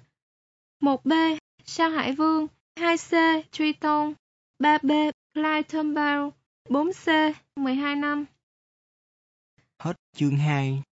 1B. 0.80 1.38
Sao 1.64 1.90
Hải 1.90 2.12
Vương 2.12 2.46
2C. 2.76 3.42
Triton 3.50 4.14
3B. 4.58 5.12
Clyde 5.34 5.82
4C. 6.68 7.32
12 7.56 7.96
năm 7.96 8.24
Hết 9.78 9.96
chương 10.16 10.36
2 10.36 10.82